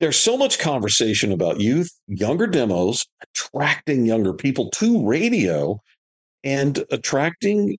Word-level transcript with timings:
There's 0.00 0.16
so 0.16 0.36
much 0.36 0.60
conversation 0.60 1.32
about 1.32 1.60
youth, 1.60 1.90
younger 2.06 2.46
demos, 2.46 3.04
attracting 3.22 4.06
younger 4.06 4.32
people 4.32 4.70
to 4.76 5.04
radio, 5.06 5.80
and 6.44 6.84
attracting 6.90 7.76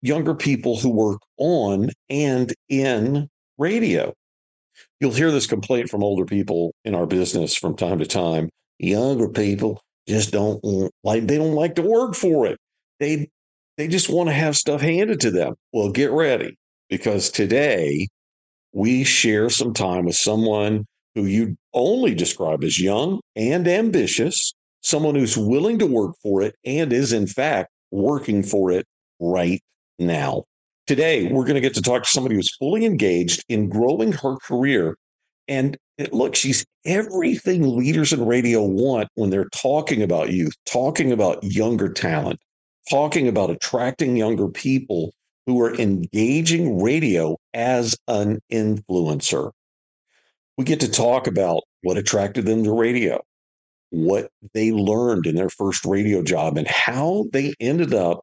younger 0.00 0.34
people 0.34 0.78
who 0.78 0.88
work 0.88 1.20
on 1.36 1.90
and 2.08 2.54
in 2.68 3.28
radio. 3.58 4.14
You'll 5.00 5.12
hear 5.12 5.30
this 5.30 5.46
complaint 5.46 5.90
from 5.90 6.02
older 6.02 6.24
people 6.24 6.72
in 6.84 6.94
our 6.94 7.06
business 7.06 7.54
from 7.54 7.76
time 7.76 7.98
to 7.98 8.06
time. 8.06 8.48
Younger 8.78 9.28
people 9.28 9.82
just 10.08 10.30
don't 10.30 10.60
like 11.04 11.26
they 11.26 11.36
don't 11.36 11.54
like 11.54 11.74
to 11.74 11.82
work 11.82 12.14
for 12.14 12.46
it. 12.46 12.58
They 12.98 13.28
they 13.76 13.88
just 13.88 14.08
want 14.08 14.28
to 14.28 14.34
have 14.34 14.56
stuff 14.56 14.80
handed 14.80 15.20
to 15.20 15.30
them. 15.30 15.54
Well, 15.72 15.90
get 15.90 16.10
ready 16.10 16.56
because 16.88 17.30
today 17.30 18.08
we 18.72 19.04
share 19.04 19.50
some 19.50 19.74
time 19.74 20.06
with 20.06 20.16
someone 20.16 20.86
who 21.18 21.26
you 21.26 21.56
only 21.74 22.14
describe 22.14 22.64
as 22.64 22.80
young 22.80 23.20
and 23.36 23.66
ambitious, 23.68 24.54
someone 24.80 25.14
who's 25.14 25.36
willing 25.36 25.78
to 25.78 25.86
work 25.86 26.14
for 26.22 26.42
it 26.42 26.54
and 26.64 26.92
is, 26.92 27.12
in 27.12 27.26
fact, 27.26 27.70
working 27.90 28.42
for 28.42 28.70
it 28.70 28.86
right 29.20 29.60
now. 29.98 30.44
Today, 30.86 31.30
we're 31.30 31.44
going 31.44 31.54
to 31.54 31.60
get 31.60 31.74
to 31.74 31.82
talk 31.82 32.04
to 32.04 32.08
somebody 32.08 32.34
who's 32.34 32.54
fully 32.56 32.86
engaged 32.86 33.44
in 33.48 33.68
growing 33.68 34.12
her 34.12 34.36
career. 34.36 34.96
And 35.46 35.76
eh, 35.98 36.06
look, 36.12 36.34
she's 36.34 36.64
everything 36.86 37.76
leaders 37.76 38.12
in 38.12 38.24
radio 38.24 38.62
want 38.64 39.08
when 39.14 39.30
they're 39.30 39.50
talking 39.50 40.02
about 40.02 40.32
youth, 40.32 40.54
talking 40.64 41.12
about 41.12 41.42
younger 41.44 41.92
talent, 41.92 42.40
talking 42.88 43.28
about 43.28 43.50
attracting 43.50 44.16
younger 44.16 44.48
people 44.48 45.12
who 45.46 45.60
are 45.60 45.74
engaging 45.74 46.80
radio 46.82 47.36
as 47.54 47.96
an 48.06 48.38
influencer. 48.52 49.50
We 50.58 50.64
get 50.64 50.80
to 50.80 50.90
talk 50.90 51.28
about 51.28 51.62
what 51.82 51.98
attracted 51.98 52.44
them 52.44 52.64
to 52.64 52.72
radio, 52.72 53.20
what 53.90 54.28
they 54.54 54.72
learned 54.72 55.26
in 55.26 55.36
their 55.36 55.50
first 55.50 55.84
radio 55.84 56.20
job, 56.20 56.58
and 56.58 56.66
how 56.66 57.26
they 57.32 57.54
ended 57.60 57.94
up 57.94 58.22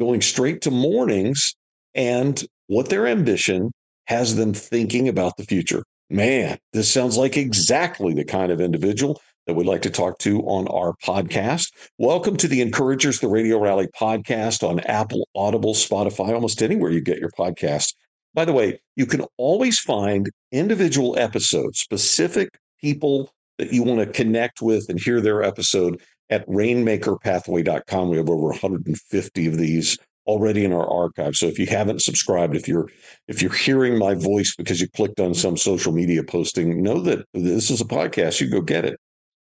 going 0.00 0.20
straight 0.20 0.60
to 0.62 0.72
mornings 0.72 1.54
and 1.94 2.44
what 2.66 2.88
their 2.88 3.06
ambition 3.06 3.70
has 4.08 4.34
them 4.34 4.54
thinking 4.54 5.08
about 5.08 5.36
the 5.36 5.44
future. 5.44 5.84
Man, 6.10 6.58
this 6.72 6.92
sounds 6.92 7.16
like 7.16 7.36
exactly 7.36 8.12
the 8.12 8.24
kind 8.24 8.50
of 8.50 8.60
individual 8.60 9.20
that 9.46 9.54
we'd 9.54 9.68
like 9.68 9.82
to 9.82 9.90
talk 9.90 10.18
to 10.18 10.40
on 10.40 10.66
our 10.66 10.94
podcast. 11.04 11.70
Welcome 11.96 12.36
to 12.38 12.48
the 12.48 12.60
Encouragers, 12.60 13.20
the 13.20 13.28
Radio 13.28 13.60
Rally 13.60 13.86
podcast 13.96 14.68
on 14.68 14.80
Apple, 14.80 15.28
Audible, 15.36 15.74
Spotify, 15.74 16.34
almost 16.34 16.60
anywhere 16.60 16.90
you 16.90 17.00
get 17.00 17.18
your 17.18 17.30
podcast. 17.30 17.94
By 18.34 18.44
the 18.44 18.52
way, 18.52 18.80
you 18.96 19.06
can 19.06 19.24
always 19.36 19.78
find 19.78 20.30
individual 20.52 21.18
episodes, 21.18 21.80
specific 21.80 22.58
people 22.80 23.30
that 23.58 23.72
you 23.72 23.82
want 23.82 24.00
to 24.00 24.06
connect 24.06 24.62
with 24.62 24.88
and 24.88 25.00
hear 25.00 25.20
their 25.20 25.42
episode 25.42 26.00
at 26.30 26.46
rainmakerpathway.com. 26.46 28.08
We 28.08 28.16
have 28.18 28.28
over 28.28 28.48
150 28.48 29.46
of 29.46 29.56
these 29.56 29.98
already 30.26 30.64
in 30.64 30.72
our 30.72 30.88
archive. 30.88 31.36
So 31.36 31.46
if 31.46 31.58
you 31.58 31.66
haven't 31.66 32.02
subscribed, 32.02 32.54
if 32.54 32.68
you're 32.68 32.88
if 33.26 33.40
you're 33.42 33.52
hearing 33.52 33.98
my 33.98 34.14
voice 34.14 34.54
because 34.54 34.80
you 34.80 34.88
clicked 34.88 35.20
on 35.20 35.34
some 35.34 35.56
social 35.56 35.92
media 35.92 36.22
posting, 36.22 36.82
know 36.82 37.00
that 37.00 37.26
this 37.34 37.70
is 37.70 37.80
a 37.80 37.86
podcast. 37.86 38.40
You 38.40 38.50
go 38.50 38.60
get 38.60 38.84
it. 38.84 39.00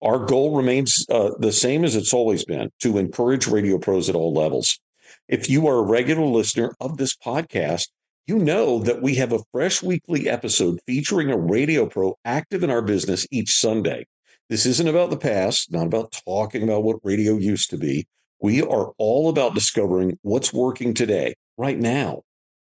Our 0.02 0.24
goal 0.24 0.56
remains 0.56 1.04
uh, 1.10 1.32
the 1.38 1.52
same 1.52 1.84
as 1.84 1.94
it's 1.94 2.14
always 2.14 2.44
been 2.44 2.70
to 2.80 2.96
encourage 2.96 3.46
radio 3.46 3.78
pros 3.78 4.08
at 4.08 4.16
all 4.16 4.32
levels. 4.32 4.80
If 5.28 5.50
you 5.50 5.66
are 5.66 5.76
a 5.76 5.82
regular 5.82 6.24
listener 6.24 6.74
of 6.80 6.96
this 6.96 7.14
podcast, 7.14 7.88
you 8.26 8.38
know 8.38 8.80
that 8.80 9.02
we 9.02 9.14
have 9.16 9.32
a 9.32 9.42
fresh 9.52 9.82
weekly 9.82 10.28
episode 10.28 10.78
featuring 10.86 11.30
a 11.30 11.38
radio 11.38 11.86
pro 11.86 12.16
active 12.24 12.62
in 12.62 12.70
our 12.70 12.82
business 12.82 13.26
each 13.30 13.52
Sunday. 13.52 14.06
This 14.48 14.66
isn't 14.66 14.88
about 14.88 15.10
the 15.10 15.16
past, 15.16 15.72
not 15.72 15.86
about 15.86 16.12
talking 16.26 16.62
about 16.62 16.84
what 16.84 16.98
radio 17.02 17.36
used 17.36 17.70
to 17.70 17.78
be. 17.78 18.06
We 18.40 18.62
are 18.62 18.92
all 18.98 19.28
about 19.28 19.54
discovering 19.54 20.18
what's 20.22 20.52
working 20.52 20.94
today, 20.94 21.34
right 21.56 21.78
now. 21.78 22.22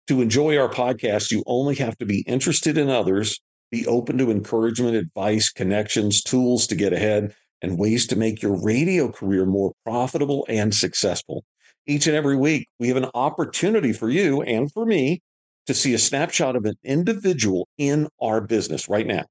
To 0.08 0.22
enjoy 0.22 0.56
our 0.56 0.68
podcast, 0.68 1.30
you 1.30 1.44
only 1.46 1.74
have 1.76 1.96
to 1.98 2.06
be 2.06 2.22
interested 2.22 2.78
in 2.78 2.88
others 2.88 3.38
be 3.70 3.86
open 3.86 4.18
to 4.18 4.30
encouragement, 4.30 4.96
advice, 4.96 5.50
connections, 5.50 6.22
tools 6.22 6.66
to 6.68 6.74
get 6.74 6.92
ahead, 6.92 7.34
and 7.60 7.78
ways 7.78 8.06
to 8.06 8.16
make 8.16 8.40
your 8.40 8.60
radio 8.62 9.10
career 9.10 9.44
more 9.44 9.72
profitable 9.84 10.46
and 10.48 10.74
successful. 10.74 11.44
Each 11.86 12.06
and 12.06 12.16
every 12.16 12.36
week, 12.36 12.68
we 12.78 12.88
have 12.88 12.96
an 12.96 13.10
opportunity 13.14 13.92
for 13.92 14.08
you 14.08 14.42
and 14.42 14.70
for 14.72 14.86
me 14.86 15.20
to 15.68 15.74
see 15.74 15.92
a 15.92 15.98
snapshot 15.98 16.56
of 16.56 16.64
an 16.64 16.76
individual 16.82 17.68
in 17.76 18.08
our 18.22 18.40
business 18.40 18.88
right 18.88 19.06
now. 19.06 19.26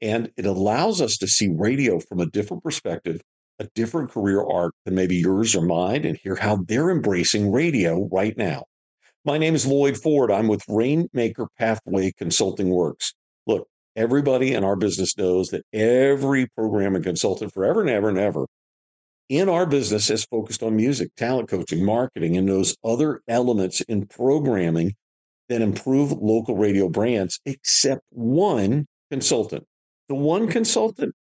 And 0.00 0.30
it 0.36 0.46
allows 0.46 1.00
us 1.00 1.16
to 1.16 1.26
see 1.26 1.52
radio 1.52 1.98
from 1.98 2.20
a 2.20 2.26
different 2.26 2.62
perspective, 2.62 3.20
a 3.58 3.66
different 3.74 4.12
career 4.12 4.44
arc 4.44 4.74
than 4.84 4.94
maybe 4.94 5.16
yours 5.16 5.56
or 5.56 5.62
mine, 5.62 6.04
and 6.04 6.16
hear 6.16 6.36
how 6.36 6.58
they're 6.68 6.90
embracing 6.90 7.50
radio 7.50 8.08
right 8.12 8.36
now. 8.38 8.62
My 9.24 9.38
name 9.38 9.56
is 9.56 9.66
Lloyd 9.66 9.96
Ford. 9.96 10.30
I'm 10.30 10.46
with 10.46 10.62
Rainmaker 10.68 11.48
Pathway 11.58 12.12
Consulting 12.16 12.70
Works. 12.70 13.12
Look, 13.48 13.66
everybody 13.96 14.54
in 14.54 14.62
our 14.62 14.76
business 14.76 15.18
knows 15.18 15.48
that 15.48 15.64
every 15.72 16.46
program 16.46 16.94
and 16.94 17.04
consultant 17.04 17.52
forever 17.52 17.80
and 17.80 17.90
ever 17.90 18.08
and 18.08 18.18
ever 18.18 18.46
in 19.28 19.48
our 19.48 19.66
business 19.66 20.06
has 20.08 20.24
focused 20.26 20.62
on 20.62 20.76
music, 20.76 21.10
talent 21.16 21.48
coaching, 21.48 21.84
marketing, 21.84 22.36
and 22.36 22.48
those 22.48 22.76
other 22.84 23.20
elements 23.26 23.80
in 23.82 24.06
programming 24.06 24.94
that 25.48 25.60
improve 25.60 26.12
local 26.12 26.56
radio 26.56 26.88
brands, 26.88 27.40
except 27.46 28.02
one 28.10 28.86
consultant. 29.10 29.64
The 30.08 30.14
one 30.14 30.48
consultant 30.48 31.14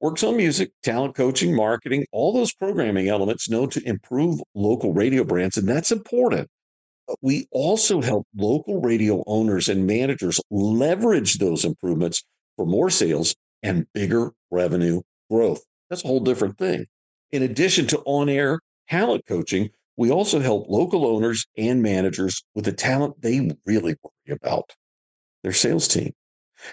works 0.00 0.22
on 0.22 0.36
music, 0.36 0.70
talent 0.82 1.14
coaching, 1.14 1.54
marketing, 1.54 2.06
all 2.12 2.32
those 2.32 2.52
programming 2.52 3.08
elements 3.08 3.48
known 3.48 3.70
to 3.70 3.82
improve 3.86 4.40
local 4.54 4.92
radio 4.92 5.24
brands. 5.24 5.56
And 5.56 5.68
that's 5.68 5.90
important 5.90 6.48
we 7.22 7.46
also 7.50 8.00
help 8.02 8.26
local 8.36 8.80
radio 8.80 9.22
owners 9.26 9.68
and 9.68 9.86
managers 9.86 10.40
leverage 10.50 11.38
those 11.38 11.64
improvements 11.64 12.22
for 12.56 12.66
more 12.66 12.90
sales 12.90 13.34
and 13.62 13.86
bigger 13.94 14.32
revenue 14.50 15.00
growth. 15.30 15.62
That's 15.88 16.04
a 16.04 16.06
whole 16.06 16.20
different 16.20 16.58
thing. 16.58 16.86
In 17.30 17.42
addition 17.42 17.86
to 17.88 17.98
on 18.04 18.28
air 18.28 18.60
talent 18.88 19.24
coaching, 19.26 19.70
we 19.98 20.12
also 20.12 20.38
help 20.38 20.70
local 20.70 21.04
owners 21.04 21.44
and 21.58 21.82
managers 21.82 22.42
with 22.54 22.64
the 22.64 22.72
talent 22.72 23.20
they 23.20 23.50
really 23.66 23.96
worry 24.02 24.36
about 24.36 24.70
their 25.42 25.52
sales 25.52 25.88
team. 25.88 26.12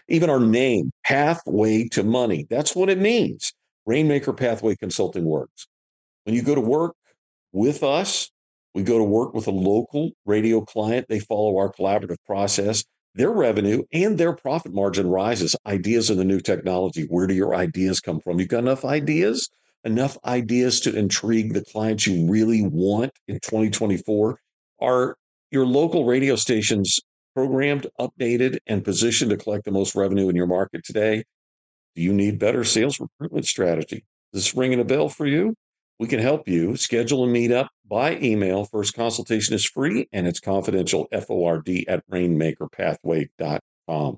Even 0.08 0.30
our 0.30 0.40
name, 0.40 0.91
Pathway 1.03 1.88
to 1.90 2.03
Money, 2.03 2.46
that's 2.50 2.75
what 2.75 2.90
it 2.90 3.00
means. 3.00 3.52
Rainmaker 3.88 4.31
Pathway 4.31 4.75
Consulting 4.75 5.25
works. 5.25 5.68
When 6.24 6.36
you 6.36 6.44
go 6.44 6.56
to 6.56 6.62
work 6.62 6.96
with 7.52 7.84
us, 7.84 8.30
we 8.75 8.84
go 8.84 9.00
to 9.00 9.03
work 9.03 9.34
with 9.34 9.47
a 9.47 9.52
local 9.52 10.12
radio 10.25 10.62
client. 10.62 11.07
They 11.09 11.19
follow 11.19 11.57
our 11.57 11.72
collaborative 11.72 12.18
process. 12.28 12.84
Their 13.16 13.31
revenue 13.31 13.84
and 13.94 14.18
their 14.18 14.34
profit 14.34 14.74
margin 14.74 15.07
rises. 15.07 15.56
Ideas 15.66 16.09
of 16.09 16.18
the 16.18 16.25
new 16.25 16.42
technology. 16.42 17.03
Where 17.03 17.25
do 17.25 17.34
your 17.34 17.56
ideas 17.56 18.02
come 18.02 18.19
from? 18.19 18.40
You've 18.40 18.50
got 18.50 18.59
enough 18.59 18.86
ideas, 18.86 19.50
enough 19.85 20.18
ideas 20.25 20.79
to 20.81 20.97
intrigue 20.97 21.53
the 21.53 21.63
clients 21.63 22.07
you 22.07 22.29
really 22.29 22.63
want 22.63 23.12
in 23.28 23.35
2024. 23.35 24.40
Are 24.81 25.16
your 25.51 25.66
local 25.66 26.06
radio 26.06 26.35
stations 26.35 27.00
programmed, 27.34 27.88
updated, 28.00 28.57
and 28.68 28.84
positioned 28.84 29.29
to 29.29 29.38
collect 29.38 29.66
the 29.66 29.72
most 29.72 29.95
revenue 29.95 30.28
in 30.28 30.35
your 30.35 30.47
market 30.47 30.84
today? 30.84 31.24
Do 31.95 32.01
you 32.01 32.13
need 32.13 32.40
better 32.40 32.63
sales 32.63 33.00
recruitment 33.00 33.45
strategy? 33.45 34.03
Is 34.34 34.44
this 34.44 34.56
ringing 34.56 34.79
a 34.79 34.84
bell 34.84 35.07
for 35.07 35.28
you? 35.28 35.53
We 35.97 36.07
can 36.07 36.19
help 36.19 36.47
you 36.47 36.75
schedule 36.75 37.24
a 37.24 37.28
meetup 37.28 37.68
by 37.90 38.18
email. 38.18 38.66
First 38.66 38.95
consultation 38.95 39.56
is 39.56 39.66
free 39.66 40.09
and 40.12 40.28
it's 40.28 40.41
confidential. 40.41 41.07
FORD 41.12 41.85
at 41.88 42.06
rainmakerpathway.com. 42.09 44.18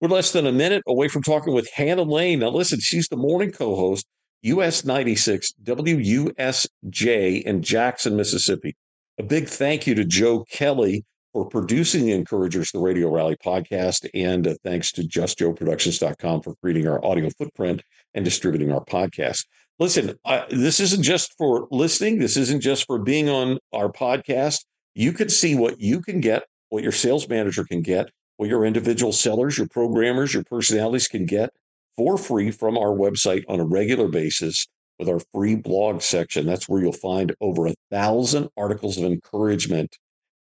We're 0.00 0.08
less 0.08 0.32
than 0.32 0.46
a 0.46 0.52
minute 0.52 0.82
away 0.86 1.08
from 1.08 1.22
talking 1.22 1.54
with 1.54 1.70
Hannah 1.74 2.02
Lane. 2.02 2.40
Now, 2.40 2.50
listen, 2.50 2.80
she's 2.80 3.08
the 3.08 3.16
morning 3.16 3.52
co 3.52 3.76
host, 3.76 4.04
US 4.46 4.84
96 4.84 5.54
WUSJ 5.64 7.42
in 7.42 7.62
Jackson, 7.62 8.16
Mississippi. 8.16 8.76
A 9.18 9.22
big 9.22 9.48
thank 9.48 9.86
you 9.86 9.94
to 9.94 10.04
Joe 10.04 10.44
Kelly 10.50 11.04
for 11.32 11.48
producing 11.48 12.06
the 12.06 12.12
Encouragers, 12.12 12.70
the 12.70 12.78
Radio 12.78 13.10
Rally 13.10 13.36
podcast. 13.44 14.08
And 14.14 14.46
uh, 14.46 14.54
thanks 14.62 14.92
to 14.92 15.02
justjoeproductions.com 15.02 16.42
for 16.42 16.54
creating 16.62 16.86
our 16.86 17.04
audio 17.04 17.28
footprint 17.30 17.82
and 18.14 18.24
distributing 18.24 18.72
our 18.72 18.84
podcast. 18.84 19.46
Listen, 19.78 20.14
this 20.48 20.80
isn't 20.80 21.02
just 21.02 21.34
for 21.36 21.66
listening. 21.70 22.18
This 22.18 22.36
isn't 22.36 22.60
just 22.60 22.86
for 22.86 22.98
being 22.98 23.28
on 23.28 23.58
our 23.72 23.90
podcast. 23.90 24.64
You 24.94 25.12
can 25.12 25.28
see 25.28 25.54
what 25.54 25.80
you 25.80 26.00
can 26.00 26.20
get, 26.20 26.44
what 26.68 26.82
your 26.82 26.92
sales 26.92 27.28
manager 27.28 27.64
can 27.64 27.82
get, 27.82 28.10
what 28.36 28.48
your 28.48 28.64
individual 28.64 29.12
sellers, 29.12 29.58
your 29.58 29.68
programmers, 29.68 30.32
your 30.32 30.44
personalities 30.44 31.08
can 31.08 31.26
get 31.26 31.50
for 31.96 32.18
free 32.18 32.50
from 32.50 32.76
our 32.76 32.94
website 32.94 33.44
on 33.48 33.60
a 33.60 33.64
regular 33.64 34.08
basis 34.08 34.66
with 34.98 35.08
our 35.08 35.20
free 35.32 35.54
blog 35.54 36.02
section. 36.02 36.46
That's 36.46 36.68
where 36.68 36.82
you'll 36.82 36.92
find 36.92 37.34
over 37.40 37.66
a 37.66 37.74
thousand 37.90 38.48
articles 38.56 38.98
of 38.98 39.04
encouragement 39.04 39.96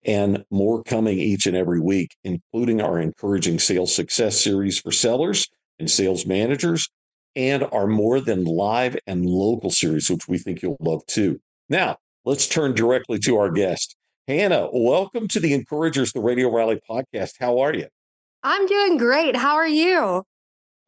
and 0.05 0.45
more 0.51 0.83
coming 0.83 1.19
each 1.19 1.47
and 1.47 1.57
every 1.57 1.81
week, 1.81 2.15
including 2.25 2.81
our 2.81 3.01
encouraging 3.01 3.59
sales 3.59 3.95
success 3.95 4.41
series 4.41 4.79
for 4.79 4.93
sellers 4.93 5.49
and 5.79 5.91
sales 5.91 6.27
managers 6.27 6.89
and 7.37 7.65
our 7.73 7.87
More 7.87 8.21
Than 8.21 8.45
Live 8.45 8.97
and 9.07 9.27
Local 9.27 9.71
series, 9.71 10.09
which 10.11 10.29
we 10.29 10.39
think 10.39 10.63
you'll 10.63 10.77
love 10.81 11.05
too. 11.07 11.41
Now, 11.69 11.97
let's 12.25 12.47
turn 12.47 12.75
directly 12.75 13.19
to 13.21 13.39
our 13.39 13.51
guest. 13.51 13.97
Hannah, 14.29 14.69
welcome 14.73 15.27
to 15.29 15.41
the 15.41 15.53
Encouragers, 15.53 16.13
the 16.13 16.21
Radio 16.21 16.55
Rally 16.55 16.81
podcast. 16.89 17.33
How 17.41 17.59
are 17.59 17.75
you? 17.75 17.89
I'm 18.43 18.67
doing 18.67 18.99
great. 18.99 19.37
How 19.37 19.55
are 19.57 19.69
you? 19.69 20.25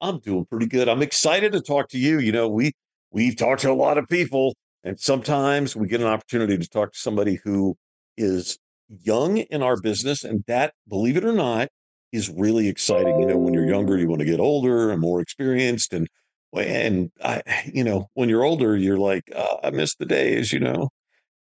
I'm 0.01 0.19
doing 0.21 0.45
pretty 0.47 0.67
good. 0.67 0.89
I'm 0.89 1.03
excited 1.03 1.53
to 1.53 1.61
talk 1.61 1.89
to 1.91 1.99
you. 1.99 2.19
You 2.19 2.33
know, 2.33 2.49
we 2.49 2.73
we've 3.11 3.37
talked 3.37 3.63
to 3.63 3.71
a 3.71 3.75
lot 3.75 3.99
of 3.99 4.09
people, 4.09 4.55
and 4.85 4.99
sometimes 4.99 5.75
we 5.75 5.89
get 5.89 6.01
an 6.01 6.07
opportunity 6.07 6.59
to 6.59 6.69
talk 6.69 6.93
to 6.93 6.99
somebody 6.99 7.41
who 7.45 7.77
is 8.17 8.59
young 8.89 9.39
in 9.39 9.63
our 9.63 9.81
business, 9.81 10.25
and 10.25 10.45
that, 10.47 10.75
believe 10.89 11.17
it 11.17 11.25
or 11.25 11.33
not, 11.33 11.69
is 12.13 12.31
really 12.31 12.69
exciting. 12.69 13.21
You 13.21 13.27
know, 13.27 13.39
when 13.39 13.55
you're 13.55 13.67
younger, 13.67 13.97
you 13.97 14.09
want 14.09 14.21
to 14.21 14.27
get 14.27 14.41
older 14.41 14.91
and 14.91 15.01
more 15.01 15.21
experienced, 15.21 15.93
and 15.93 16.09
and 16.55 17.11
I, 17.23 17.43
you 17.73 17.85
know, 17.85 18.09
when 18.15 18.29
you're 18.29 18.45
older, 18.45 18.77
you're 18.77 18.99
like, 18.99 19.25
oh, 19.35 19.59
I 19.63 19.71
miss 19.71 19.95
the 19.97 20.07
days, 20.07 20.53
you 20.53 20.61
know, 20.61 20.91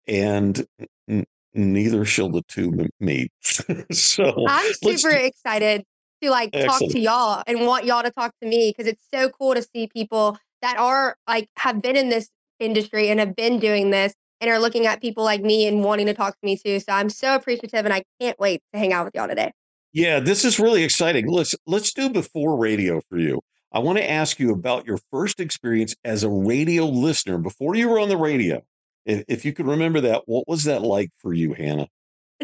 and 0.06 0.66
n- 1.08 1.26
neither 1.54 2.04
shall 2.04 2.30
the 2.30 2.42
two 2.48 2.88
meet. 3.00 3.30
so 3.92 4.46
I'm 4.48 4.72
super 4.74 5.10
excited 5.10 5.84
to 6.22 6.30
like 6.30 6.50
Excellent. 6.52 6.80
talk 6.80 6.90
to 6.92 6.98
y'all 6.98 7.42
and 7.46 7.66
want 7.66 7.84
y'all 7.84 8.02
to 8.02 8.10
talk 8.10 8.32
to 8.42 8.48
me 8.48 8.72
because 8.76 8.90
it's 8.90 9.04
so 9.12 9.28
cool 9.28 9.54
to 9.54 9.62
see 9.62 9.88
people 9.88 10.38
that 10.62 10.78
are 10.78 11.16
like 11.28 11.48
have 11.56 11.82
been 11.82 11.96
in 11.96 12.08
this 12.08 12.28
industry 12.58 13.08
and 13.08 13.20
have 13.20 13.36
been 13.36 13.58
doing 13.58 13.90
this 13.90 14.14
and 14.40 14.50
are 14.50 14.58
looking 14.58 14.86
at 14.86 15.00
people 15.00 15.24
like 15.24 15.42
me 15.42 15.66
and 15.66 15.82
wanting 15.82 16.06
to 16.06 16.14
talk 16.14 16.32
to 16.32 16.44
me 16.44 16.56
too. 16.56 16.80
So 16.80 16.92
I'm 16.92 17.10
so 17.10 17.34
appreciative 17.34 17.84
and 17.84 17.92
I 17.92 18.02
can't 18.20 18.38
wait 18.38 18.62
to 18.72 18.78
hang 18.78 18.92
out 18.92 19.04
with 19.04 19.14
y'all 19.14 19.28
today. 19.28 19.52
Yeah, 19.92 20.20
this 20.20 20.44
is 20.44 20.58
really 20.58 20.82
exciting. 20.82 21.26
Let's 21.30 21.54
let's 21.66 21.92
do 21.92 22.10
before 22.10 22.58
radio 22.58 23.00
for 23.08 23.18
you. 23.18 23.40
I 23.72 23.78
want 23.78 23.98
to 23.98 24.10
ask 24.10 24.38
you 24.38 24.52
about 24.52 24.86
your 24.86 24.98
first 25.10 25.40
experience 25.40 25.94
as 26.04 26.22
a 26.22 26.30
radio 26.30 26.86
listener 26.86 27.38
before 27.38 27.74
you 27.74 27.88
were 27.88 27.98
on 27.98 28.08
the 28.08 28.16
radio. 28.16 28.62
If, 29.04 29.24
if 29.28 29.44
you 29.44 29.52
could 29.52 29.66
remember 29.66 30.00
that, 30.02 30.22
what 30.26 30.48
was 30.48 30.64
that 30.64 30.82
like 30.82 31.10
for 31.18 31.32
you, 31.32 31.54
Hannah? 31.54 31.88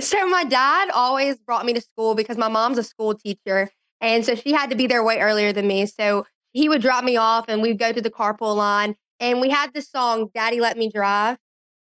So 0.00 0.26
my 0.26 0.44
dad 0.44 0.88
always 0.90 1.36
brought 1.38 1.66
me 1.66 1.74
to 1.74 1.80
school 1.80 2.14
because 2.14 2.38
my 2.38 2.48
mom's 2.48 2.78
a 2.78 2.82
school 2.82 3.14
teacher. 3.14 3.70
And 4.00 4.24
so 4.24 4.34
she 4.34 4.52
had 4.52 4.70
to 4.70 4.76
be 4.76 4.86
there 4.86 5.04
way 5.04 5.18
earlier 5.18 5.52
than 5.52 5.66
me. 5.66 5.86
So 5.86 6.26
he 6.52 6.68
would 6.68 6.82
drop 6.82 7.04
me 7.04 7.16
off 7.16 7.46
and 7.48 7.62
we'd 7.62 7.78
go 7.78 7.92
to 7.92 8.00
the 8.00 8.10
carpool 8.10 8.56
line. 8.56 8.96
And 9.20 9.40
we 9.40 9.50
had 9.50 9.72
this 9.74 9.90
song, 9.90 10.30
Daddy 10.34 10.60
Let 10.60 10.76
Me 10.76 10.90
Drive. 10.90 11.36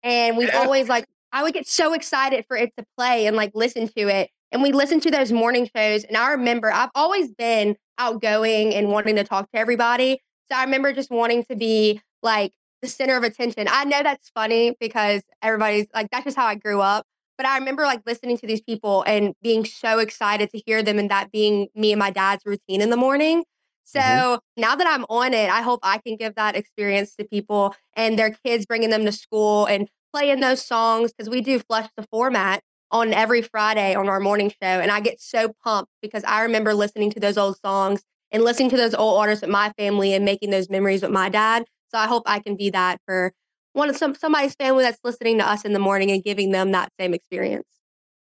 And 0.02 0.36
we'd 0.36 0.50
always 0.54 0.88
like, 0.88 1.06
I 1.32 1.42
would 1.42 1.54
get 1.54 1.66
so 1.66 1.94
excited 1.94 2.44
for 2.46 2.56
it 2.56 2.72
to 2.76 2.84
play 2.98 3.26
and 3.26 3.36
like 3.36 3.52
listen 3.54 3.88
to 3.88 4.08
it. 4.08 4.30
And 4.50 4.62
we 4.62 4.72
listened 4.72 5.02
to 5.04 5.10
those 5.10 5.32
morning 5.32 5.68
shows. 5.74 6.04
And 6.04 6.16
I 6.16 6.32
remember 6.32 6.70
I've 6.70 6.90
always 6.94 7.30
been 7.32 7.76
outgoing 7.98 8.74
and 8.74 8.88
wanting 8.88 9.16
to 9.16 9.24
talk 9.24 9.50
to 9.52 9.58
everybody. 9.58 10.20
So 10.50 10.58
I 10.58 10.64
remember 10.64 10.92
just 10.92 11.10
wanting 11.10 11.44
to 11.44 11.56
be 11.56 12.00
like 12.22 12.52
the 12.82 12.88
center 12.88 13.16
of 13.16 13.22
attention. 13.22 13.68
I 13.70 13.84
know 13.84 14.02
that's 14.02 14.28
funny 14.30 14.76
because 14.78 15.22
everybody's 15.40 15.86
like, 15.94 16.10
that's 16.10 16.24
just 16.24 16.36
how 16.36 16.46
I 16.46 16.56
grew 16.56 16.80
up. 16.80 17.06
But 17.42 17.48
I 17.48 17.58
remember 17.58 17.82
like 17.82 18.02
listening 18.06 18.38
to 18.38 18.46
these 18.46 18.60
people 18.60 19.02
and 19.02 19.34
being 19.42 19.64
so 19.64 19.98
excited 19.98 20.50
to 20.50 20.62
hear 20.64 20.80
them 20.80 20.96
and 21.00 21.10
that 21.10 21.32
being 21.32 21.66
me 21.74 21.90
and 21.90 21.98
my 21.98 22.10
dad's 22.10 22.46
routine 22.46 22.80
in 22.80 22.88
the 22.88 22.96
morning. 22.96 23.42
So 23.82 23.98
mm-hmm. 23.98 24.60
now 24.60 24.76
that 24.76 24.86
I'm 24.86 25.04
on 25.08 25.34
it, 25.34 25.50
I 25.50 25.60
hope 25.60 25.80
I 25.82 25.98
can 25.98 26.14
give 26.14 26.36
that 26.36 26.54
experience 26.54 27.16
to 27.16 27.24
people 27.24 27.74
and 27.96 28.16
their 28.16 28.30
kids 28.30 28.64
bringing 28.64 28.90
them 28.90 29.04
to 29.06 29.10
school 29.10 29.66
and 29.66 29.88
playing 30.14 30.38
those 30.38 30.64
songs 30.64 31.12
because 31.12 31.28
we 31.28 31.40
do 31.40 31.58
flush 31.58 31.88
the 31.96 32.06
format 32.12 32.62
on 32.92 33.12
every 33.12 33.42
Friday 33.42 33.96
on 33.96 34.08
our 34.08 34.20
morning 34.20 34.50
show. 34.50 34.78
And 34.78 34.92
I 34.92 35.00
get 35.00 35.20
so 35.20 35.52
pumped 35.64 35.90
because 36.00 36.22
I 36.22 36.42
remember 36.42 36.74
listening 36.74 37.10
to 37.10 37.18
those 37.18 37.36
old 37.36 37.56
songs 37.58 38.04
and 38.30 38.44
listening 38.44 38.70
to 38.70 38.76
those 38.76 38.94
old 38.94 39.18
artists 39.18 39.42
with 39.42 39.50
my 39.50 39.72
family 39.76 40.14
and 40.14 40.24
making 40.24 40.50
those 40.50 40.70
memories 40.70 41.02
with 41.02 41.10
my 41.10 41.28
dad. 41.28 41.64
So 41.88 41.98
I 41.98 42.06
hope 42.06 42.22
I 42.26 42.38
can 42.38 42.56
be 42.56 42.70
that 42.70 43.00
for 43.04 43.32
one 43.72 43.88
of 43.88 43.96
some 43.96 44.14
somebody's 44.14 44.54
family 44.54 44.84
that's 44.84 44.98
listening 45.04 45.38
to 45.38 45.48
us 45.48 45.64
in 45.64 45.72
the 45.72 45.78
morning 45.78 46.10
and 46.10 46.22
giving 46.22 46.50
them 46.50 46.72
that 46.72 46.92
same 46.98 47.14
experience. 47.14 47.66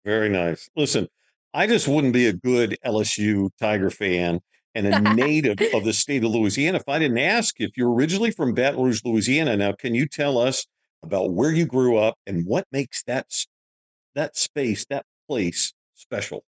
Very 0.04 0.28
nice. 0.28 0.68
Listen, 0.76 1.08
I 1.52 1.66
just 1.66 1.88
wouldn't 1.88 2.12
be 2.12 2.26
a 2.26 2.32
good 2.32 2.76
LSU 2.84 3.50
Tiger 3.60 3.90
fan 3.90 4.40
and 4.74 4.86
a 4.86 5.00
native 5.14 5.58
of 5.74 5.84
the 5.84 5.92
state 5.92 6.24
of 6.24 6.30
Louisiana 6.30 6.78
if 6.78 6.88
I 6.88 6.98
didn't 6.98 7.18
ask 7.18 7.60
if 7.60 7.76
you're 7.76 7.92
originally 7.92 8.30
from 8.30 8.54
Baton 8.54 8.82
Rouge, 8.82 9.00
Louisiana. 9.04 9.56
Now, 9.56 9.72
can 9.72 9.94
you 9.94 10.06
tell 10.06 10.38
us 10.38 10.66
about 11.02 11.32
where 11.32 11.50
you 11.50 11.66
grew 11.66 11.96
up 11.96 12.16
and 12.26 12.46
what 12.46 12.66
makes 12.72 13.02
that 13.04 13.26
that 14.14 14.36
space, 14.36 14.84
that 14.90 15.06
place 15.28 15.72
special? 15.94 16.44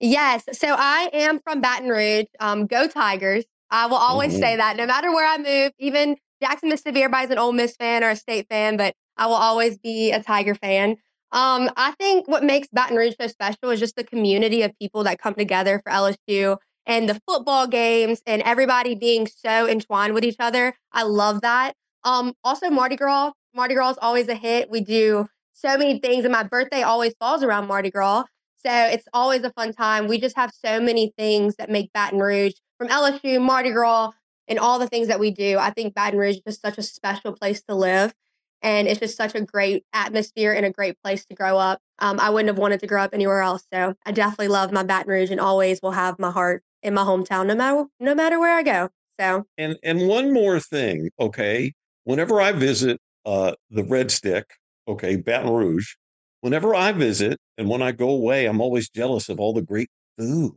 Yes. 0.00 0.44
So 0.52 0.68
I 0.70 1.08
am 1.12 1.40
from 1.40 1.60
Baton 1.60 1.88
Rouge. 1.88 2.26
Um, 2.40 2.66
go 2.66 2.86
Tigers. 2.86 3.44
I 3.70 3.86
will 3.86 3.96
always 3.96 4.32
mm-hmm. 4.32 4.42
say 4.42 4.56
that 4.56 4.76
no 4.76 4.86
matter 4.86 5.10
where 5.12 5.26
I 5.26 5.38
move, 5.38 5.72
even 5.78 6.16
Jackson, 6.42 6.68
Mississippi, 6.68 7.02
everybody's 7.02 7.30
an 7.30 7.38
Ole 7.38 7.52
Miss 7.52 7.76
fan 7.76 8.04
or 8.04 8.10
a 8.10 8.16
state 8.16 8.46
fan, 8.48 8.76
but 8.76 8.94
I 9.16 9.26
will 9.26 9.34
always 9.34 9.78
be 9.78 10.12
a 10.12 10.22
Tiger 10.22 10.54
fan. 10.54 10.96
Um, 11.32 11.70
I 11.76 11.92
think 11.92 12.28
what 12.28 12.44
makes 12.44 12.68
Baton 12.72 12.96
Rouge 12.96 13.14
so 13.20 13.26
special 13.26 13.70
is 13.70 13.80
just 13.80 13.96
the 13.96 14.04
community 14.04 14.62
of 14.62 14.72
people 14.78 15.04
that 15.04 15.18
come 15.18 15.34
together 15.34 15.80
for 15.82 15.90
LSU 15.90 16.56
and 16.86 17.08
the 17.08 17.20
football 17.26 17.66
games 17.66 18.22
and 18.26 18.42
everybody 18.42 18.94
being 18.94 19.26
so 19.26 19.68
entwined 19.68 20.14
with 20.14 20.24
each 20.24 20.36
other. 20.38 20.74
I 20.92 21.02
love 21.02 21.40
that. 21.40 21.74
Um, 22.04 22.34
also 22.44 22.70
Mardi 22.70 22.96
Gras. 22.96 23.32
Mardi 23.54 23.74
Gras 23.74 23.90
is 23.90 23.98
always 24.00 24.28
a 24.28 24.34
hit. 24.34 24.70
We 24.70 24.80
do 24.80 25.26
so 25.52 25.76
many 25.76 25.98
things, 25.98 26.24
and 26.24 26.32
my 26.32 26.42
birthday 26.42 26.82
always 26.82 27.14
falls 27.18 27.42
around 27.42 27.66
Mardi 27.66 27.90
Gras. 27.90 28.24
So 28.58 28.70
it's 28.70 29.08
always 29.12 29.42
a 29.42 29.50
fun 29.52 29.72
time. 29.72 30.06
We 30.06 30.20
just 30.20 30.36
have 30.36 30.52
so 30.52 30.80
many 30.80 31.12
things 31.16 31.56
that 31.56 31.70
make 31.70 31.92
Baton 31.92 32.18
Rouge 32.18 32.52
from 32.78 32.88
LSU, 32.88 33.40
Mardi 33.40 33.70
Gras, 33.70 34.10
and 34.48 34.58
all 34.58 34.78
the 34.78 34.86
things 34.86 35.08
that 35.08 35.20
we 35.20 35.30
do. 35.30 35.58
I 35.58 35.70
think 35.70 35.94
Baton 35.94 36.18
Rouge 36.18 36.36
is 36.36 36.42
just 36.46 36.62
such 36.62 36.78
a 36.78 36.82
special 36.82 37.32
place 37.32 37.62
to 37.68 37.74
live. 37.74 38.14
And 38.62 38.88
it's 38.88 39.00
just 39.00 39.16
such 39.16 39.34
a 39.34 39.42
great 39.42 39.84
atmosphere 39.92 40.52
and 40.52 40.64
a 40.64 40.70
great 40.70 41.00
place 41.02 41.24
to 41.26 41.34
grow 41.34 41.58
up. 41.58 41.80
Um, 41.98 42.18
I 42.18 42.30
wouldn't 42.30 42.48
have 42.48 42.58
wanted 42.58 42.80
to 42.80 42.86
grow 42.86 43.02
up 43.02 43.12
anywhere 43.12 43.42
else. 43.42 43.64
So 43.72 43.94
I 44.04 44.12
definitely 44.12 44.48
love 44.48 44.72
my 44.72 44.82
Baton 44.82 45.10
Rouge 45.10 45.30
and 45.30 45.40
always 45.40 45.80
will 45.82 45.92
have 45.92 46.18
my 46.18 46.30
heart 46.30 46.62
in 46.82 46.94
my 46.94 47.02
hometown 47.02 47.46
no 47.46 47.54
matter 47.54 47.84
no 48.00 48.14
matter 48.14 48.38
where 48.38 48.56
I 48.56 48.62
go. 48.62 48.88
So 49.20 49.44
and 49.58 49.76
and 49.82 50.08
one 50.08 50.32
more 50.32 50.60
thing, 50.60 51.10
okay. 51.18 51.72
Whenever 52.04 52.40
I 52.40 52.52
visit 52.52 53.00
uh 53.24 53.52
the 53.70 53.84
Red 53.84 54.10
Stick, 54.10 54.46
okay, 54.88 55.16
Baton 55.16 55.52
Rouge, 55.52 55.94
whenever 56.40 56.74
I 56.74 56.92
visit 56.92 57.38
and 57.58 57.68
when 57.68 57.82
I 57.82 57.92
go 57.92 58.10
away, 58.10 58.46
I'm 58.46 58.60
always 58.60 58.88
jealous 58.88 59.28
of 59.28 59.40
all 59.40 59.52
the 59.52 59.62
great 59.62 59.90
food. 60.18 60.54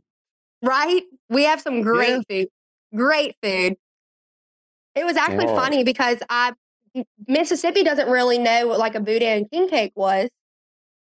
Right? 0.62 1.02
We 1.28 1.44
have 1.44 1.60
some 1.60 1.82
great 1.82 2.22
yeah. 2.28 2.42
food. 2.42 2.48
Great 2.94 3.36
food. 3.42 3.76
It 4.94 5.04
was 5.04 5.16
actually 5.16 5.46
oh. 5.46 5.54
funny 5.56 5.84
because 5.84 6.18
I 6.28 6.52
Mississippi 7.28 7.84
doesn't 7.84 8.08
really 8.08 8.38
know 8.38 8.66
what 8.68 8.78
like 8.78 8.94
a 8.94 9.00
boudin 9.00 9.46
king 9.52 9.68
cake 9.68 9.92
was. 9.94 10.28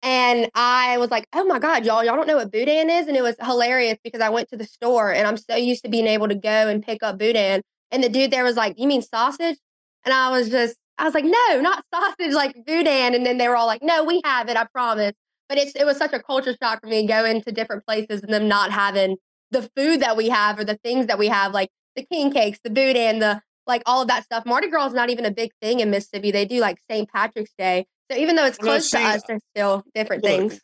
And 0.02 0.50
I 0.54 0.98
was 0.98 1.10
like, 1.10 1.26
oh 1.32 1.44
my 1.44 1.58
God, 1.58 1.84
y'all, 1.84 2.04
y'all 2.04 2.16
don't 2.16 2.26
know 2.26 2.36
what 2.36 2.52
boudin 2.52 2.90
is? 2.90 3.08
And 3.08 3.16
it 3.16 3.22
was 3.22 3.34
hilarious 3.42 3.98
because 4.04 4.20
I 4.20 4.28
went 4.28 4.48
to 4.50 4.56
the 4.56 4.64
store 4.64 5.12
and 5.12 5.26
I'm 5.26 5.36
so 5.36 5.56
used 5.56 5.82
to 5.84 5.90
being 5.90 6.06
able 6.06 6.28
to 6.28 6.34
go 6.34 6.68
and 6.68 6.82
pick 6.82 7.02
up 7.02 7.18
boudin. 7.18 7.62
And 7.90 8.04
the 8.04 8.08
dude 8.08 8.30
there 8.30 8.44
was 8.44 8.56
like, 8.56 8.74
you 8.78 8.86
mean 8.86 9.02
sausage? 9.02 9.56
And 10.04 10.12
I 10.12 10.30
was 10.30 10.48
just, 10.48 10.76
I 10.98 11.04
was 11.04 11.14
like, 11.14 11.24
no, 11.24 11.60
not 11.60 11.84
sausage, 11.94 12.34
like 12.34 12.54
boudin. 12.66 13.14
And 13.14 13.26
then 13.26 13.38
they 13.38 13.48
were 13.48 13.56
all 13.56 13.66
like, 13.66 13.82
no, 13.82 14.04
we 14.04 14.20
have 14.24 14.48
it, 14.48 14.56
I 14.56 14.66
promise. 14.72 15.12
But 15.48 15.58
it's, 15.58 15.74
it 15.74 15.84
was 15.84 15.96
such 15.96 16.12
a 16.12 16.22
culture 16.22 16.56
shock 16.60 16.80
for 16.82 16.88
me 16.88 17.06
going 17.06 17.42
to 17.42 17.52
different 17.52 17.86
places 17.86 18.22
and 18.22 18.32
them 18.32 18.48
not 18.48 18.70
having 18.70 19.16
the 19.50 19.68
food 19.76 20.00
that 20.00 20.16
we 20.16 20.28
have 20.28 20.58
or 20.58 20.64
the 20.64 20.78
things 20.82 21.06
that 21.06 21.18
we 21.18 21.28
have, 21.28 21.52
like 21.52 21.70
the 21.94 22.04
king 22.04 22.32
cakes, 22.32 22.58
the 22.62 22.70
boudin, 22.70 23.18
the 23.18 23.40
like 23.66 23.82
all 23.86 24.02
of 24.02 24.08
that 24.08 24.24
stuff. 24.24 24.44
Mardi 24.46 24.68
Gras 24.68 24.88
is 24.88 24.94
not 24.94 25.10
even 25.10 25.24
a 25.24 25.30
big 25.30 25.50
thing 25.60 25.80
in 25.80 25.90
Mississippi. 25.90 26.30
They 26.30 26.44
do 26.44 26.60
like 26.60 26.78
St. 26.90 27.10
Patrick's 27.10 27.52
Day. 27.58 27.86
So 28.10 28.16
even 28.16 28.36
though 28.36 28.46
it's 28.46 28.58
close 28.58 28.90
see, 28.90 28.98
to 28.98 29.04
us, 29.04 29.22
there's 29.26 29.42
still 29.54 29.82
different 29.94 30.22
look, 30.22 30.32
things. 30.32 30.60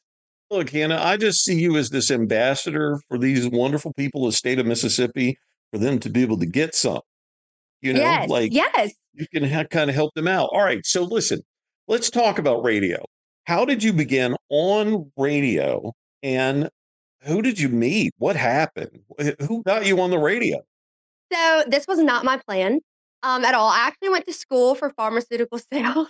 Look, 0.51 0.71
Hannah, 0.71 1.01
I 1.03 1.17
just 1.17 1.43
see 1.43 1.59
you 1.59 1.77
as 1.77 1.91
this 1.91 2.11
ambassador 2.11 3.01
for 3.09 3.19
these 3.19 3.49
wonderful 3.49 3.93
people 3.95 4.27
of 4.27 4.33
the 4.33 4.37
state 4.37 4.59
of 4.59 4.67
Mississippi 4.67 5.39
for 5.73 5.79
them 5.79 5.99
to 6.01 6.11
be 6.11 6.23
able 6.23 6.39
to 6.39 6.47
get 6.47 6.75
some. 6.75 7.01
You 7.81 7.95
know, 7.95 8.01
yes, 8.01 8.29
like 8.29 8.53
yes, 8.53 8.93
you 9.15 9.27
can 9.35 9.49
ha- 9.49 9.65
kind 9.65 9.91
of 9.91 9.97
help 9.97 10.15
them 10.15 10.29
out. 10.29 10.51
All 10.53 10.62
right, 10.62 10.87
so 10.87 11.03
listen, 11.03 11.41
let's 11.89 12.11
talk 12.11 12.39
about 12.39 12.62
radio. 12.62 13.05
How 13.45 13.65
did 13.65 13.83
you 13.83 13.93
begin 13.93 14.37
on 14.51 15.11
radio, 15.17 15.93
and 16.23 16.71
who 17.25 17.43
did 17.43 17.59
you 17.59 17.69
meet? 17.69 18.12
What 18.19 18.37
happened? 18.37 19.00
Who 19.41 19.62
got 19.62 19.87
you 19.87 20.00
on 20.00 20.11
the 20.11 20.19
radio? 20.19 20.61
So 21.33 21.64
this 21.67 21.87
was 21.87 21.99
not 21.99 22.25
my 22.25 22.37
plan 22.37 22.81
um, 23.23 23.45
at 23.45 23.55
all. 23.55 23.69
I 23.69 23.87
actually 23.87 24.11
went 24.11 24.26
to 24.26 24.33
school 24.33 24.75
for 24.75 24.91
pharmaceutical 24.91 25.59
sales. 25.73 26.09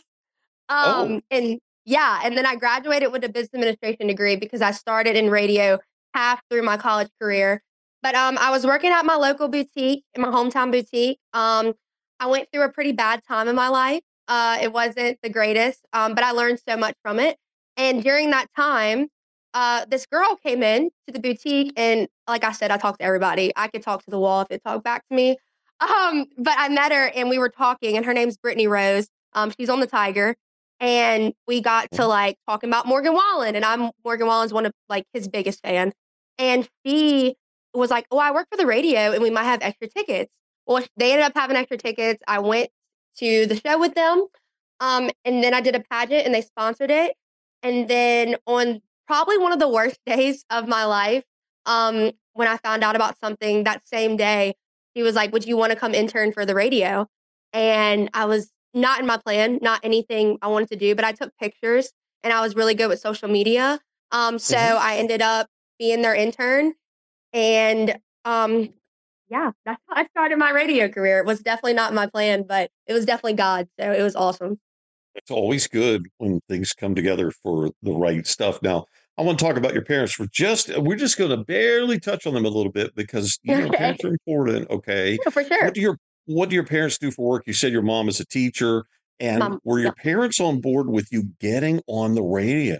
Oh. 0.69 1.03
Um, 1.03 1.13
oh. 1.13 1.21
and 1.31 1.59
yeah, 1.85 2.21
and 2.25 2.37
then 2.37 2.47
I 2.47 2.57
graduated 2.57 3.13
with 3.13 3.25
a 3.25 3.29
business 3.29 3.55
administration 3.55 4.07
degree 4.07 4.37
because 4.37 4.63
I 4.63 4.71
started 4.71 5.17
in 5.17 5.31
radio 5.31 5.79
half 6.15 6.41
through 6.49 6.63
my 6.63 6.77
college 6.77 7.09
career. 7.21 7.63
But 8.03 8.15
um, 8.15 8.37
I 8.39 8.51
was 8.51 8.65
working 8.65 8.91
at 8.91 9.05
my 9.05 9.15
local 9.15 9.49
boutique, 9.49 10.05
in 10.15 10.23
my 10.23 10.29
hometown 10.29 10.73
boutique. 10.73 11.19
Um, 11.33 11.75
I 12.19 12.27
went 12.27 12.49
through 12.53 12.63
a 12.63 12.73
pretty 12.73 12.93
bad 12.93 13.23
time 13.27 13.49
in 13.49 13.57
my 13.57 13.69
life. 13.69 14.03
Uh, 14.29 14.59
it 14.61 14.73
wasn't 14.73 15.19
the 15.23 15.29
greatest, 15.29 15.81
um, 15.93 16.15
but 16.15 16.25
I 16.25 16.31
learned 16.31 16.61
so 16.67 16.77
much 16.77 16.95
from 17.03 17.19
it. 17.19 17.37
And 17.77 18.03
during 18.03 18.31
that 18.31 18.47
time, 18.57 19.09
uh, 19.55 19.85
this 19.89 20.07
girl 20.07 20.37
came 20.37 20.63
in 20.63 20.91
to 21.07 21.13
the 21.13 21.21
boutique, 21.21 21.73
and 21.77 22.09
like 22.29 22.45
I 22.45 22.53
said, 22.53 22.71
I 22.71 22.77
talked 22.77 23.01
to 23.01 23.05
everybody. 23.05 23.53
I 23.57 23.69
could 23.69 23.83
talk 23.83 24.03
to 24.05 24.11
the 24.11 24.19
wall 24.19 24.43
if 24.43 24.49
it 24.51 24.63
talked 24.65 24.85
back 24.85 25.07
to 25.09 25.15
me. 25.15 25.37
Um, 25.83 26.27
but 26.39 26.55
I 26.59 26.69
met 26.69 26.93
her 26.93 27.11
and 27.17 27.29
we 27.29 27.39
were 27.39 27.49
talking, 27.49 27.97
and 27.97 28.07
her 28.07 28.15
name's 28.15 28.37
Brittany 28.37 28.69
Rose. 28.69 29.09
Um, 29.33 29.53
she's 29.59 29.69
on 29.69 29.81
the 29.81 29.87
Tiger, 29.89 30.37
and 30.79 31.35
we 31.49 31.61
got 31.61 31.91
to 31.93 32.07
like 32.07 32.37
talking 32.49 32.71
about 32.71 32.87
Morgan 32.87 33.15
Wallen, 33.15 33.57
and 33.57 33.65
I'm 33.65 33.91
Morgan 34.05 34.29
Wallen's 34.29 34.53
one 34.53 34.65
of 34.65 34.73
like 34.89 35.07
his 35.13 35.27
biggest 35.27 35.61
fan, 35.61 35.93
and 36.39 36.69
she 36.87 37.35
was 37.75 37.91
like, 37.91 38.07
"Oh, 38.13 38.19
I 38.19 38.31
work 38.31 38.47
for 38.49 38.57
the 38.57 38.67
radio, 38.67 39.11
and 39.11 39.21
we 39.25 39.31
might 39.31 39.43
have 39.43 39.61
extra 39.61 39.89
tickets." 39.89 40.31
Well, 40.69 40.85
they 40.97 41.11
ended 41.13 41.27
up 41.27 41.33
having 41.35 41.57
extra 41.57 41.79
tickets. 41.79 42.23
I 42.29 42.39
went 42.39 42.71
to 43.19 43.47
the 43.47 43.57
show 43.57 43.77
with 43.77 43.95
them, 43.97 44.27
um, 44.79 45.11
and 45.25 45.43
then 45.43 45.53
I 45.53 45.61
did 45.61 45.75
a 45.75 45.81
pageant, 45.81 46.27
and 46.27 46.33
they 46.33 46.43
sponsored 46.43 46.93
it. 46.93 47.17
And 47.65 47.89
then 47.89 48.37
on 48.47 48.83
probably 49.07 49.39
one 49.39 49.53
of 49.53 49.59
the 49.59 49.69
worst 49.69 49.99
days 50.07 50.45
of 50.51 50.69
my 50.69 50.85
life, 50.85 51.25
um, 51.67 52.13
when 52.35 52.49
I 52.49 52.57
found 52.59 52.83
out 52.83 52.97
about 52.97 53.19
something 53.21 53.65
that 53.65 53.87
same 53.87 54.17
day, 54.17 54.55
he 54.95 55.03
was 55.03 55.15
like, 55.15 55.33
"Would 55.33 55.47
you 55.47 55.57
want 55.57 55.73
to 55.73 55.79
come 55.79 55.95
intern 55.95 56.33
for 56.33 56.45
the 56.47 56.55
radio?" 56.55 57.07
And 57.53 58.11
I 58.15 58.25
was 58.27 58.51
not 58.75 59.01
in 59.01 59.07
my 59.07 59.19
plan, 59.19 59.59
not 59.63 59.81
anything 59.83 60.39
I 60.43 60.49
wanted 60.49 60.71
to 60.71 60.77
do, 60.77 60.95
but 60.95 61.05
I 61.05 61.13
took 61.13 61.37
pictures 61.39 61.93
and 62.25 62.33
I 62.33 62.41
was 62.41 62.57
really 62.57 62.75
good 62.75 62.89
with 62.89 63.01
social 63.01 63.29
media. 63.29 63.81
Um, 64.13 64.39
so 64.39 64.57
Mhm. 64.57 64.79
I 64.79 64.97
ended 64.97 65.23
up 65.23 65.49
being 65.79 66.03
their 66.03 66.15
intern, 66.15 66.75
and 67.33 67.99
um, 68.25 68.73
yeah, 69.29 69.53
that's 69.65 69.81
how 69.89 69.97
I 69.97 70.07
started 70.09 70.39
my 70.39 70.51
radio 70.51 70.89
career. 70.89 71.19
It 71.21 71.27
was 71.27 71.41
definitely 71.41 71.75
not 71.75 71.95
my 71.95 72.07
plan, 72.07 72.45
but 72.45 72.71
it 72.87 72.93
was 72.93 73.07
definitely 73.07 73.35
God. 73.35 73.69
So 73.81 73.93
it 73.93 74.03
was 74.03 74.17
awesome. 74.17 74.61
It's 75.15 75.31
always 75.31 75.67
good 75.67 76.07
when 76.19 76.41
things 76.49 76.73
come 76.73 76.95
together 76.95 77.31
for 77.31 77.71
the 77.83 77.93
right 77.93 78.27
stuff. 78.27 78.63
Now, 78.63 78.87
I 79.19 79.23
want 79.23 79.39
to 79.39 79.45
talk 79.45 79.57
about 79.57 79.75
your 79.75 79.85
parents 79.85 80.15
for 80.15 80.27
just 80.33 80.77
we're 80.79 80.97
just 80.97 81.19
going 81.19 81.31
to 81.31 81.45
barely 81.45 82.01
touch 82.01 82.27
on 82.27 82.35
them 82.35 82.47
a 82.47 82.49
little 82.49 82.73
bit 82.73 82.95
because 82.95 83.39
you 83.43 83.57
know 83.57 83.71
parents 83.71 84.05
are 84.05 84.09
important. 84.09 84.71
Okay, 84.71 85.19
Yeah, 85.25 85.31
for 85.31 85.43
what 85.43 85.75
do 85.75 85.81
your 85.81 85.99
what 86.27 86.49
do 86.49 86.55
your 86.55 86.65
parents 86.65 86.99
do 86.99 87.11
for 87.11 87.29
work? 87.29 87.45
You 87.47 87.53
said 87.53 87.73
your 87.73 87.83
mom 87.83 88.09
is 88.09 88.21
a 88.21 88.27
teacher, 88.27 88.85
and 89.21 89.39
Mom, 89.41 89.61
were 89.65 89.79
your 89.79 89.95
yeah. 89.97 90.03
parents 90.03 90.41
on 90.41 90.61
board 90.61 90.89
with 90.89 91.13
you 91.13 91.25
getting 91.41 91.81
on 91.87 92.15
the 92.15 92.23
radio? 92.23 92.79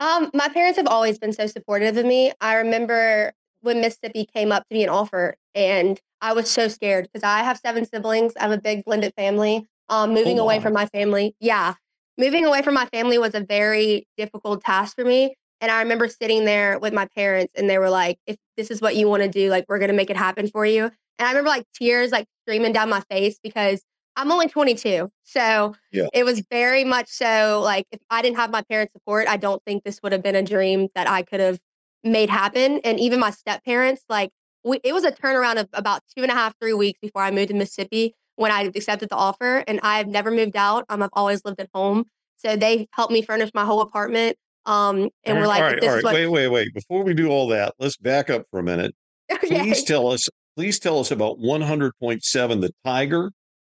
Um, 0.00 0.30
my 0.32 0.48
parents 0.48 0.78
have 0.78 0.86
always 0.86 1.18
been 1.18 1.32
so 1.32 1.46
supportive 1.46 1.96
of 1.96 2.06
me. 2.06 2.32
I 2.40 2.54
remember 2.54 3.32
when 3.60 3.82
Mississippi 3.82 4.26
came 4.34 4.50
up 4.50 4.66
to 4.68 4.74
me 4.74 4.82
an 4.82 4.88
offer, 4.88 5.36
and 5.54 6.00
I 6.22 6.32
was 6.32 6.50
so 6.50 6.68
scared 6.68 7.08
because 7.12 7.22
I 7.22 7.40
have 7.40 7.58
7 7.58 7.84
siblings. 7.84 8.32
I'm 8.40 8.52
a 8.52 8.60
big 8.60 8.84
blended 8.84 9.12
family. 9.14 9.68
Um, 9.90 10.14
moving 10.14 10.38
away 10.38 10.60
from 10.60 10.72
my 10.72 10.86
family 10.86 11.34
yeah. 11.40 11.74
Moving 12.18 12.46
away 12.46 12.62
from 12.62 12.74
my 12.74 12.86
family 12.86 13.18
was 13.18 13.34
a 13.34 13.40
very 13.40 14.06
difficult 14.18 14.62
task 14.62 14.96
for 14.96 15.04
me, 15.04 15.36
and 15.60 15.70
I 15.70 15.80
remember 15.82 16.08
sitting 16.08 16.44
there 16.46 16.78
with 16.78 16.92
my 16.94 17.06
parents, 17.16 17.52
and 17.56 17.68
they 17.70 17.78
were 17.78 17.90
like, 17.90 18.18
"If 18.26 18.36
this 18.58 18.70
is 18.70 18.80
what 18.82 18.96
you 18.96 19.08
wanna 19.08 19.28
do, 19.28 19.50
like, 19.50 19.64
we're 19.68 19.78
gonna 19.80 19.94
make 19.94 20.10
it 20.10 20.16
happen 20.18 20.48
for 20.48 20.66
you." 20.66 20.84
And 21.18 21.26
I 21.26 21.30
remember, 21.30 21.50
like, 21.50 21.64
tears, 21.74 22.12
like, 22.12 22.26
streaming 22.44 22.72
down 22.72 22.90
my 22.90 23.02
face 23.10 23.38
because 23.42 23.82
I'm 24.16 24.30
only 24.32 24.48
22. 24.48 25.10
So, 25.24 25.74
yeah. 25.92 26.08
it 26.14 26.24
was 26.24 26.42
very 26.50 26.84
much 26.84 27.08
so, 27.08 27.60
like, 27.64 27.86
if 27.92 28.00
I 28.10 28.22
didn't 28.22 28.36
have 28.38 28.50
my 28.50 28.62
parents' 28.62 28.92
support, 28.94 29.28
I 29.28 29.36
don't 29.38 29.62
think 29.66 29.84
this 29.84 30.00
would 30.02 30.12
have 30.12 30.22
been 30.22 30.36
a 30.36 30.42
dream 30.42 30.88
that 30.94 31.08
I 31.08 31.22
could 31.22 31.40
have 31.40 31.58
made 32.04 32.30
happen, 32.30 32.80
and 32.84 33.00
even 33.00 33.20
my 33.20 33.30
step-parents, 33.30 34.02
like, 34.10 34.30
we 34.64 34.78
it 34.84 34.92
was 34.94 35.04
a 35.04 35.12
turnaround 35.12 35.58
of 35.60 35.68
about 35.72 36.02
2 36.16 36.22
and 36.22 36.30
a 36.32 36.34
half, 36.34 36.54
3 36.60 36.74
weeks 36.74 36.98
before 37.00 37.22
I 37.22 37.30
moved 37.30 37.48
to 37.48 37.54
Mississippi 37.54 38.14
when 38.40 38.50
I 38.50 38.62
accepted 38.74 39.10
the 39.10 39.16
offer, 39.16 39.62
and 39.68 39.80
I've 39.82 40.08
never 40.08 40.30
moved 40.30 40.56
out, 40.56 40.86
um, 40.88 41.02
I've 41.02 41.10
always 41.12 41.44
lived 41.44 41.60
at 41.60 41.68
home. 41.74 42.04
So 42.36 42.56
they 42.56 42.88
helped 42.92 43.12
me 43.12 43.20
furnish 43.20 43.50
my 43.52 43.66
whole 43.66 43.82
apartment, 43.82 44.38
um, 44.64 45.10
and 45.24 45.36
were 45.36 45.42
right, 45.46 45.60
all 45.60 45.68
like, 45.68 45.76
"If 45.76 45.82
right, 45.82 45.90
all 45.90 45.98
is 45.98 46.04
what" 46.04 46.14
Wait, 46.14 46.26
wait, 46.28 46.48
wait. 46.48 46.74
Before 46.74 47.04
we 47.04 47.12
do 47.12 47.28
all 47.28 47.48
that, 47.48 47.74
let's 47.78 47.98
back 47.98 48.30
up 48.30 48.46
for 48.50 48.58
a 48.58 48.62
minute. 48.62 48.94
Please 49.42 49.84
tell 49.84 50.10
us, 50.10 50.26
please 50.56 50.78
tell 50.78 50.98
us 51.00 51.10
about 51.10 51.38
100.7 51.38 52.60
The 52.62 52.72
Tiger 52.82 53.30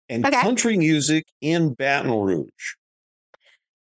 and 0.10 0.26
Okay. 0.26 0.42
country 0.42 0.76
music 0.78 1.26
in 1.40 1.74
Baton 1.74 2.12
Rouge. 2.12 2.76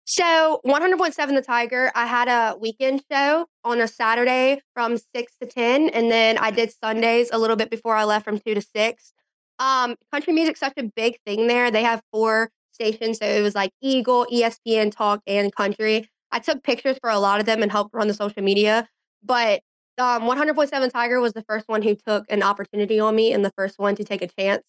So, 0.05 0.61
100.7 0.63 1.35
The 1.35 1.41
Tiger, 1.41 1.91
I 1.93 2.05
had 2.05 2.29
a 2.29 2.57
weekend 2.57 3.03
show 3.11 3.45
on 3.65 3.81
a 3.81 3.89
Saturday 3.89 4.61
from 4.73 4.97
6 4.97 5.33
to 5.41 5.47
10, 5.47 5.89
and 5.89 6.09
then 6.09 6.37
I 6.37 6.49
did 6.49 6.71
Sundays 6.71 7.29
a 7.33 7.37
little 7.37 7.57
bit 7.57 7.69
before 7.69 7.93
I 7.93 8.05
left 8.05 8.23
from 8.23 8.39
2 8.39 8.53
to 8.53 8.61
6. 8.61 9.13
Um, 9.59 9.95
country 10.11 10.33
music's 10.33 10.59
such 10.59 10.73
a 10.77 10.83
big 10.83 11.17
thing 11.25 11.47
there. 11.47 11.71
They 11.71 11.83
have 11.83 12.01
4 12.11 12.49
stations, 12.73 13.17
so 13.19 13.25
it 13.25 13.41
was 13.41 13.55
like 13.55 13.71
Eagle, 13.81 14.25
ESPN, 14.31 14.91
Talk, 14.91 15.21
and 15.27 15.53
Country. 15.55 16.07
I 16.31 16.39
took 16.39 16.63
pictures 16.63 16.97
for 17.01 17.09
a 17.09 17.19
lot 17.19 17.39
of 17.39 17.45
them 17.45 17.63
and 17.63 17.71
helped 17.71 17.93
run 17.95 18.07
the 18.07 18.13
social 18.13 18.43
media, 18.43 18.87
but, 19.23 19.61
um, 19.97 20.27
100.7 20.27 20.91
Tiger 20.91 21.19
was 21.21 21.33
the 21.33 21.43
first 21.49 21.67
one 21.67 21.81
who 21.81 21.95
took 21.95 22.25
an 22.29 22.43
opportunity 22.43 22.99
on 22.99 23.15
me 23.15 23.33
and 23.33 23.43
the 23.43 23.51
first 23.57 23.79
one 23.79 23.95
to 23.95 24.03
take 24.03 24.21
a 24.21 24.27
chance 24.27 24.61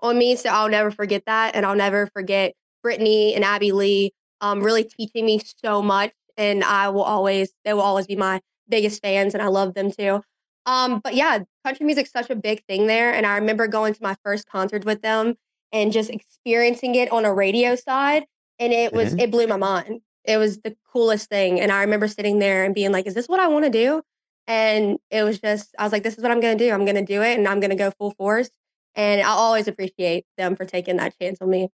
on 0.00 0.18
me, 0.18 0.34
so 0.36 0.48
I'll 0.50 0.68
never 0.68 0.90
forget 0.90 1.22
that, 1.26 1.54
and 1.54 1.64
I'll 1.64 1.76
never 1.76 2.08
forget 2.14 2.54
Brittany 2.82 3.34
and 3.34 3.44
Abby 3.44 3.70
Lee, 3.72 4.12
um, 4.40 4.60
really 4.62 4.84
teaching 4.84 5.24
me 5.26 5.40
so 5.64 5.82
much, 5.82 6.12
and 6.36 6.64
I 6.64 6.88
will 6.88 7.02
always 7.04 7.52
they 7.64 7.72
will 7.74 7.82
always 7.82 8.06
be 8.06 8.16
my 8.16 8.40
biggest 8.68 9.02
fans, 9.02 9.34
and 9.34 9.42
I 9.42 9.46
love 9.48 9.74
them 9.74 9.90
too. 9.92 10.22
Um, 10.66 11.00
but 11.04 11.14
yeah, 11.14 11.40
country 11.64 11.86
music's 11.86 12.12
such 12.12 12.30
a 12.30 12.36
big 12.36 12.64
thing 12.66 12.86
there, 12.86 13.12
and 13.12 13.26
I 13.26 13.36
remember 13.36 13.66
going 13.66 13.94
to 13.94 14.02
my 14.02 14.16
first 14.24 14.46
concert 14.48 14.84
with 14.84 15.02
them 15.02 15.34
and 15.72 15.92
just 15.92 16.10
experiencing 16.10 16.94
it 16.94 17.10
on 17.12 17.24
a 17.24 17.32
radio 17.34 17.74
side, 17.76 18.24
and 18.58 18.72
it 18.72 18.92
was 18.92 19.14
Mhm. 19.14 19.20
it 19.20 19.30
blew 19.30 19.46
my 19.46 19.56
mind. 19.56 20.00
It 20.24 20.36
was 20.38 20.60
the 20.60 20.76
coolest 20.92 21.28
thing, 21.28 21.60
and 21.60 21.72
I 21.72 21.80
remember 21.82 22.08
sitting 22.08 22.38
there 22.38 22.64
and 22.64 22.74
being 22.74 22.92
like, 22.92 23.06
"Is 23.06 23.14
this 23.14 23.28
what 23.28 23.40
I 23.40 23.48
wanna 23.48 23.70
do?" 23.70 24.02
And 24.46 24.98
it 25.10 25.22
was 25.24 25.40
just 25.40 25.74
I 25.78 25.84
was 25.84 25.92
like, 25.92 26.02
"This 26.02 26.16
is 26.16 26.22
what 26.22 26.30
I'm 26.32 26.40
gonna 26.40 26.56
do. 26.58 26.70
I'm 26.70 26.84
gonna 26.84 27.04
do 27.04 27.22
it, 27.22 27.38
and 27.38 27.46
I'm 27.48 27.60
gonna 27.60 27.76
go 27.76 27.90
full 27.92 28.12
force." 28.12 28.50
And 28.94 29.20
I'll 29.22 29.38
always 29.38 29.68
appreciate 29.68 30.26
them 30.36 30.56
for 30.56 30.64
taking 30.66 30.96
that 30.98 31.14
chance 31.20 31.38
on 31.40 31.50
me. 31.50 31.68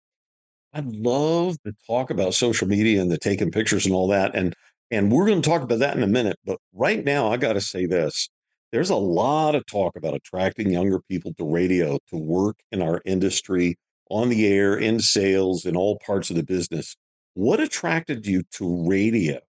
I 0.73 0.81
love 0.81 1.57
to 1.65 1.73
talk 1.87 2.11
about 2.11 2.35
social 2.35 2.69
media 2.69 3.01
and 3.01 3.11
the 3.11 3.19
taking 3.19 3.51
pictures 3.51 3.87
and 3.87 3.95
all 3.95 4.09
that, 4.09 4.35
and 4.35 4.55
and 4.91 5.13
we're 5.13 5.27
gonna 5.29 5.43
talk 5.43 5.63
about 5.63 5.81
that 5.81 5.97
in 5.97 6.03
a 6.03 6.07
minute, 6.07 6.39
but 6.45 6.59
right 6.73 7.05
now, 7.05 7.31
I 7.31 7.37
gotta 7.37 7.61
say 7.61 7.87
this. 7.87 8.29
There's 8.73 8.91
a 8.91 8.97
lot 8.97 9.55
of 9.55 9.65
talk 9.67 9.97
about 9.97 10.15
attracting 10.15 10.71
younger 10.71 11.01
people 11.01 11.33
to 11.35 11.45
radio 11.45 11.99
to 12.11 12.17
work 12.17 12.59
in 12.71 12.83
our 12.83 13.01
industry, 13.05 13.77
on 14.11 14.29
the 14.29 14.47
air, 14.47 14.77
in 14.77 15.01
sales, 15.01 15.65
in 15.65 15.77
all 15.77 15.99
parts 15.99 16.31
of 16.31 16.37
the 16.37 16.43
business. 16.43 16.97
What 17.35 17.61
attracted 17.61 18.27
you 18.27 18.43
to 18.53 18.89
radio? 18.89 19.41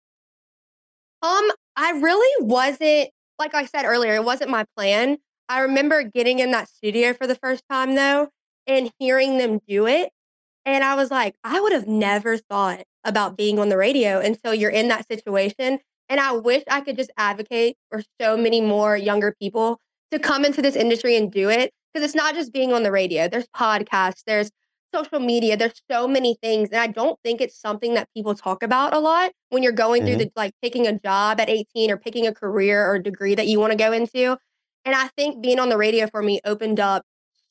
Um, 1.22 1.52
I 1.76 1.92
really 1.92 2.46
wasn't 2.46 3.10
like 3.40 3.56
I 3.56 3.66
said 3.66 3.86
earlier, 3.86 4.16
it 4.16 4.24
wasn't 4.24 4.52
my 4.52 4.66
plan. 4.76 5.18
I 5.48 5.62
remember 5.62 6.04
getting 6.04 6.40
in 6.40 6.52
that 6.52 6.70
studio 6.70 7.14
for 7.14 7.26
the 7.26 7.36
first 7.36 7.64
time 7.70 7.96
though, 7.96 8.30
and 8.68 8.92
hearing 9.00 9.38
them 9.38 9.60
do 9.68 9.88
it, 9.88 10.12
and 10.66 10.84
I 10.84 10.96
was 10.96 11.10
like, 11.10 11.36
"I 11.44 11.60
would 11.60 11.72
have 11.74 11.88
never 11.88 12.38
thought 12.38 12.84
about 13.04 13.38
being 13.38 13.60
on 13.60 13.70
the 13.70 13.78
radio 13.78 14.20
until 14.20 14.54
you're 14.54 14.70
in 14.70 14.90
that 14.90 15.08
situation," 15.08 15.80
and 16.10 16.20
I 16.20 16.32
wish 16.34 16.64
I 16.70 16.82
could 16.82 16.98
just 16.98 17.12
advocate 17.18 17.78
for 17.92 18.02
so 18.22 18.38
many 18.38 18.62
more 18.62 18.98
younger 18.98 19.36
people 19.42 19.80
to 20.12 20.20
come 20.20 20.46
into 20.46 20.62
this 20.62 20.76
industry 20.76 21.16
and 21.16 21.32
do 21.32 21.50
it 21.50 21.72
because 21.94 22.06
it's 22.06 22.16
not 22.16 22.36
just 22.36 22.54
being 22.54 22.74
on 22.74 22.84
the 22.84 22.92
radio, 22.92 23.28
there's 23.28 23.48
podcasts, 23.56 24.24
there's 24.26 24.52
social 24.94 25.20
media, 25.20 25.56
there's 25.58 25.82
so 25.92 26.08
many 26.08 26.36
things, 26.42 26.70
and 26.72 26.82
I 26.82 26.88
don't 26.88 27.20
think 27.24 27.42
it's 27.42 27.60
something 27.60 27.94
that 27.96 28.08
people 28.16 28.34
talk 28.36 28.64
about 28.64 28.94
a 28.94 29.00
lot 29.00 29.32
when 29.50 29.62
you're 29.64 29.72
going 29.72 30.04
through 30.04 30.16
Mhm. 30.16 30.20
the 30.20 30.32
like, 30.36 30.54
picking 30.64 30.88
a 30.88 31.00
job 31.00 31.40
at 31.40 31.50
18 31.50 31.92
or 31.92 31.98
picking 31.98 32.26
a 32.28 32.34
career 32.34 32.86
or 32.90 33.00
degree 33.00 33.36
that 33.36 33.48
you 33.48 33.60
wanna 33.60 33.76
go 33.76 33.92
into, 33.92 34.38
and 34.86 34.96
I 34.96 35.10
think 35.18 35.42
being 35.44 35.60
on 35.60 35.70
the 35.70 35.78
radio 35.78 36.08
for 36.08 36.24
me 36.24 36.40
opened 36.46 36.80
up 36.80 37.04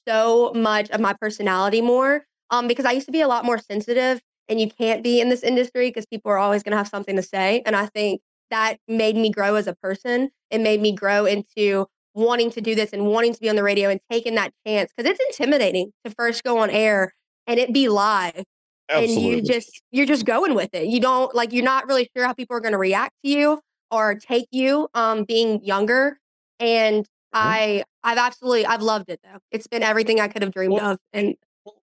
so 0.08 0.52
much 0.54 0.90
of 0.90 1.00
my 1.00 1.14
personality 1.14 1.80
more, 1.82 2.24
um, 2.50 2.66
because 2.68 2.84
I 2.86 2.92
used 2.92 3.06
to 3.06 3.12
be 3.12 3.20
a 3.20 3.28
lot 3.28 3.44
more 3.44 3.58
sensitive, 3.58 4.20
and 4.48 4.60
you 4.60 4.68
can't 4.70 5.02
be 5.04 5.20
in 5.20 5.28
this 5.28 5.42
industry 5.44 5.88
because 5.90 6.06
people 6.06 6.30
are 6.32 6.38
always 6.38 6.62
gonna 6.64 6.76
have 6.78 6.88
something 6.88 7.16
to 7.16 7.22
say, 7.22 7.62
and 7.66 7.76
I 7.76 7.86
think 7.86 8.20
that 8.50 8.78
made 8.88 9.17
me 9.17 9.31
grow 9.31 9.55
as 9.57 9.67
a 9.67 9.75
person. 9.75 10.31
It 10.50 10.61
made 10.61 10.81
me 10.81 10.93
grow 10.93 11.26
into 11.26 11.87
wanting 12.14 12.50
to 12.50 12.61
do 12.61 12.75
this 12.75 12.93
and 12.93 13.07
wanting 13.07 13.33
to 13.35 13.40
be 13.40 13.49
on 13.49 13.57
the 13.57 13.62
radio 13.62 13.88
and 13.90 14.00
taking 14.11 14.35
that 14.35 14.52
chance 14.67 14.90
because 14.97 15.11
it's 15.11 15.21
intimidating 15.31 15.93
to 16.05 16.11
first 16.19 16.43
go 16.43 16.59
on 16.59 16.71
air 16.71 17.14
and 17.47 17.59
it 17.61 17.73
be 17.73 17.88
live, 17.88 18.45
and 18.88 19.11
you 19.11 19.43
just 19.43 19.83
you're 19.90 20.07
just 20.07 20.25
going 20.25 20.55
with 20.55 20.71
it. 20.75 20.87
You 20.87 21.00
don't 21.00 21.35
like, 21.35 21.52
you're 21.52 21.64
not 21.64 21.87
really 21.87 22.09
sure 22.17 22.26
how 22.26 22.33
people 22.33 22.57
are 22.57 22.61
gonna 22.61 22.78
react 22.78 23.14
to 23.25 23.31
you 23.31 23.61
or 23.90 24.14
take 24.17 24.47
you, 24.50 24.88
um, 24.95 25.25
being 25.25 25.62
younger, 25.64 26.19
and 26.61 27.05
Mhm. 27.05 27.09
I 27.35 27.85
I've 28.02 28.19
absolutely 28.19 28.67
I've 28.67 28.83
loved 28.83 29.11
it 29.11 29.21
though. 29.23 29.38
It's 29.50 29.67
been 29.67 29.83
everything 29.83 30.21
I 30.21 30.28
could 30.28 30.43
have 30.43 30.52
dreamed 30.52 30.75
Well 30.75 30.93
of, 30.93 30.99
and 31.12 31.37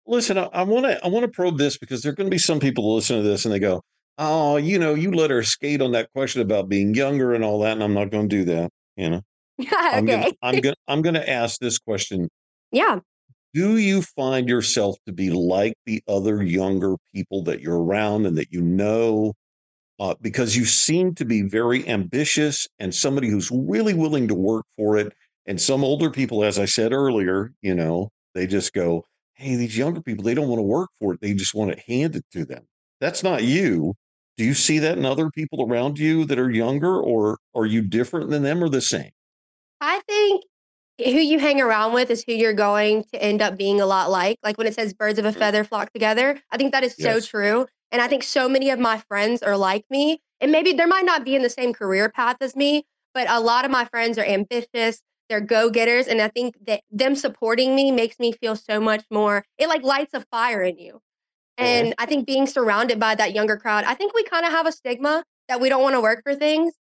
listen, 0.06 0.37
I 0.38 0.44
I 0.52 0.62
wanna 0.62 0.99
I 1.02 1.09
wanna 1.09 1.28
probe 1.28 1.59
this 1.59 1.78
because 1.78 2.02
there 2.02 2.12
are 2.12 2.14
gonna 2.14 2.30
be 2.30 2.38
some 2.38 2.61
people 2.61 2.85
who 2.85 2.94
listen 2.97 3.16
to 3.16 3.23
this 3.23 3.44
and 3.44 3.54
they 3.54 3.59
go, 3.59 3.83
"Oh, 4.18 4.56
you 4.56 4.78
know, 4.78 4.94
you 4.94 5.11
let 5.12 5.30
her 5.30 5.42
skate 5.42 5.80
on 5.83 5.92
that 5.92 6.11
question 6.14 6.42
about 6.42 6.68
being 6.68 6.94
younger 6.94 7.35
and 7.35 7.44
all 7.44 7.61
that, 7.61 7.73
and 7.73 7.83
I'm 7.83 7.94
not 7.94 8.11
gonna 8.11 8.28
do 8.28 8.44
that," 8.47 8.71
you 8.97 9.11
know? 9.11 9.23
I'm 9.92 10.09
gonna 10.09 10.26
Okay. 10.26 10.33
I'm 10.42 10.61
gon 10.61 10.75
I'm 10.88 11.02
gonna 11.02 11.21
ask 11.26 11.61
this 11.61 11.78
question 11.78 12.28
Yeah. 12.73 13.00
Do 13.54 13.76
you 13.78 14.02
find 14.02 14.49
yourself 14.49 14.97
to 15.06 15.12
be 15.12 15.30
like 15.30 15.75
the 15.87 16.02
other 16.09 16.42
younger 16.42 16.97
people 17.14 17.42
that 17.44 17.61
you're 17.61 17.80
around 17.83 18.26
and 18.26 18.37
that 18.37 18.50
you 18.52 18.61
know? 18.62 19.35
Uh, 20.00 20.14
because 20.21 20.56
you 20.56 20.64
seem 20.64 21.14
to 21.14 21.25
be 21.25 21.42
very 21.42 21.87
ambitious 21.88 22.66
and 22.80 22.94
somebody 22.94 23.28
who's 23.28 23.50
really 23.52 23.94
willing 23.94 24.28
to 24.28 24.35
work 24.35 24.64
for 24.76 24.97
it, 24.97 25.12
and 25.47 25.61
some 25.61 25.85
older 25.85 26.11
people, 26.11 26.44
as 26.44 26.59
I 26.59 26.64
said 26.66 26.92
earlier, 26.92 27.52
you 27.62 27.75
know, 27.75 28.11
They 28.35 28.47
just 28.49 28.73
go, 28.73 29.04
"Hey, 29.35 29.56
these 29.56 29.76
younger 29.78 30.02
people, 30.02 30.25
they 30.25 30.35
don't 30.35 30.49
want 30.49 30.59
to 30.59 30.64
work 30.64 30.90
for 31.00 31.14
it. 31.14 31.21
They 31.21 31.35
just 31.35 31.54
want 31.54 31.71
it 31.73 31.80
handed 31.87 32.25
to 32.33 32.44
them." 32.44 32.66
That's 33.00 33.23
not 33.23 33.44
you. 33.44 33.94
Do 34.36 34.44
you 34.44 34.54
see 34.54 34.78
that 34.80 34.98
in 34.98 35.04
other 35.04 35.30
people 35.30 35.64
around 35.68 35.98
you 35.98 36.24
that 36.26 36.38
are 36.38 36.50
younger, 36.50 37.00
or 37.00 37.38
are 37.54 37.66
you 37.66 37.82
different 37.82 38.30
than 38.30 38.42
them 38.42 38.62
or 38.62 38.68
the 38.68 38.80
same? 38.80 39.10
I 39.80 40.00
think 40.08 40.44
who 40.98 41.10
you 41.10 41.38
hang 41.38 41.60
around 41.60 41.92
with 41.92 42.10
is 42.10 42.24
who 42.26 42.32
you're 42.34 42.52
going 42.54 43.04
to 43.12 43.22
end 43.22 43.42
up 43.42 43.56
being 43.56 43.80
a 43.80 43.86
lot 43.86 44.10
like. 44.10 44.38
Like 44.42 44.58
when 44.58 44.66
it 44.66 44.74
says 44.74 44.94
birds 44.94 45.18
of 45.18 45.24
a 45.24 45.32
Mm. 45.32 45.38
feather 45.38 45.64
flock 45.64 45.92
together, 45.92 46.40
I 46.50 46.56
think 46.56 46.72
that 46.72 46.84
is 46.84 46.94
so 46.94 47.14
Yes. 47.14 47.26
true. 47.26 47.66
And 47.92 48.02
I 48.02 48.08
think 48.08 48.22
so 48.22 48.48
many 48.48 48.70
of 48.70 48.78
my 48.78 48.98
friends 49.08 49.42
are 49.42 49.56
like 49.56 49.84
me. 49.90 50.20
And 50.40 50.52
maybe 50.52 50.72
there 50.72 50.86
might 50.86 51.04
not 51.04 51.24
be 51.24 51.36
in 51.36 51.42
the 51.42 51.50
same 51.50 51.72
career 51.72 52.08
path 52.08 52.36
as 52.40 52.56
me, 52.56 52.86
but 53.14 53.28
a 53.30 53.40
lot 53.40 53.64
of 53.64 53.70
my 53.70 53.84
friends 53.86 54.18
are 54.18 54.24
ambitious, 54.24 55.00
they're 55.28 55.40
go-getters, 55.40 56.06
and 56.06 56.20
I 56.20 56.28
think 56.28 56.54
that 56.66 56.82
them 56.90 57.14
supporting 57.16 57.74
me 57.74 57.90
makes 57.92 58.18
me 58.18 58.32
feel 58.32 58.56
so 58.56 58.80
much 58.80 59.04
more 59.10 59.44
it 59.58 59.68
like 59.68 59.82
lights 59.82 60.12
a 60.14 60.20
fire 60.30 60.62
in 60.62 60.78
you. 60.78 61.00
And 61.58 61.94
I 61.99 62.06
think 62.06 62.26
being 62.26 62.46
surrounded 62.46 62.99
by 62.99 63.14
that 63.14 63.34
younger 63.34 63.56
crowd, 63.56 63.84
I 63.84 63.94
think 63.94 64.14
we 64.14 64.25
kinda 64.25 64.50
have 64.50 64.66
a 64.66 64.73
stigma 64.73 65.25
that 65.49 65.61
we 65.61 65.68
don't 65.68 65.82
wanna 65.82 66.00
work 66.00 66.23
for 66.25 66.34
things, 66.34 66.75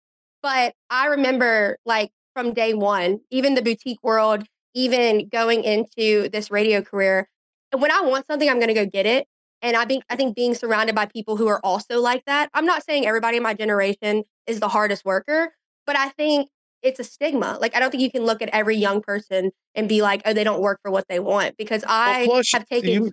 but 0.43 0.75
I 0.91 1.07
remember, 1.07 1.77
like, 1.85 2.11
from 2.35 2.55
day 2.55 2.73
1, 2.75 3.21
even 3.31 3.55
the 3.55 3.63
boutique 3.63 4.03
world, 4.03 4.45
even 4.75 5.29
going 5.29 5.65
into 5.65 6.29
this 6.31 6.51
radio 6.51 6.81
career, 6.83 7.29
And 7.73 7.81
when 7.81 7.91
I 7.91 8.03
want 8.03 8.27
something, 8.27 8.49
I'm 8.51 8.61
gonna 8.61 8.75
go 8.75 8.85
get 8.87 9.07
it, 9.07 9.27
and 9.63 9.77
I 9.77 9.85
think 9.87 10.05
I 10.11 10.17
think 10.17 10.37
being 10.37 10.55
surrounded 10.55 10.95
by 10.95 11.07
people 11.07 11.37
who 11.39 11.49
are 11.49 11.59
also 11.65 12.01
like 12.01 12.23
that 12.27 12.51
I'm 12.55 12.67
not 12.67 12.85
saying 12.85 13.07
everybody 13.07 13.39
in 13.39 13.43
my 13.43 13.55
generation 13.55 14.25
is 14.47 14.61
the 14.61 14.69
hardest 14.69 15.05
worker, 15.07 15.55
but 15.87 15.97
I 15.97 16.11
think 16.11 16.51
it's 16.83 17.01
a 17.01 17.05
stigma. 17.05 17.57
Like, 17.61 17.75
I 17.77 17.81
don't 17.81 17.91
think 17.91 18.03
you 18.03 18.11
can 18.11 18.25
look 18.27 18.43
at 18.43 18.51
every 18.51 18.77
young 18.77 19.01
person 19.03 19.53
and 19.75 19.89
be 19.89 20.03
like, 20.03 20.21
"Oh, 20.27 20.33
they 20.35 20.45
don't 20.45 20.61
work 20.61 20.81
for 20.83 20.91
what 20.91 21.07
they 21.09 21.19
want," 21.21 21.57
because 21.57 21.83
Well, 22.05 22.17
I 22.17 22.23
plus 22.23 22.53
have 22.53 22.67
taken 22.67 23.05
you 23.05 23.13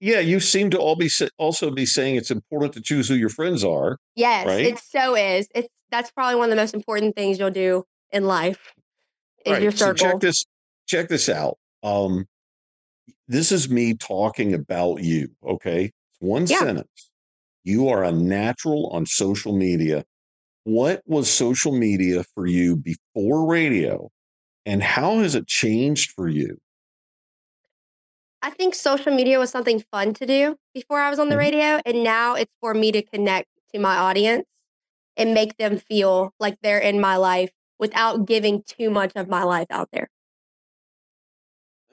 yeah, 0.00 0.20
you 0.20 0.40
seem 0.40 0.70
to 0.70 0.78
all 0.78 0.96
be 0.96 1.10
also 1.38 1.70
be 1.70 1.86
saying 1.86 2.16
it's 2.16 2.30
important 2.30 2.72
to 2.74 2.80
choose 2.80 3.08
who 3.08 3.14
your 3.14 3.28
friends 3.28 3.62
are, 3.62 3.98
Yes, 4.16 4.46
right? 4.46 4.66
it 4.66 4.78
so 4.78 5.14
is. 5.14 5.48
It's 5.54 5.68
that's 5.90 6.10
probably 6.10 6.36
one 6.36 6.46
of 6.46 6.50
the 6.50 6.56
most 6.62 6.74
important 6.74 7.16
things 7.16 7.38
you'll 7.38 7.50
do 7.50 7.84
in 8.10 8.24
life 8.24 8.74
is 9.44 9.46
your 9.46 9.72
Alright, 9.72 9.74
so 9.78 9.94
check 9.94 10.20
this 10.20 10.44
check 10.86 11.08
this 11.08 11.28
out. 11.28 11.58
Um, 11.82 12.26
this 13.28 13.52
is 13.52 13.68
me 13.68 13.94
talking 13.94 14.54
about 14.54 15.02
you, 15.02 15.28
okay? 15.44 15.92
One 16.18 16.46
Yeah. 16.46 16.58
sentence. 16.58 17.10
You 17.64 17.88
are 17.88 18.02
a 18.02 18.12
natural 18.12 18.88
on 18.88 19.06
social 19.06 19.54
media. 19.56 20.04
What 20.64 21.02
was 21.06 21.30
social 21.30 21.72
media 21.72 22.24
for 22.34 22.46
you 22.46 22.76
before 22.76 23.46
radio, 23.46 24.10
and 24.66 24.82
how 24.82 25.20
has 25.20 25.34
it 25.34 25.46
changed 25.46 26.12
for 26.12 26.28
you? 26.28 26.58
I 28.42 28.50
think 28.50 28.74
social 28.74 29.14
media 29.14 29.38
was 29.38 29.50
something 29.50 29.80
fun 29.92 30.14
to 30.14 30.26
do 30.26 30.56
before 30.74 31.00
I 31.00 31.10
was 31.10 31.18
on 31.18 31.28
the 31.28 31.36
Mhm. 31.36 31.36
radio, 31.36 31.80
and 31.84 32.02
now 32.02 32.34
it's 32.34 32.52
for 32.60 32.72
me 32.74 32.90
to 32.92 33.02
connect 33.02 33.48
to 33.74 33.78
my 33.80 33.96
audience 33.96 34.46
and 35.16 35.34
make 35.34 35.56
them 35.58 35.78
feel 35.78 36.32
like 36.40 36.58
they're 36.62 36.78
in 36.80 37.00
my 37.00 37.16
life 37.16 37.50
without 37.78 38.26
giving 38.26 38.62
too 38.64 38.90
much 38.90 39.12
of 39.16 39.28
my 39.28 39.44
life 39.44 39.68
out 39.70 39.90
there. 39.92 40.08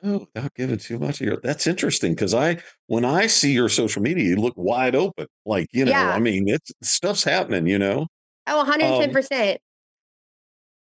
Oh, 0.04 0.20
without 0.34 0.54
giving 0.54 0.77
too 0.77 1.00
much 1.00 1.22
of 1.22 1.27
your 1.27 1.38
that's 1.42 1.66
interesting 1.66 2.13
because 2.13 2.34
I 2.34 2.62
when 2.86 3.04
I 3.04 3.25
see 3.27 3.51
your 3.54 3.68
social 3.70 4.01
media, 4.01 4.25
you 4.25 4.36
look 4.36 4.54
wide 4.56 4.94
open. 4.96 5.25
Like, 5.46 5.68
you 5.74 5.86
know, 5.86 6.12
yeah. 6.12 6.13
I 6.13 6.20
mean, 6.20 6.48
it's 6.48 6.72
stuff's 6.84 7.24
happening, 7.24 7.66
you 7.68 7.80
know? 7.80 8.06
Oh, 8.48 8.62
a 8.62 8.66
hundred 8.66 8.86
and 8.86 8.96
ten 8.96 9.12
Um 9.12 9.13
percent. 9.13 9.60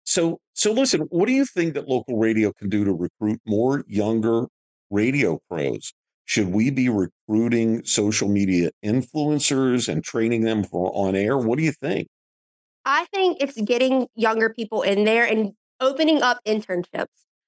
So 0.06 0.40
so 0.54 0.72
listen, 0.72 1.02
what 1.10 1.28
do 1.28 1.34
you 1.34 1.46
think 1.46 1.74
that 1.74 1.88
local 1.88 2.18
radio 2.18 2.52
can 2.54 2.70
do 2.70 2.84
to 2.86 2.94
recruit 2.94 3.40
more 3.46 3.84
younger 3.88 4.48
radio 4.90 5.40
pros? 5.50 5.94
Should 6.26 6.52
we 6.52 6.70
be 6.72 6.90
recruiting 6.90 7.86
social 7.86 8.28
media 8.28 8.72
influencers 8.84 9.88
and 9.88 10.04
training 10.04 10.42
them 10.42 10.64
for 10.64 10.92
on 10.94 11.16
air? 11.16 11.38
What 11.38 11.58
do 11.58 11.64
you 11.64 11.72
think? 11.72 12.08
I 12.86 13.06
think 13.14 13.38
it's 13.42 13.60
getting 13.62 14.08
younger 14.16 14.50
people 14.50 14.82
in 14.82 15.06
there 15.06 15.26
and 15.26 15.54
opening 15.80 16.22
up 16.22 16.40
internships. 16.46 17.08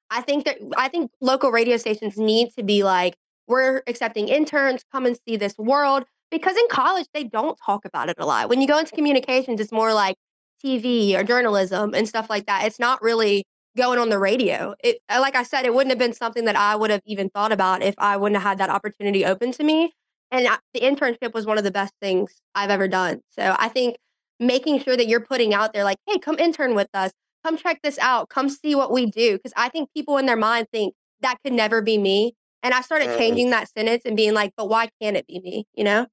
I 0.10 0.22
think 0.22 0.46
that 0.46 0.58
I 0.78 0.90
think 0.90 1.12
local 1.22 1.52
radio 1.52 1.78
stations 1.78 2.18
need 2.18 2.52
to 2.58 2.64
be 2.64 2.84
like, 2.84 3.16
"We're 3.48 3.84
accepting 3.88 4.28
interns, 4.28 4.84
come 4.92 5.06
and 5.06 5.18
see 5.28 5.38
this 5.38 5.58
world," 5.58 6.06
because 6.32 6.56
in 6.58 6.68
college, 6.70 7.08
they 7.14 7.24
don't 7.24 7.58
talk 7.66 7.86
about 7.86 8.10
it 8.10 8.18
a 8.20 8.26
lot. 8.26 8.50
When 8.50 8.62
you 8.62 8.68
go 8.68 8.78
into 8.78 8.94
communications, 8.96 9.60
it's 9.60 9.72
more 9.72 9.94
like 9.94 10.16
TV 10.64 11.16
or 11.16 11.24
journalism 11.24 11.94
and 11.94 12.08
stuff 12.08 12.30
like 12.30 12.46
that. 12.48 12.66
It's 12.66 12.80
not 12.80 13.02
really 13.02 13.46
going 13.78 14.00
on 14.00 14.10
the 14.10 14.20
radio. 14.20 14.76
It 14.84 15.00
uh, 15.10 15.20
like 15.22 15.36
I 15.36 15.44
said, 15.44 15.66
it 15.66 15.74
wouldn't 15.74 15.92
have 15.92 16.00
been 16.00 16.14
something 16.14 16.46
that 16.46 16.56
I 16.56 16.76
would 16.76 16.90
have 16.92 17.02
even 17.06 17.30
thought 17.30 17.52
about 17.52 17.82
if 17.84 17.96
I 17.98 18.18
wouldn't 18.18 18.42
have 18.42 18.48
had 18.50 18.58
that 18.60 18.70
opportunity 18.70 19.26
open 19.26 19.52
to 19.54 19.64
me, 19.64 19.94
and 20.32 20.48
I 20.48 20.58
the 20.74 20.82
internship 20.82 21.34
was 21.34 21.46
one 21.46 21.58
of 21.58 21.64
the 21.64 21.72
best 21.72 21.94
things 22.02 22.42
I've 22.56 22.70
ever 22.70 22.88
done. 22.88 23.22
So, 23.30 23.56
I 23.58 23.70
think 23.70 23.98
making 24.40 24.80
sure 24.84 24.96
that 24.98 25.08
you're 25.08 25.20
putting 25.22 25.54
out 25.54 25.74
there 25.74 25.84
like, 25.84 25.98
"Hey, 26.08 26.20
come 26.20 26.38
intern 26.40 26.76
with 26.76 26.90
us. 26.94 27.12
Come 27.46 27.58
check 27.58 27.82
this 27.84 27.98
out. 28.00 28.30
Come 28.30 28.50
see 28.50 28.76
what 28.76 28.92
we 28.92 29.06
do. 29.06 29.40
Cause 29.40 29.54
I 29.56 29.70
think 29.70 29.90
people 29.96 30.18
in 30.18 30.26
their 30.26 30.38
mind 30.38 30.68
think, 30.72 30.94
"That 31.22 31.38
could 31.44 31.54
never 31.54 31.82
be 31.82 31.98
me," 31.98 32.36
and 32.64 32.74
I 32.74 32.82
started 32.82 33.18
changing 33.18 33.52
that 33.52 33.70
sentence 33.70 34.04
and 34.06 34.16
being 34.18 34.34
like, 34.34 34.54
"But 34.58 34.70
why 34.70 34.90
can't 35.02 35.18
it 35.18 35.28
be 35.28 35.40
me?" 35.40 35.66
You 35.76 35.84
know? 35.86 36.08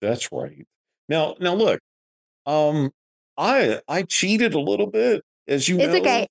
That's 0.00 0.30
right. 0.32 0.66
Now 1.08 1.36
now 1.40 1.54
look, 1.54 1.80
um, 2.46 2.90
I 3.36 3.80
I 3.88 4.02
cheated 4.02 4.54
a 4.54 4.60
little 4.60 4.86
bit, 4.88 5.22
as 5.48 5.68
you 5.68 5.78
It's 5.80 5.92
know. 5.92 6.00
okay. 6.00 6.28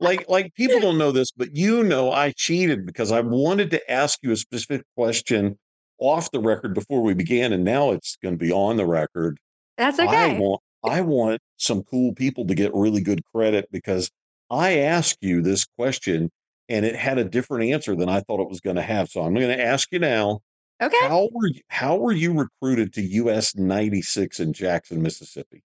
Like 0.00 0.28
like, 0.28 0.54
people 0.54 0.80
don't 0.80 0.98
know 0.98 1.10
this, 1.12 1.32
but 1.32 1.56
you 1.56 1.82
know 1.82 2.12
I 2.12 2.32
cheated 2.36 2.86
because 2.86 3.10
I 3.10 3.20
wanted 3.20 3.70
to 3.72 3.90
ask 3.90 4.18
you 4.22 4.30
a 4.30 4.36
specific 4.36 4.86
question 4.96 5.58
off 5.98 6.30
the 6.30 6.40
record 6.40 6.72
before 6.74 7.02
we 7.02 7.14
began, 7.14 7.52
and 7.52 7.64
now 7.64 7.90
it's 7.90 8.16
gonna 8.22 8.36
be 8.36 8.52
on 8.52 8.76
the 8.76 8.86
record. 8.86 9.38
That's 9.76 9.98
okay. 9.98 10.08
I 10.08 10.26
want 10.38 10.62
I 10.84 11.00
want 11.02 11.40
some 11.56 11.82
cool 11.84 12.14
people 12.14 12.46
to 12.46 12.54
get 12.54 12.72
really 12.74 13.02
good 13.02 13.24
credit 13.34 13.68
because 13.72 14.10
I 14.50 14.78
asked 14.78 15.18
you 15.22 15.42
this 15.42 15.64
question, 15.64 16.30
and 16.68 16.84
it 16.86 16.96
had 16.96 17.18
a 17.18 17.24
different 17.24 17.70
answer 17.72 17.96
than 17.96 18.08
I 18.08 18.20
thought 18.20 18.40
it 18.40 18.48
was 18.48 18.60
gonna 18.60 18.82
have, 18.82 19.08
so 19.10 19.22
I'm 19.22 19.34
gonna 19.34 19.54
ask 19.54 19.90
you 19.92 19.98
now, 20.00 20.40
Okay. 20.80 20.96
how 21.00 21.28
were 21.32 21.50
y 21.54 21.60
how 21.68 21.96
were 21.96 22.12
you 22.12 22.32
recruited 22.38 22.92
to 22.94 23.02
US 23.02 23.56
96 23.56 24.40
in 24.40 24.52
Jackson, 24.52 25.02
Mississippi? 25.02 25.62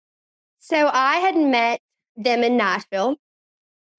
So, 0.59 0.89
I 0.93 1.17
had 1.17 1.35
met 1.35 1.81
them 2.15 2.43
in 2.43 2.55
Nashville, 2.57 3.17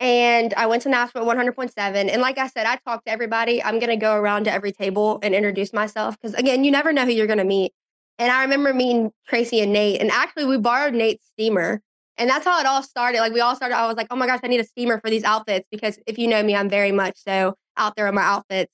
and 0.01 0.53
I 0.55 0.67
went 0.67 0.83
to 0.85 0.89
Nashville 0.89 1.25
100.7, 1.27 2.09
and 2.11 2.21
like 2.23 2.39
I 2.39 2.49
said, 2.49 2.67
I 2.67 2.77
talked 2.87 3.07
to 3.07 3.13
everybody. 3.13 3.63
I'm 3.63 3.79
gonna 3.79 3.97
go 3.97 4.15
around 4.17 4.45
to 4.45 4.53
every 4.53 4.73
table 4.73 5.19
and 5.23 5.35
introduce 5.35 5.73
myself 5.73 6.17
because, 6.21 6.35
again, 6.35 6.65
you 6.65 6.71
never 6.71 6.93
know 6.93 7.05
who 7.05 7.13
you're 7.13 7.27
gonna 7.27 7.45
meet, 7.45 7.73
and 8.19 8.33
I 8.33 8.43
remember 8.43 8.75
meeting 8.75 9.13
Tracy 9.29 9.61
and 9.61 9.73
Nate, 9.73 10.01
and 10.01 10.11
actually, 10.11 10.47
we 10.47 10.59
borrowed 10.59 10.95
Nate's 10.95 11.27
steamer, 11.27 11.81
and 12.19 12.29
that's 12.31 12.45
how 12.45 12.61
it 12.61 12.67
all 12.67 12.83
started. 12.83 13.19
Like, 13.21 13.33
we 13.33 13.41
all 13.41 13.57
started 13.57 13.77
I 13.77 13.87
was 13.87 13.97
like, 13.97 14.09
"Oh 14.11 14.17
my 14.17 14.27
gosh, 14.27 14.41
I 14.45 14.49
need 14.49 14.61
a 14.61 14.65
steamer 14.65 15.01
for 15.01 15.11
these 15.11 15.25
outfits," 15.25 15.67
because 15.71 15.99
if 16.07 16.19
you 16.19 16.29
know 16.29 16.43
me, 16.43 16.57
I'm 16.57 16.69
very 16.69 16.93
much 16.93 17.19
so 17.19 17.55
out 17.77 17.97
there 17.97 18.07
in 18.09 18.15
my 18.15 18.23
outfits, 18.23 18.73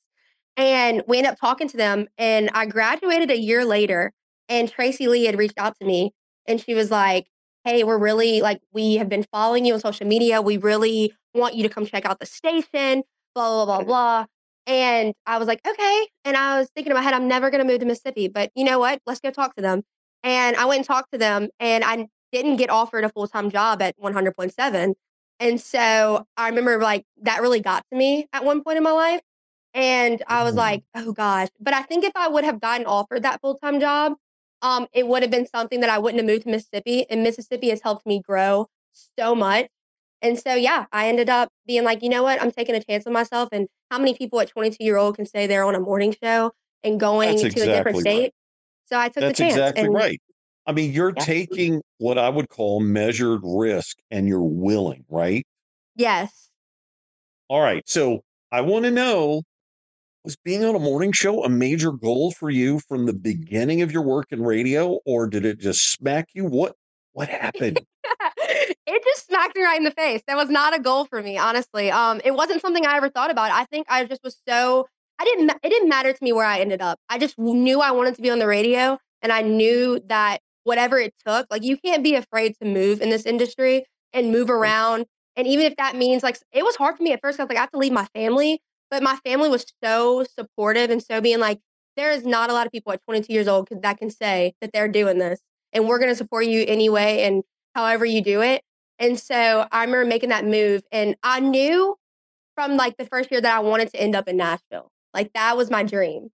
and 0.57 1.03
we 1.09 1.19
ended 1.19 1.33
up 1.33 1.39
talking 1.41 1.69
to 1.69 1.77
them, 1.77 2.09
and 2.19 2.51
I 2.55 2.67
graduated 2.67 3.31
a 3.31 3.39
year 3.39 3.65
later, 3.65 4.13
and 4.49 4.71
Tracy 4.71 5.09
Lee 5.09 5.25
had 5.25 5.39
reached 5.39 5.59
out 5.59 5.77
to 5.81 5.87
me, 5.87 6.13
and 6.47 6.61
she 6.61 6.75
was 6.75 6.91
like, 6.91 7.27
"Hey, 7.65 7.85
we're 7.85 7.99
really 7.99 8.41
like, 8.41 8.61
we 8.73 8.95
have 8.97 9.09
been 9.11 9.25
following 9.33 9.65
you 9.67 9.75
on 9.75 9.81
social 9.81 10.07
media. 10.07 10.41
We 10.41 10.57
really 10.57 11.13
want 11.35 11.55
you 11.55 11.63
to 11.63 11.69
come 11.69 11.85
check 11.87 12.07
out 12.07 12.19
the 12.19 12.27
station, 12.27 13.03
blah, 13.35 13.65
blah, 13.65 13.67
blah, 13.67 13.83
Mhm. 13.83 13.87
blah," 13.87 14.27
and 14.67 15.15
I 15.27 15.39
was 15.39 15.47
like, 15.47 15.61
"Okay," 15.67 16.09
and 16.25 16.37
I 16.37 16.59
was 16.59 16.71
thinking 16.75 16.91
in 16.91 16.97
my 16.97 17.03
head, 17.03 17.13
"I'm 17.15 17.29
never 17.29 17.51
gonna 17.51 17.65
move 17.65 17.81
to 17.81 17.87
Mississippi, 17.87 18.29
but 18.29 18.51
you 18.55 18.65
know 18.65 18.79
what? 18.79 19.01
Let's 19.07 19.21
go 19.21 19.31
talk 19.31 19.55
to 19.57 19.63
them," 19.63 19.83
and 20.23 20.57
I 20.57 20.65
went 20.65 20.79
and 20.79 20.87
talked 20.87 21.13
to 21.13 21.19
them, 21.19 21.49
and 21.61 21.85
I 21.85 22.09
didn't 22.33 22.57
get 22.57 22.71
offered 22.71 23.05
a 23.05 23.11
full-time 23.11 23.51
job 23.51 23.83
at 23.83 23.95
100.7, 23.99 24.95
and 25.39 25.61
so, 25.61 26.27
I 26.39 26.49
remember, 26.49 26.79
like, 26.81 27.05
that 27.23 27.43
really 27.43 27.61
got 27.61 27.85
to 27.93 27.97
me 27.99 28.27
at 28.33 28.45
one 28.45 28.63
point 28.63 28.79
in 28.79 28.83
my 28.85 28.93
life, 28.93 29.21
and 29.75 30.23
I 30.29 30.45
was 30.45 30.55
Mm. 30.55 30.57
like, 30.57 30.83
"Oh 30.95 31.13
gosh," 31.13 31.49
but 31.61 31.75
I 31.75 31.83
think 31.83 32.05
if 32.05 32.13
I 32.17 32.29
would 32.29 32.45
have 32.45 32.61
gotten 32.61 32.87
offered 32.87 33.23
that 33.25 33.41
full-time 33.43 33.81
job, 33.81 34.15
um, 34.63 34.87
it 34.93 35.07
would 35.09 35.23
have 35.23 35.31
been 35.31 35.47
something 35.47 35.81
that 35.81 35.91
I 35.91 35.99
wouldn't 35.99 36.21
have 36.23 36.27
moved 36.31 36.45
to 36.45 36.51
Mississippi, 36.51 37.07
and 37.11 37.23
Mississippi 37.23 37.71
has 37.71 37.81
helped 37.83 38.07
me 38.07 38.21
grow 38.23 38.69
so 39.19 39.35
much, 39.35 39.69
and 40.23 40.39
so, 40.39 40.55
yeah, 40.55 40.87
I 40.93 41.09
ended 41.09 41.31
up 41.31 41.51
being 41.67 41.85
like, 41.85 42.03
"You 42.03 42.11
know 42.11 42.23
what? 42.25 42.41
I'm 42.43 42.53
taking 42.53 42.75
a 42.77 42.83
chance 42.85 43.07
on 43.07 43.13
myself," 43.15 43.49
and 43.53 43.69
how 43.91 43.99
many 43.99 44.15
people 44.15 44.41
at 44.41 44.49
22-year-old 44.51 45.17
can 45.17 45.27
say 45.27 45.47
they're 45.47 45.65
on 45.65 45.75
a 45.77 45.81
morning 45.81 46.15
show 46.23 46.53
and 46.85 47.01
That's 47.23 47.43
going 47.43 47.47
to 47.49 47.61
a 47.63 47.69
different 47.69 47.99
exactly 47.99 48.05
right. 48.05 48.09
state? 48.09 48.33
So, 48.87 48.99
I 49.01 49.09
took 49.11 49.27
the 49.27 49.33
That's 49.33 49.41
chance, 49.43 49.65
exactly 49.65 49.89
and 49.89 49.91
right. 49.91 50.21
I 50.67 50.73
mean, 50.73 50.93
you're 50.93 51.13
Yeah. 51.17 51.27
taking 51.27 51.83
what 51.99 52.19
I 52.19 52.29
would 52.31 52.49
call 52.51 52.81
measured 52.81 53.41
risk, 53.45 53.99
and 54.11 54.29
you're 54.29 54.43
willing, 54.43 55.05
right? 55.11 55.45
Yes. 55.97 56.51
Alright, 57.51 57.89
so 57.89 58.21
I 58.53 58.61
wanna 58.61 58.93
know, 58.93 59.43
was 60.25 60.37
being 60.37 60.65
on 60.65 60.75
a 60.75 60.79
morning 60.79 61.13
show 61.13 61.45
a 61.45 61.49
major 61.49 61.93
goal 61.93 62.31
for 62.33 62.51
you 62.51 62.81
from 62.81 63.07
the 63.07 63.13
beginning 63.13 63.83
of 63.83 63.91
your 63.93 64.03
work 64.03 64.27
in 64.31 64.43
radio, 64.43 64.99
or 65.07 65.27
did 65.29 65.45
it 65.45 65.59
just 65.59 65.93
smack 65.93 66.29
you? 66.35 66.45
What 66.45 66.77
what 67.13 67.29
happened? 67.29 67.81
It 68.93 69.05
just 69.05 69.29
smacked 69.29 69.55
me 69.55 69.63
right 69.63 69.79
in 69.79 69.85
the 69.85 69.93
face. 69.93 70.21
That 70.27 70.37
was 70.37 70.49
not 70.49 70.77
a 70.77 70.81
goal 70.81 71.05
for 71.05 71.23
me, 71.23 71.39
honestly. 71.39 71.93
Um, 71.93 72.21
it 72.25 72.33
wasn't 72.33 72.61
something 72.61 72.85
I 72.85 72.97
ever 72.97 73.09
thought 73.09 73.31
about. 73.31 73.53
I 73.53 73.65
think 73.67 73.87
I 73.89 74.05
just 74.05 74.21
was 74.25 74.37
so 74.49 74.89
I 75.21 75.25
didn't 75.25 75.51
it 75.63 75.69
didn't 75.69 75.89
matter 75.89 76.13
to 76.13 76.25
me 76.25 76.33
where 76.33 76.47
I 76.47 76.59
ended 76.59 76.83
up. 76.83 76.99
I 77.09 77.19
just 77.19 77.39
knew 77.39 77.81
I 77.81 77.93
wanted 77.93 78.17
to 78.17 78.23
be 78.23 78.31
on 78.31 78.41
the 78.41 78.49
radio 78.49 78.99
and 79.23 79.31
I 79.33 79.43
knew 79.43 80.01
that 80.09 80.41
whatever 80.65 80.99
it 80.99 81.15
took, 81.25 81.47
like 81.51 81.63
you 81.63 81.77
can't 81.77 82.03
be 82.03 82.15
afraid 82.15 82.57
to 82.61 82.67
move 82.67 83.01
in 83.01 83.11
this 83.11 83.27
industry 83.27 83.87
and 84.13 84.33
move 84.33 84.51
around. 84.51 85.07
And 85.37 85.47
even 85.47 85.67
if 85.67 85.77
that 85.77 85.95
means 85.95 86.23
like 86.23 86.39
it 86.53 86.65
was 86.65 86.75
hard 86.75 86.97
for 86.97 87.03
me 87.03 87.13
at 87.13 87.21
first, 87.23 87.39
I 87.39 87.45
was 87.45 87.49
like, 87.49 87.59
I 87.59 87.63
have 87.63 87.71
to 87.73 87.79
leave 87.79 87.93
my 87.93 88.07
family. 88.15 88.61
But 88.91 89.03
my 89.03 89.17
family 89.25 89.49
was 89.49 89.65
so 89.83 90.25
supportive 90.25 90.91
and 90.91 91.03
so 91.03 91.21
being 91.21 91.39
like, 91.39 91.61
there 91.97 92.11
is 92.11 92.25
not 92.25 92.51
a 92.51 92.53
lot 92.53 92.67
of 92.67 92.73
people 92.73 92.93
at 92.93 93.03
22 93.05 93.33
years 93.33 93.49
old 93.49 93.69
that 93.71 93.99
can 93.99 94.11
say 94.11 94.55
that 94.61 94.73
they're 94.73 94.89
doing 94.89 95.19
this. 95.19 95.41
And 95.73 95.87
we're 95.87 95.99
gonna 95.99 96.15
support 96.15 96.47
you 96.47 96.65
anyway 96.67 97.23
and 97.23 97.43
however 97.75 98.05
you 98.05 98.23
do 98.23 98.43
it. 98.43 98.63
And 98.99 99.19
so 99.19 99.67
I 99.71 99.85
remember 99.85 100.05
making 100.07 100.31
that 100.31 100.45
move 100.45 100.83
and 100.93 101.17
I 101.23 101.41
knew 101.41 101.97
from 102.55 102.77
like 102.77 102.97
the 102.97 103.07
first 103.07 103.31
year 103.31 103.41
that 103.41 103.57
I 103.57 103.61
wanted 103.61 103.91
to 103.93 104.01
end 104.01 104.15
up 104.17 104.29
in 104.29 104.37
Nashville. 104.37 104.91
Like 105.15 105.33
that 105.35 105.57
was 105.57 105.71
my 105.71 105.83
dream. 105.83 106.29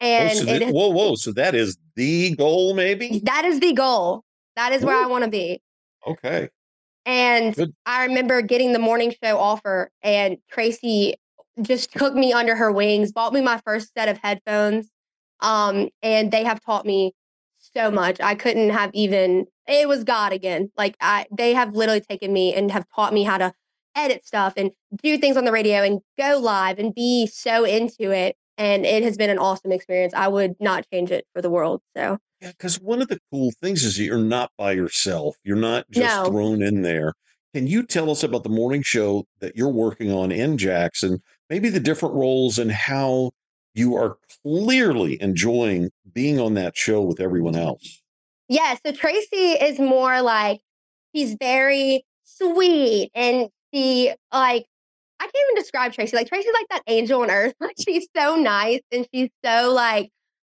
Oh, 0.00 0.06
And 0.06 0.38
so 0.38 0.44
it 0.46 0.58
th- 0.60 0.72
whoa, 0.72 0.88
whoa. 0.88 1.14
So 1.16 1.32
that 1.32 1.54
is 1.54 1.76
the 1.96 2.34
goal, 2.36 2.74
maybe? 2.74 3.20
that 3.24 3.44
is 3.44 3.60
the 3.60 3.72
goal. 3.72 4.24
That 4.56 4.72
is 4.72 4.84
where 4.84 4.96
I 4.96 5.06
want 5.06 5.24
to 5.24 5.30
be. 5.30 5.60
okay. 6.06 6.48
And 7.06 7.54
Good. 7.54 7.74
I 7.86 8.04
remember 8.04 8.42
getting 8.42 8.72
the 8.72 8.78
morning 8.78 9.14
show 9.22 9.38
offer, 9.38 9.90
and 10.02 10.36
Tracy 10.50 11.14
just 11.62 11.92
took 11.92 12.14
me 12.14 12.32
under 12.32 12.56
her 12.56 12.72
wings, 12.72 13.12
bought 13.12 13.32
me 13.32 13.40
my 13.40 13.60
first 13.64 13.92
set 13.94 14.08
of 14.08 14.18
headphones. 14.18 14.90
Um, 15.40 15.88
and 16.02 16.30
they 16.30 16.44
have 16.44 16.60
taught 16.60 16.86
me 16.86 17.12
so 17.58 17.90
much. 17.90 18.20
I 18.20 18.34
couldn't 18.34 18.70
have 18.70 18.90
even 18.94 19.46
it 19.66 19.88
was 19.88 20.04
God 20.04 20.32
again. 20.32 20.70
Like 20.76 20.96
I 21.00 21.26
they 21.36 21.54
have 21.54 21.74
literally 21.74 22.00
taken 22.00 22.32
me 22.32 22.54
and 22.54 22.70
have 22.70 22.86
taught 22.94 23.12
me 23.12 23.24
how 23.24 23.38
to 23.38 23.52
edit 23.94 24.24
stuff 24.26 24.54
and 24.56 24.70
do 25.02 25.18
things 25.18 25.36
on 25.36 25.44
the 25.44 25.52
radio 25.52 25.82
and 25.82 26.00
go 26.18 26.38
live 26.38 26.78
and 26.78 26.94
be 26.94 27.26
so 27.26 27.64
into 27.64 28.10
it. 28.10 28.36
And 28.56 28.84
it 28.84 29.02
has 29.02 29.16
been 29.16 29.30
an 29.30 29.38
awesome 29.38 29.72
experience. 29.72 30.14
I 30.14 30.28
would 30.28 30.56
not 30.60 30.86
change 30.92 31.10
it 31.10 31.26
for 31.34 31.42
the 31.42 31.50
world. 31.50 31.80
So 31.96 32.18
Yeah, 32.40 32.52
because 32.52 32.80
one 32.80 33.02
of 33.02 33.08
the 33.08 33.20
cool 33.30 33.52
things 33.60 33.84
is 33.84 33.96
that 33.96 34.04
you're 34.04 34.18
not 34.18 34.50
by 34.56 34.72
yourself. 34.72 35.36
You're 35.44 35.56
not 35.56 35.88
just 35.90 36.24
no. 36.24 36.30
thrown 36.30 36.62
in 36.62 36.82
there. 36.82 37.14
Can 37.58 37.66
you 37.66 37.82
tell 37.82 38.08
us 38.08 38.22
about 38.22 38.44
the 38.44 38.48
morning 38.48 38.82
show 38.82 39.26
that 39.40 39.56
you're 39.56 39.68
working 39.68 40.12
on 40.12 40.30
in 40.30 40.58
Jackson? 40.58 41.20
Maybe 41.50 41.70
the 41.70 41.80
different 41.80 42.14
roles 42.14 42.56
and 42.56 42.70
how 42.70 43.32
you 43.74 43.96
are 43.96 44.16
clearly 44.44 45.20
enjoying 45.20 45.90
being 46.14 46.38
on 46.38 46.54
that 46.54 46.76
show 46.76 47.02
with 47.02 47.18
everyone 47.18 47.56
else. 47.56 48.00
Yeah, 48.48 48.76
so 48.86 48.92
Tracy 48.92 49.54
is 49.60 49.80
more 49.80 50.22
like 50.22 50.60
she's 51.12 51.34
very 51.40 52.04
sweet 52.22 53.10
and 53.12 53.48
she 53.74 54.12
like 54.32 54.64
I 55.18 55.24
can't 55.24 55.34
even 55.50 55.60
describe 55.60 55.92
Tracy. 55.92 56.16
Like 56.16 56.28
Tracy's 56.28 56.54
like 56.54 56.68
that 56.70 56.82
angel 56.86 57.22
on 57.22 57.30
earth. 57.32 57.54
Like 57.60 57.74
she's 57.84 58.06
so 58.16 58.36
nice 58.36 58.82
and 58.92 59.04
she's 59.12 59.30
so 59.44 59.72
like 59.72 60.10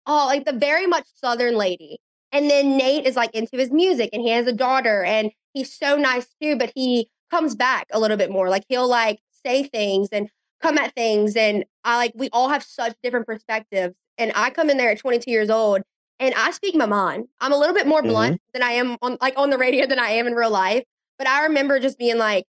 oh 0.07 0.27
like 0.29 0.45
the 0.45 0.53
very 0.53 0.87
much 0.87 1.09
southern 1.17 1.57
lady. 1.57 1.99
And 2.33 2.51
then 2.51 2.77
Nate 2.77 3.07
is 3.07 3.15
like 3.15 3.35
into 3.35 3.57
his 3.57 3.71
music 3.71 4.11
and 4.13 4.23
he 4.23 4.31
has 4.31 4.47
a 4.47 4.53
daughter 4.53 5.05
and 5.05 5.31
he's 5.53 5.77
so 5.77 5.97
nice 5.97 6.27
too, 6.43 6.57
but 6.57 6.73
he 6.75 7.09
comes 7.31 7.55
back 7.55 7.87
a 7.93 8.01
little 8.01 8.17
bit 8.17 8.31
more. 8.31 8.49
Like 8.49 8.65
he'll 8.69 8.89
like 8.89 9.21
say 9.45 9.65
things 9.65 10.09
and 10.11 10.29
come 10.61 10.79
at 10.79 10.95
things 10.95 11.37
and 11.37 11.65
I 11.85 11.97
like 11.97 12.13
we 12.15 12.29
all 12.33 12.49
have 12.49 12.63
such 12.63 12.95
different 13.03 13.27
perspectives. 13.27 13.95
And 14.19 14.33
I 14.35 14.51
come 14.51 14.71
in 14.71 14.77
there 14.77 14.91
at 14.91 14.99
22 14.99 15.31
years 15.31 15.51
old 15.51 15.83
and 16.19 16.35
I 16.37 16.53
speak 16.53 16.75
my 16.75 16.87
mind. 16.87 17.27
I'm 17.41 17.53
a 17.53 17.59
little 17.59 17.75
bit 17.75 17.87
more 17.87 18.03
blunt 18.03 18.37
mm-hmm. 18.37 18.51
than 18.59 18.63
I 18.63 18.73
am 18.73 18.97
on 19.03 19.19
like 19.21 19.35
on 19.37 19.51
the 19.51 19.59
radio 19.59 19.87
than 19.87 19.99
I 19.99 20.11
am 20.11 20.27
in 20.27 20.35
real 20.35 20.51
life. 20.51 20.85
But 21.19 21.27
I 21.29 21.45
remember 21.45 21.79
just 21.79 21.99
being 21.99 22.17
like, 22.17 22.47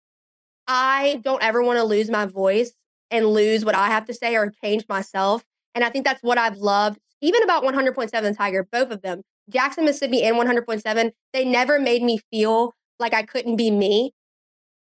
I 0.66 1.20
don't 1.22 1.42
ever 1.42 1.62
want 1.62 1.78
to 1.78 1.84
lose 1.84 2.10
my 2.10 2.26
voice 2.26 2.72
and 3.10 3.26
lose 3.26 3.64
what 3.64 3.74
I 3.74 3.88
have 3.88 4.06
to 4.06 4.14
say 4.14 4.36
or 4.36 4.52
change 4.62 4.84
myself. 4.88 5.42
And 5.74 5.84
I 5.84 5.90
think 5.90 6.04
that's 6.04 6.22
what 6.22 6.38
I've 6.38 6.58
loved, 6.58 6.98
even 7.20 7.42
about 7.42 7.62
100.7 7.62 8.36
Tiger, 8.36 8.66
both 8.70 8.90
of 8.90 9.02
them, 9.02 9.22
Jackson, 9.48 9.84
Mississippi, 9.84 10.22
and 10.22 10.36
100.7. 10.36 11.12
They 11.32 11.44
never 11.44 11.78
made 11.78 12.02
me 12.02 12.20
feel 12.30 12.74
like 12.98 13.14
I 13.14 13.22
couldn't 13.22 13.56
be 13.56 13.70
me 13.70 14.12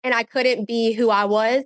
and 0.04 0.14
I 0.14 0.24
couldn't 0.24 0.68
be 0.68 0.94
who 0.94 1.10
I 1.10 1.26
was. 1.26 1.64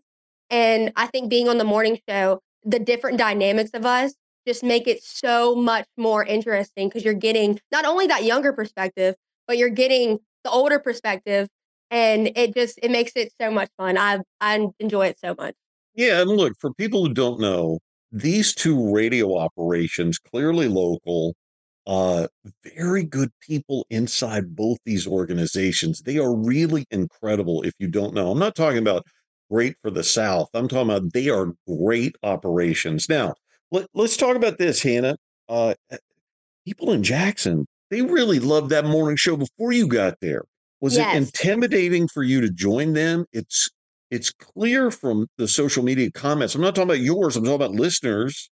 And 0.50 0.92
I 0.96 1.08
think 1.08 1.30
being 1.30 1.50
on 1.50 1.58
the 1.58 1.64
morning 1.64 2.00
show, 2.08 2.42
the 2.64 2.80
different 2.80 3.18
dynamics 3.18 3.72
of 3.74 3.86
us 3.86 4.14
just 4.48 4.64
make 4.64 4.88
it 4.88 5.04
so 5.04 5.56
much 5.56 5.86
more 5.98 6.24
interesting 6.24 6.88
because 6.88 7.04
you're 7.04 7.14
getting 7.14 7.60
not 7.72 7.86
only 7.86 8.08
that 8.08 8.24
younger 8.24 8.54
perspective, 8.54 9.16
but 9.46 9.58
you're 9.58 9.70
getting 9.70 10.20
the 10.44 10.50
older 10.50 10.80
perspective. 10.80 11.50
And 11.92 12.32
it 12.36 12.54
just 12.54 12.80
it 12.82 12.92
makes 12.92 13.14
it 13.16 13.34
so 13.40 13.52
much 13.52 13.70
fun. 13.78 13.98
I 13.98 14.20
I 14.42 14.68
enjoy 14.80 15.08
it 15.08 15.20
so 15.20 15.36
much. 15.38 15.56
Yeah, 15.96 16.22
and 16.22 16.30
look, 16.30 16.54
for 16.60 16.74
people 16.74 17.06
who 17.06 17.14
don't 17.14 17.40
know, 17.40 17.80
these 18.12 18.54
two 18.54 18.94
radio 18.94 19.38
operations, 19.38 20.20
clearly 20.20 20.68
local, 20.68 21.34
uh, 21.88 22.28
very 22.76 23.04
good 23.04 23.32
people 23.42 23.88
inside 23.90 24.56
both 24.56 24.78
these 24.86 25.08
organizations. 25.08 26.02
They 26.02 26.18
are 26.18 26.36
really 26.36 26.86
incredible 26.92 27.64
if 27.64 27.74
you 27.80 27.88
don't 27.88 28.14
know. 28.14 28.30
I'm 28.32 28.40
not 28.40 28.56
talking 28.56 28.80
about 28.80 29.06
great 29.50 29.76
for 29.82 29.90
the 29.90 30.04
South. 30.04 30.50
I'm 30.54 30.68
talking 30.68 30.92
about 30.92 31.14
they 31.14 31.30
are 31.30 31.54
great 31.66 32.16
operations. 32.24 33.08
Now, 33.08 33.36
let, 33.72 33.88
us 33.96 34.18
talk 34.18 34.36
about 34.36 34.58
this, 34.58 34.84
Hannah. 34.84 35.16
Uh, 35.48 35.76
people 36.66 36.92
in 36.92 37.04
Jackson, 37.04 37.66
they 37.90 38.02
really 38.02 38.40
loved 38.40 38.70
that 38.72 38.84
morning 38.86 39.16
show 39.16 39.38
before 39.38 39.72
you 39.72 39.88
got 39.88 40.16
there. 40.22 40.44
Was 40.82 40.98
it 40.98 41.08
intimidating 41.16 42.08
for 42.08 42.22
you 42.22 42.42
to 42.42 42.52
join 42.52 42.94
them? 42.94 43.26
It's 43.32 43.70
it's 44.12 44.32
clear 44.32 44.92
from 44.92 45.28
the 45.38 45.48
social 45.48 45.84
media 45.84 46.12
comments. 46.12 46.54
I'm 46.54 46.62
not 46.62 46.76
talking 46.76 46.90
about 46.90 47.00
yours, 47.00 47.36
I'm 47.36 47.44
talking 47.44 47.56
about 47.56 47.72
listeners. 47.72 48.50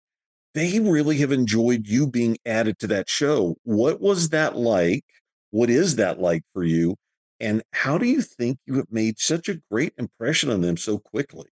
They 0.55 0.79
really 0.81 1.19
have 1.19 1.33
enjoyed 1.33 1.87
you 1.89 2.07
being 2.07 2.37
added 2.47 2.79
to 2.81 2.87
that 2.89 3.09
show. 3.09 3.57
What 3.65 4.01
was 4.01 4.31
that 4.31 4.57
like? 4.57 5.05
What 5.51 5.71
is 5.71 5.97
that 5.97 6.21
like 6.21 6.43
for 6.53 6.65
you? 6.65 6.97
And 7.41 7.63
how 7.73 7.99
do 7.99 8.07
you 8.07 8.23
think 8.23 8.59
you 8.67 8.75
have 8.75 8.91
made 8.91 9.19
such 9.19 9.49
a 9.49 9.61
great 9.71 9.95
impression 9.99 10.51
on 10.51 10.61
them 10.61 10.77
so 10.77 10.99
quickly? 10.99 11.49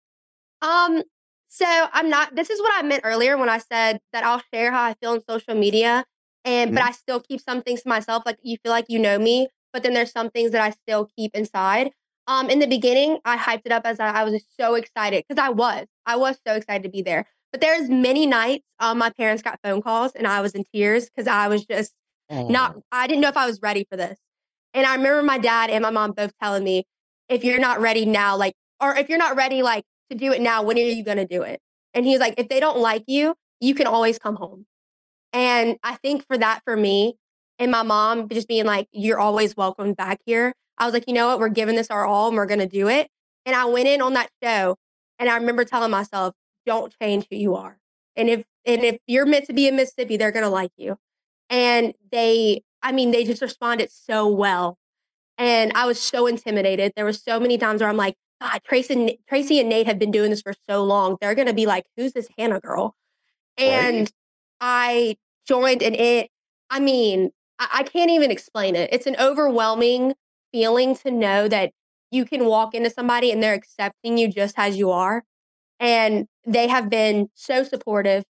Um, 0.61 1.03
so 1.47 1.65
I'm 1.67 2.09
not 2.09 2.35
this 2.35 2.49
is 2.49 2.59
what 2.59 2.73
I 2.75 2.85
meant 2.87 3.01
earlier 3.05 3.37
when 3.37 3.49
I 3.49 3.59
said 3.59 3.99
that 4.13 4.23
I'll 4.23 4.41
share 4.53 4.71
how 4.71 4.83
I 4.83 4.93
feel 4.95 5.11
on 5.11 5.21
social 5.29 5.55
media 5.55 6.05
and 6.43 6.73
but 6.73 6.83
Mhm. 6.83 6.87
I 6.87 6.91
still 6.91 7.19
keep 7.19 7.41
some 7.41 7.61
things 7.61 7.83
to 7.83 7.89
myself. 7.89 8.23
Like 8.25 8.39
you 8.41 8.57
feel 8.63 8.71
like 8.71 8.85
you 8.89 8.99
know 8.99 9.17
me, 9.19 9.47
but 9.73 9.83
then 9.83 9.93
there's 9.93 10.11
some 10.11 10.29
things 10.29 10.51
that 10.51 10.61
I 10.61 10.71
still 10.71 11.09
keep 11.17 11.35
inside. 11.35 11.91
Um, 12.27 12.49
in 12.49 12.57
the 12.59 12.65
beginning, 12.67 13.19
I 13.23 13.37
hyped 13.37 13.61
it 13.65 13.71
up 13.71 13.85
as 13.85 13.99
I, 13.99 14.07
I 14.09 14.23
was 14.23 14.43
so 14.59 14.73
excited 14.75 15.23
because 15.27 15.41
I 15.41 15.49
was. 15.49 15.85
I 16.07 16.15
was 16.15 16.39
so 16.45 16.55
excited 16.55 16.83
to 16.83 16.89
be 16.89 17.03
there. 17.03 17.27
But 17.55 17.61
there's 17.61 17.89
many 17.89 18.27
nights 18.27 18.65
um 18.81 18.97
my 18.97 19.11
parents 19.11 19.41
got 19.41 19.61
phone 19.63 19.81
calls 19.81 20.11
and 20.11 20.27
I 20.27 20.41
was 20.41 20.51
in 20.55 20.65
tears 20.73 21.05
because 21.05 21.25
I 21.25 21.47
was 21.47 21.65
just 21.65 21.93
not 22.29 22.73
Oh, 22.75 22.81
I 22.91 23.07
didn't 23.07 23.21
know 23.21 23.29
if 23.29 23.37
I 23.37 23.45
was 23.45 23.61
ready 23.61 23.87
for 23.89 23.95
this. 23.95 24.19
And 24.73 24.85
I 24.85 24.93
remember 24.95 25.23
my 25.23 25.37
dad 25.37 25.69
and 25.69 25.81
my 25.81 25.89
mom 25.89 26.11
both 26.11 26.33
telling 26.43 26.65
me, 26.65 26.83
if 27.29 27.45
you're 27.45 27.57
not 27.59 27.79
ready 27.79 28.05
now, 28.05 28.35
like, 28.35 28.55
or 28.81 28.93
if 28.97 29.07
you're 29.07 29.17
not 29.17 29.37
ready, 29.37 29.63
like, 29.63 29.85
to 30.09 30.17
do 30.17 30.33
it 30.33 30.41
now, 30.41 30.63
when 30.63 30.75
are 30.75 30.81
you 30.81 31.01
going 31.01 31.15
to 31.15 31.25
do 31.25 31.43
it? 31.43 31.61
And 31.93 32.05
he 32.05 32.11
was 32.11 32.19
like, 32.19 32.33
if 32.37 32.49
they 32.49 32.59
don't 32.59 32.79
like 32.79 33.05
you, 33.07 33.35
you 33.61 33.73
can 33.73 33.87
always 33.87 34.19
come 34.19 34.35
home. 34.35 34.65
And 35.31 35.77
I 35.81 35.95
think 35.95 36.27
for 36.27 36.37
that, 36.37 36.59
for 36.65 36.75
me, 36.75 37.15
and 37.57 37.71
my 37.71 37.83
mom 37.83 38.27
just 38.27 38.49
being 38.49 38.65
like, 38.65 38.89
you're 38.91 39.17
always 39.17 39.55
welcome 39.55 39.93
back 39.93 40.19
here. 40.25 40.51
I 40.77 40.83
was 40.83 40.93
like, 40.93 41.05
you 41.07 41.13
know 41.13 41.27
what? 41.27 41.39
We're 41.39 41.47
giving 41.47 41.77
this 41.77 41.89
our 41.89 42.05
all 42.05 42.27
and 42.27 42.35
we're 42.35 42.47
going 42.47 42.59
to 42.59 42.67
do 42.67 42.89
it. 42.89 43.07
And 43.45 43.55
I 43.55 43.63
went 43.63 43.87
in 43.87 44.01
on 44.01 44.13
that 44.15 44.29
show 44.43 44.75
and 45.19 45.29
I 45.29 45.37
remember 45.37 45.63
telling 45.63 45.91
myself, 45.91 46.33
don't 46.65 46.93
change 47.01 47.27
who 47.29 47.37
you 47.37 47.55
are. 47.55 47.77
And 48.15 48.29
if, 48.29 48.43
and 48.65 48.83
if 48.83 48.97
you're 49.07 49.25
meant 49.25 49.45
to 49.45 49.53
be 49.53 49.67
in 49.67 49.75
Mississippi, 49.75 50.17
they're 50.17 50.31
going 50.31 50.43
to 50.43 50.49
like 50.49 50.71
you. 50.77 50.97
And 51.49 51.93
they, 52.11 52.63
I 52.81 52.91
mean, 52.91 53.11
they 53.11 53.23
just 53.23 53.41
responded 53.41 53.91
so 53.91 54.27
well. 54.27 54.77
And 55.37 55.71
I 55.75 55.85
was 55.85 56.01
so 56.01 56.27
intimidated. 56.27 56.93
There 56.95 57.05
were 57.05 57.13
so 57.13 57.39
many 57.39 57.57
times 57.57 57.81
where 57.81 57.89
I'm 57.89 57.97
like, 57.97 58.15
God, 58.41 58.61
Tracy 58.65 58.93
and, 58.93 59.11
Tracy 59.27 59.59
and 59.59 59.69
Nate 59.69 59.87
have 59.87 59.99
been 59.99 60.11
doing 60.11 60.29
this 60.29 60.41
for 60.41 60.53
so 60.67 60.83
long. 60.83 61.17
They're 61.19 61.35
going 61.35 61.47
to 61.47 61.53
be 61.53 61.65
like, 61.65 61.85
who's 61.97 62.13
this 62.13 62.27
Hannah 62.37 62.59
girl? 62.59 62.95
right? 63.59 63.67
And 63.67 64.11
I 64.59 65.17
joined, 65.47 65.83
and 65.83 65.95
it, 65.95 66.29
I 66.69 66.79
mean, 66.79 67.31
I, 67.59 67.67
I 67.73 67.83
can't 67.83 68.11
even 68.11 68.31
explain 68.31 68.75
it. 68.75 68.89
It's 68.91 69.07
an 69.07 69.15
overwhelming 69.19 70.13
feeling 70.51 70.95
to 70.97 71.11
know 71.11 71.47
that 71.47 71.71
you 72.11 72.25
can 72.25 72.45
walk 72.45 72.73
into 72.73 72.89
somebody 72.89 73.31
and 73.31 73.41
they're 73.41 73.53
accepting 73.53 74.17
you 74.17 74.27
just 74.29 74.55
as 74.57 74.77
you 74.77 74.91
are. 74.91 75.23
And 75.79 76.27
they 76.45 76.67
have 76.67 76.89
been 76.89 77.29
so 77.33 77.63
supportive. 77.63 78.23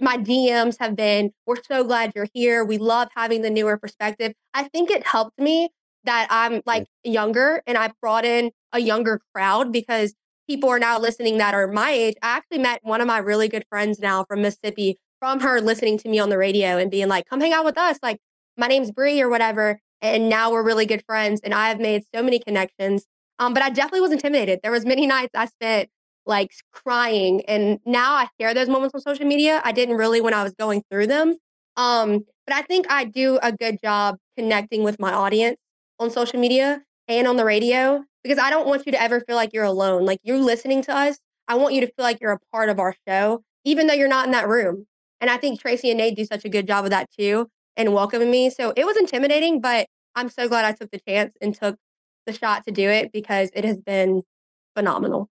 My 0.00 0.16
DMs 0.16 0.76
have 0.78 0.94
been, 0.94 1.32
we're 1.46 1.62
so 1.62 1.84
glad 1.84 2.12
you're 2.14 2.28
here. 2.32 2.64
We 2.64 2.78
love 2.78 3.08
having 3.16 3.42
the 3.42 3.50
newer 3.50 3.76
perspective. 3.76 4.32
I 4.54 4.64
think 4.64 4.90
it 4.90 5.06
helped 5.06 5.38
me 5.38 5.70
that 6.04 6.28
I'm 6.30 6.62
like 6.66 6.86
younger 7.04 7.62
and 7.66 7.76
I 7.76 7.90
brought 8.00 8.24
in 8.24 8.50
a 8.72 8.78
younger 8.78 9.20
crowd 9.34 9.72
because 9.72 10.14
people 10.48 10.68
are 10.68 10.78
now 10.78 10.98
listening 10.98 11.38
that 11.38 11.54
are 11.54 11.66
my 11.66 11.90
age. 11.90 12.14
I 12.22 12.36
actually 12.36 12.58
met 12.58 12.80
one 12.82 13.00
of 13.00 13.06
my 13.06 13.18
really 13.18 13.48
good 13.48 13.64
friends 13.68 13.98
now 13.98 14.24
from 14.24 14.42
Mississippi 14.42 14.98
from 15.20 15.40
her 15.40 15.60
listening 15.60 15.98
to 15.98 16.08
me 16.08 16.18
on 16.18 16.28
the 16.28 16.38
radio 16.38 16.78
and 16.78 16.90
being 16.90 17.08
like, 17.08 17.26
come 17.26 17.40
hang 17.40 17.52
out 17.52 17.64
with 17.64 17.78
us. 17.78 17.98
Like, 18.02 18.18
my 18.56 18.66
name's 18.66 18.90
Bree 18.90 19.20
or 19.20 19.28
whatever. 19.28 19.80
And 20.02 20.28
now 20.28 20.50
we're 20.50 20.62
really 20.62 20.86
good 20.86 21.02
friends. 21.06 21.40
And 21.42 21.54
I 21.54 21.68
have 21.68 21.80
made 21.80 22.04
so 22.14 22.22
many 22.22 22.38
connections. 22.38 23.06
Um, 23.38 23.54
but 23.54 23.62
I 23.62 23.70
definitely 23.70 24.00
was 24.00 24.12
intimidated. 24.12 24.60
There 24.62 24.72
was 24.72 24.84
many 24.86 25.06
nights 25.06 25.32
I 25.34 25.46
spent 25.46 25.88
like 26.26 26.52
crying. 26.72 27.42
And 27.46 27.78
now 27.86 28.14
I 28.14 28.28
share 28.40 28.54
those 28.54 28.68
moments 28.68 28.94
on 28.94 29.00
social 29.00 29.26
media. 29.26 29.60
I 29.64 29.72
didn't 29.72 29.96
really 29.96 30.20
when 30.20 30.34
I 30.34 30.42
was 30.42 30.54
going 30.58 30.82
through 30.90 31.06
them. 31.06 31.36
Um, 31.76 32.24
but 32.46 32.56
I 32.56 32.62
think 32.62 32.86
I 32.90 33.04
do 33.04 33.38
a 33.42 33.52
good 33.52 33.78
job 33.82 34.16
connecting 34.36 34.82
with 34.82 34.98
my 34.98 35.12
audience 35.12 35.56
on 35.98 36.10
social 36.10 36.40
media 36.40 36.82
and 37.08 37.26
on 37.26 37.36
the 37.36 37.44
radio 37.44 38.04
because 38.22 38.38
I 38.38 38.50
don't 38.50 38.66
want 38.66 38.86
you 38.86 38.92
to 38.92 39.00
ever 39.00 39.20
feel 39.20 39.36
like 39.36 39.50
you're 39.52 39.64
alone. 39.64 40.04
Like 40.04 40.20
you're 40.22 40.38
listening 40.38 40.82
to 40.82 40.96
us. 40.96 41.18
I 41.48 41.54
want 41.54 41.74
you 41.74 41.80
to 41.82 41.86
feel 41.86 42.02
like 42.04 42.20
you're 42.20 42.32
a 42.32 42.40
part 42.52 42.68
of 42.68 42.80
our 42.80 42.94
show, 43.06 43.42
even 43.64 43.86
though 43.86 43.94
you're 43.94 44.08
not 44.08 44.26
in 44.26 44.32
that 44.32 44.48
room. 44.48 44.86
And 45.20 45.30
I 45.30 45.36
think 45.36 45.60
Tracy 45.60 45.90
and 45.90 45.98
Nate 45.98 46.16
do 46.16 46.24
such 46.24 46.44
a 46.44 46.48
good 46.48 46.66
job 46.66 46.84
of 46.84 46.90
that 46.90 47.08
too 47.18 47.48
and 47.76 47.92
welcoming 47.92 48.30
me. 48.30 48.50
So 48.50 48.72
it 48.76 48.84
was 48.84 48.96
intimidating, 48.96 49.60
but 49.60 49.86
I'm 50.14 50.28
so 50.28 50.48
glad 50.48 50.64
I 50.64 50.72
took 50.72 50.90
the 50.90 51.00
chance 51.06 51.34
and 51.40 51.54
took 51.54 51.76
the 52.26 52.32
shot 52.32 52.64
to 52.64 52.72
do 52.72 52.88
it 52.88 53.12
because 53.12 53.50
it 53.54 53.64
has 53.64 53.78
been 53.78 54.22
phenomenal. 54.74 55.28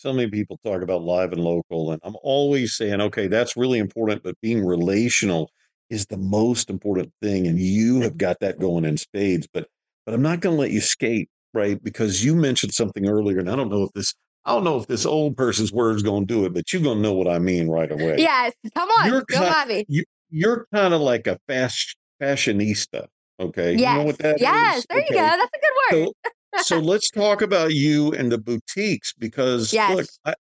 So 0.00 0.14
many 0.14 0.30
people 0.30 0.58
talk 0.64 0.80
about 0.80 1.02
live 1.02 1.30
and 1.30 1.44
local, 1.44 1.92
and 1.92 2.00
I'm 2.02 2.16
always 2.22 2.74
saying, 2.74 3.02
okay, 3.02 3.26
that's 3.26 3.54
really 3.54 3.78
important, 3.78 4.22
but 4.22 4.34
being 4.40 4.64
relational 4.64 5.50
is 5.90 6.06
the 6.06 6.16
most 6.16 6.70
important 6.70 7.12
thing. 7.20 7.46
And 7.46 7.58
you 7.58 8.00
have 8.00 8.16
got 8.16 8.40
that 8.40 8.58
going 8.58 8.86
in 8.86 8.96
spades. 8.96 9.46
But 9.52 9.68
but 10.06 10.14
I'm 10.14 10.22
not 10.22 10.40
going 10.40 10.56
to 10.56 10.60
let 10.60 10.70
you 10.70 10.80
skate, 10.80 11.28
right? 11.52 11.84
Because 11.84 12.24
you 12.24 12.34
mentioned 12.34 12.72
something 12.72 13.06
earlier, 13.06 13.40
and 13.40 13.50
I 13.50 13.56
don't 13.56 13.68
know 13.68 13.82
if 13.82 13.92
this 13.92 14.14
I 14.46 14.54
don't 14.54 14.64
know 14.64 14.78
if 14.78 14.86
this 14.86 15.04
old 15.04 15.36
person's 15.36 15.70
words 15.70 16.02
going 16.02 16.26
to 16.26 16.34
do 16.34 16.46
it, 16.46 16.54
but 16.54 16.72
you're 16.72 16.80
going 16.80 16.96
to 16.96 17.02
know 17.02 17.12
what 17.12 17.28
I 17.28 17.38
mean 17.38 17.68
right 17.68 17.92
away. 17.92 18.16
Yes, 18.16 18.54
come 18.74 18.88
on, 18.88 19.06
you're 19.06 19.22
at. 19.30 19.84
You, 19.90 20.04
you're 20.30 20.66
kind 20.74 20.94
of 20.94 21.02
like 21.02 21.26
a 21.26 21.38
fast 21.46 21.94
fashionista. 22.22 23.06
Okay. 23.38 23.74
Yes. 23.74 23.92
You 23.92 23.98
know 23.98 24.04
what 24.06 24.18
that 24.20 24.40
yes. 24.40 24.78
is? 24.78 24.86
There 24.88 24.98
okay. 25.00 25.06
you 25.10 25.20
go. 25.20 25.26
That's 25.26 25.50
a 25.54 25.92
good 25.92 26.06
word. 26.06 26.12
So, 26.58 26.78
let's 26.80 27.10
talk 27.10 27.42
about 27.42 27.72
you 27.74 28.12
and 28.12 28.30
the 28.30 28.38
boutiques 28.38 29.12
because 29.12 29.72
yes. 29.72 29.96
look, 29.96 30.06
I, 30.24 30.34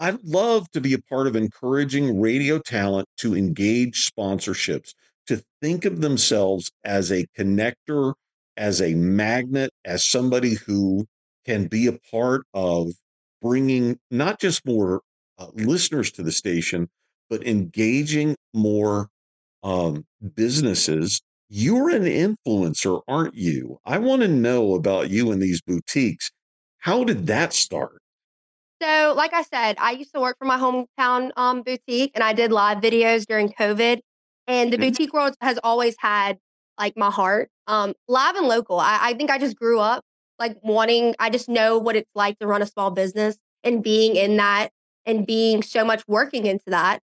I'd 0.00 0.24
love 0.24 0.70
to 0.72 0.80
be 0.80 0.94
a 0.94 1.02
part 1.02 1.26
of 1.26 1.36
encouraging 1.36 2.20
radio 2.20 2.58
talent 2.58 3.08
to 3.18 3.36
engage 3.36 4.10
sponsorships, 4.10 4.94
to 5.26 5.42
think 5.60 5.84
of 5.84 6.00
themselves 6.00 6.70
as 6.84 7.12
a 7.12 7.26
connector, 7.38 8.14
as 8.56 8.80
a 8.80 8.94
magnet, 8.94 9.70
as 9.84 10.04
somebody 10.04 10.54
who 10.54 11.06
can 11.44 11.66
be 11.66 11.86
a 11.86 11.98
part 12.10 12.42
of 12.52 12.92
bringing 13.40 13.98
not 14.10 14.40
just 14.40 14.66
more 14.66 15.02
uh, 15.38 15.46
listeners 15.54 16.10
to 16.12 16.22
the 16.22 16.32
station, 16.32 16.88
but 17.28 17.46
engaging 17.46 18.36
more 18.52 19.08
um, 19.62 20.04
businesses. 20.34 21.20
You're 21.52 21.90
an 21.90 22.04
influencer, 22.04 23.02
aren't 23.08 23.34
you? 23.34 23.80
I 23.84 23.98
want 23.98 24.22
to 24.22 24.28
know 24.28 24.74
about 24.74 25.10
you 25.10 25.32
and 25.32 25.42
these 25.42 25.60
boutiques. 25.60 26.30
How 26.78 27.02
did 27.02 27.26
that 27.26 27.52
start? 27.52 28.00
So, 28.80 29.14
like 29.16 29.34
I 29.34 29.42
said, 29.42 29.74
I 29.80 29.90
used 29.90 30.14
to 30.14 30.20
work 30.20 30.36
for 30.38 30.44
my 30.44 30.56
hometown 30.56 31.32
um, 31.36 31.62
boutique 31.62 32.12
and 32.14 32.22
I 32.22 32.34
did 32.34 32.52
live 32.52 32.78
videos 32.78 33.26
during 33.26 33.48
COVID. 33.48 33.98
And 34.46 34.72
the 34.72 34.76
mm-hmm. 34.76 34.90
boutique 34.90 35.12
world 35.12 35.34
has 35.40 35.58
always 35.64 35.96
had 35.98 36.38
like 36.78 36.96
my 36.96 37.10
heart. 37.10 37.50
Um, 37.66 37.94
live 38.06 38.36
and 38.36 38.46
local. 38.46 38.78
I, 38.78 38.98
I 39.02 39.14
think 39.14 39.30
I 39.30 39.38
just 39.38 39.56
grew 39.56 39.80
up 39.80 40.04
like 40.38 40.56
wanting, 40.62 41.16
I 41.18 41.30
just 41.30 41.48
know 41.48 41.78
what 41.78 41.96
it's 41.96 42.10
like 42.14 42.38
to 42.38 42.46
run 42.46 42.62
a 42.62 42.66
small 42.66 42.92
business 42.92 43.36
and 43.64 43.82
being 43.82 44.14
in 44.14 44.36
that 44.36 44.68
and 45.04 45.26
being 45.26 45.64
so 45.64 45.84
much 45.84 46.04
working 46.06 46.46
into 46.46 46.64
that. 46.68 47.00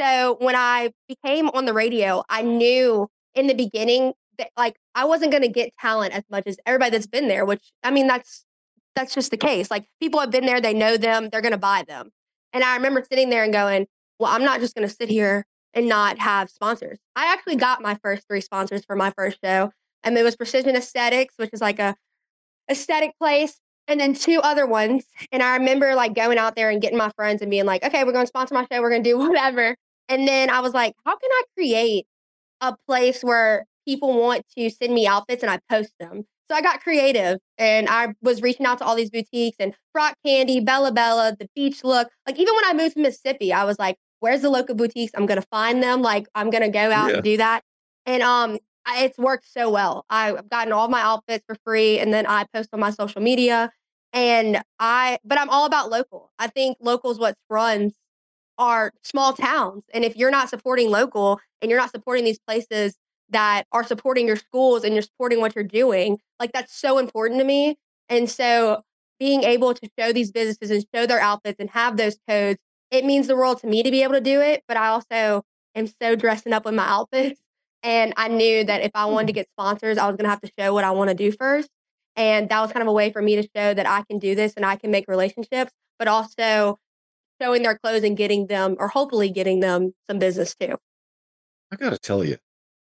So 0.00 0.36
when 0.40 0.56
I 0.56 0.90
became 1.06 1.48
on 1.50 1.64
the 1.64 1.72
radio, 1.72 2.24
I 2.28 2.42
knew 2.42 3.08
in 3.34 3.46
the 3.46 3.54
beginning 3.54 4.12
that 4.38 4.50
like 4.56 4.76
I 4.94 5.04
wasn't 5.04 5.30
going 5.30 5.42
to 5.42 5.48
get 5.48 5.72
talent 5.80 6.14
as 6.14 6.24
much 6.30 6.44
as 6.46 6.56
everybody 6.66 6.90
that's 6.90 7.06
been 7.06 7.28
there, 7.28 7.44
which 7.44 7.72
I 7.82 7.90
mean, 7.90 8.06
that's 8.06 8.44
that's 8.94 9.14
just 9.14 9.30
the 9.30 9.36
case. 9.36 9.70
Like 9.70 9.86
people 10.00 10.20
have 10.20 10.30
been 10.30 10.46
there, 10.46 10.60
they 10.60 10.74
know 10.74 10.96
them, 10.96 11.28
they're 11.30 11.40
going 11.40 11.52
to 11.52 11.58
buy 11.58 11.84
them. 11.86 12.10
And 12.52 12.62
I 12.62 12.76
remember 12.76 13.04
sitting 13.08 13.30
there 13.30 13.42
and 13.44 13.52
going, 13.52 13.86
well, 14.18 14.32
I'm 14.32 14.44
not 14.44 14.60
just 14.60 14.74
going 14.74 14.88
to 14.88 14.94
sit 14.94 15.08
here 15.08 15.44
and 15.72 15.88
not 15.88 16.18
have 16.18 16.48
sponsors. 16.50 16.98
I 17.16 17.32
actually 17.32 17.56
got 17.56 17.82
my 17.82 17.98
first 18.02 18.28
three 18.28 18.40
sponsors 18.40 18.84
for 18.84 18.94
my 18.94 19.12
first 19.16 19.38
show, 19.42 19.72
and 20.04 20.16
it 20.16 20.22
was 20.22 20.36
Precision 20.36 20.76
Aesthetics, 20.76 21.34
which 21.36 21.50
is 21.52 21.60
like 21.60 21.80
a 21.80 21.96
aesthetic 22.70 23.18
place, 23.18 23.58
and 23.88 23.98
then 23.98 24.14
two 24.14 24.40
other 24.42 24.66
ones. 24.66 25.04
And 25.32 25.42
I 25.42 25.56
remember 25.56 25.94
like 25.94 26.14
going 26.14 26.38
out 26.38 26.54
there 26.54 26.70
and 26.70 26.80
getting 26.80 26.98
my 26.98 27.10
friends 27.16 27.42
and 27.42 27.50
being 27.50 27.66
like, 27.66 27.84
okay, 27.84 28.04
we're 28.04 28.12
going 28.12 28.24
to 28.24 28.28
sponsor 28.28 28.54
my 28.54 28.66
show, 28.70 28.80
we're 28.80 28.90
going 28.90 29.02
to 29.02 29.10
do 29.10 29.18
whatever. 29.28 29.76
And 30.08 30.28
then 30.28 30.50
I 30.50 30.60
was 30.60 30.74
like, 30.74 30.94
how 31.04 31.16
can 31.16 31.30
I 31.32 31.42
create 31.56 32.06
a 32.68 32.76
place 32.86 33.22
where 33.22 33.66
people 33.86 34.18
want 34.18 34.44
to 34.56 34.70
send 34.70 34.94
me 34.94 35.06
outfits 35.06 35.42
and 35.42 35.50
I 35.50 35.58
post 35.70 35.92
them? 36.00 36.24
So 36.50 36.54
I 36.54 36.60
got 36.60 36.82
creative 36.82 37.38
and 37.56 37.88
I 37.88 38.14
was 38.20 38.42
reaching 38.42 38.66
out 38.66 38.78
to 38.78 38.84
all 38.84 38.96
these 38.96 39.10
boutiques 39.10 39.56
and 39.58 39.74
Frock 39.92 40.14
Candy, 40.24 40.60
Bella 40.60 40.92
Bella, 40.92 41.34
the 41.38 41.48
Beach 41.54 41.82
Look. 41.82 42.08
Like 42.26 42.38
even 42.38 42.54
when 42.54 42.64
I 42.66 42.74
moved 42.74 42.96
to 42.96 43.00
Mississippi, 43.02 43.52
I 43.52 43.64
was 43.64 43.78
like, 43.78 43.96
where's 44.20 44.42
the 44.42 44.50
local 44.50 44.74
boutiques? 44.74 45.12
I'm 45.14 45.26
gonna 45.26 45.44
find 45.50 45.82
them. 45.82 46.02
Like 46.02 46.26
I'm 46.34 46.50
gonna 46.50 46.68
go 46.68 46.92
out 46.92 47.08
yeah. 47.08 47.14
and 47.14 47.22
do 47.22 47.36
that. 47.38 47.62
And 48.04 48.22
um 48.22 48.58
I, 48.86 49.04
it's 49.04 49.18
worked 49.18 49.50
so 49.50 49.70
well. 49.70 50.04
I've 50.10 50.48
gotten 50.50 50.72
all 50.72 50.88
my 50.88 51.00
outfits 51.00 51.44
for 51.46 51.56
free 51.64 51.98
and 51.98 52.12
then 52.12 52.26
I 52.26 52.44
post 52.52 52.68
on 52.74 52.80
my 52.80 52.90
social 52.90 53.22
media. 53.22 53.70
And 54.12 54.62
I 54.78 55.18
but 55.24 55.38
I'm 55.38 55.48
all 55.48 55.64
about 55.64 55.90
local. 55.90 56.30
I 56.38 56.48
think 56.48 56.76
local 56.80 57.10
is 57.10 57.18
what 57.18 57.36
runs 57.48 57.94
our 58.58 58.92
small 59.02 59.32
towns. 59.32 59.82
And 59.92 60.04
if 60.04 60.16
you're 60.16 60.30
not 60.30 60.48
supporting 60.48 60.90
local 60.90 61.40
and 61.60 61.70
you're 61.70 61.80
not 61.80 61.90
supporting 61.90 62.24
these 62.24 62.38
places 62.38 62.96
that 63.30 63.64
are 63.72 63.84
supporting 63.84 64.26
your 64.26 64.36
schools 64.36 64.84
and 64.84 64.94
you're 64.94 65.02
supporting 65.02 65.40
what 65.40 65.54
you're 65.54 65.64
doing. 65.64 66.18
Like 66.38 66.52
that's 66.52 66.78
so 66.78 66.98
important 66.98 67.40
to 67.40 67.44
me. 67.44 67.76
And 68.08 68.30
so 68.30 68.82
being 69.18 69.44
able 69.44 69.74
to 69.74 69.88
show 69.98 70.12
these 70.12 70.30
businesses 70.30 70.70
and 70.70 70.84
show 70.94 71.06
their 71.06 71.20
outfits 71.20 71.56
and 71.58 71.70
have 71.70 71.96
those 71.96 72.16
codes, 72.28 72.58
it 72.90 73.04
means 73.04 73.26
the 73.26 73.36
world 73.36 73.60
to 73.60 73.66
me 73.66 73.82
to 73.82 73.90
be 73.90 74.02
able 74.02 74.14
to 74.14 74.20
do 74.20 74.40
it. 74.40 74.62
But 74.68 74.76
I 74.76 74.88
also 74.88 75.42
am 75.74 75.86
so 76.00 76.14
dressing 76.14 76.52
up 76.52 76.64
with 76.64 76.74
my 76.74 76.86
outfits. 76.86 77.40
And 77.86 78.14
I 78.16 78.28
knew 78.28 78.64
that 78.64 78.80
if 78.80 78.92
I 78.94 79.04
wanted 79.04 79.26
to 79.26 79.32
mm-hmm. 79.34 79.40
get 79.40 79.48
sponsors, 79.58 79.98
I 79.98 80.06
was 80.06 80.16
going 80.16 80.24
to 80.24 80.30
have 80.30 80.40
to 80.40 80.50
show 80.58 80.72
what 80.72 80.84
I 80.84 80.92
want 80.92 81.10
to 81.10 81.14
do 81.14 81.30
first. 81.30 81.68
And 82.16 82.48
that 82.48 82.58
was 82.62 82.72
kind 82.72 82.80
of 82.80 82.88
a 82.88 82.92
way 82.92 83.12
for 83.12 83.20
me 83.20 83.36
to 83.36 83.42
show 83.42 83.74
that 83.74 83.86
I 83.86 84.02
can 84.08 84.18
do 84.18 84.34
this 84.34 84.54
and 84.54 84.64
I 84.64 84.76
can 84.76 84.90
make 84.90 85.04
relationships, 85.06 85.70
but 85.98 86.08
also 86.08 86.78
showing 87.40 87.62
their 87.62 87.78
clothes 87.78 88.04
and 88.04 88.16
getting 88.16 88.46
them, 88.46 88.76
or 88.78 88.88
hopefully 88.88 89.30
getting 89.30 89.60
them 89.60 89.94
some 90.08 90.18
business 90.18 90.54
too. 90.54 90.76
I 91.72 91.76
got 91.76 91.90
to 91.90 91.98
tell 91.98 92.24
you, 92.24 92.36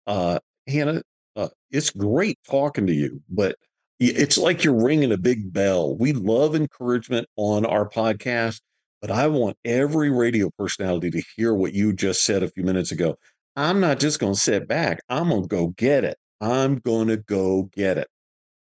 uh, 0.06 0.38
Hannah, 0.66 1.02
uh, 1.36 1.48
it's 1.70 1.90
great 1.90 2.38
talking 2.48 2.86
to 2.86 2.92
you, 2.92 3.22
but 3.28 3.56
it's 4.00 4.38
like 4.38 4.64
you're 4.64 4.82
ringing 4.82 5.12
a 5.12 5.18
big 5.18 5.52
bell. 5.52 5.94
We 5.96 6.12
love 6.12 6.54
encouragement 6.54 7.28
on 7.36 7.66
our 7.66 7.88
podcast, 7.88 8.60
but 9.00 9.10
I 9.10 9.26
want 9.26 9.56
every 9.64 10.10
radio 10.10 10.50
personality 10.58 11.10
to 11.10 11.22
hear 11.36 11.54
what 11.54 11.74
you 11.74 11.92
just 11.92 12.24
said 12.24 12.42
a 12.42 12.48
few 12.48 12.64
minutes 12.64 12.92
ago. 12.92 13.16
I'm 13.56 13.78
not 13.78 14.00
just 14.00 14.18
going 14.18 14.34
to 14.34 14.40
sit 14.40 14.66
back. 14.66 15.00
I'm 15.08 15.28
going 15.28 15.42
to 15.42 15.48
go 15.48 15.68
get 15.68 16.04
it. 16.04 16.16
I'm 16.40 16.76
going 16.78 17.08
to 17.08 17.18
go 17.18 17.64
get 17.74 17.98
it. 17.98 18.08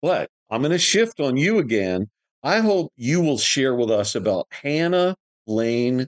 But 0.01 0.29
I'm 0.49 0.61
going 0.61 0.71
to 0.71 0.79
shift 0.79 1.19
on 1.19 1.37
you 1.37 1.59
again. 1.59 2.09
I 2.41 2.59
hope 2.59 2.91
you 2.95 3.21
will 3.21 3.37
share 3.37 3.75
with 3.75 3.91
us 3.91 4.15
about 4.15 4.47
Hannah 4.49 5.15
Lane 5.49 6.07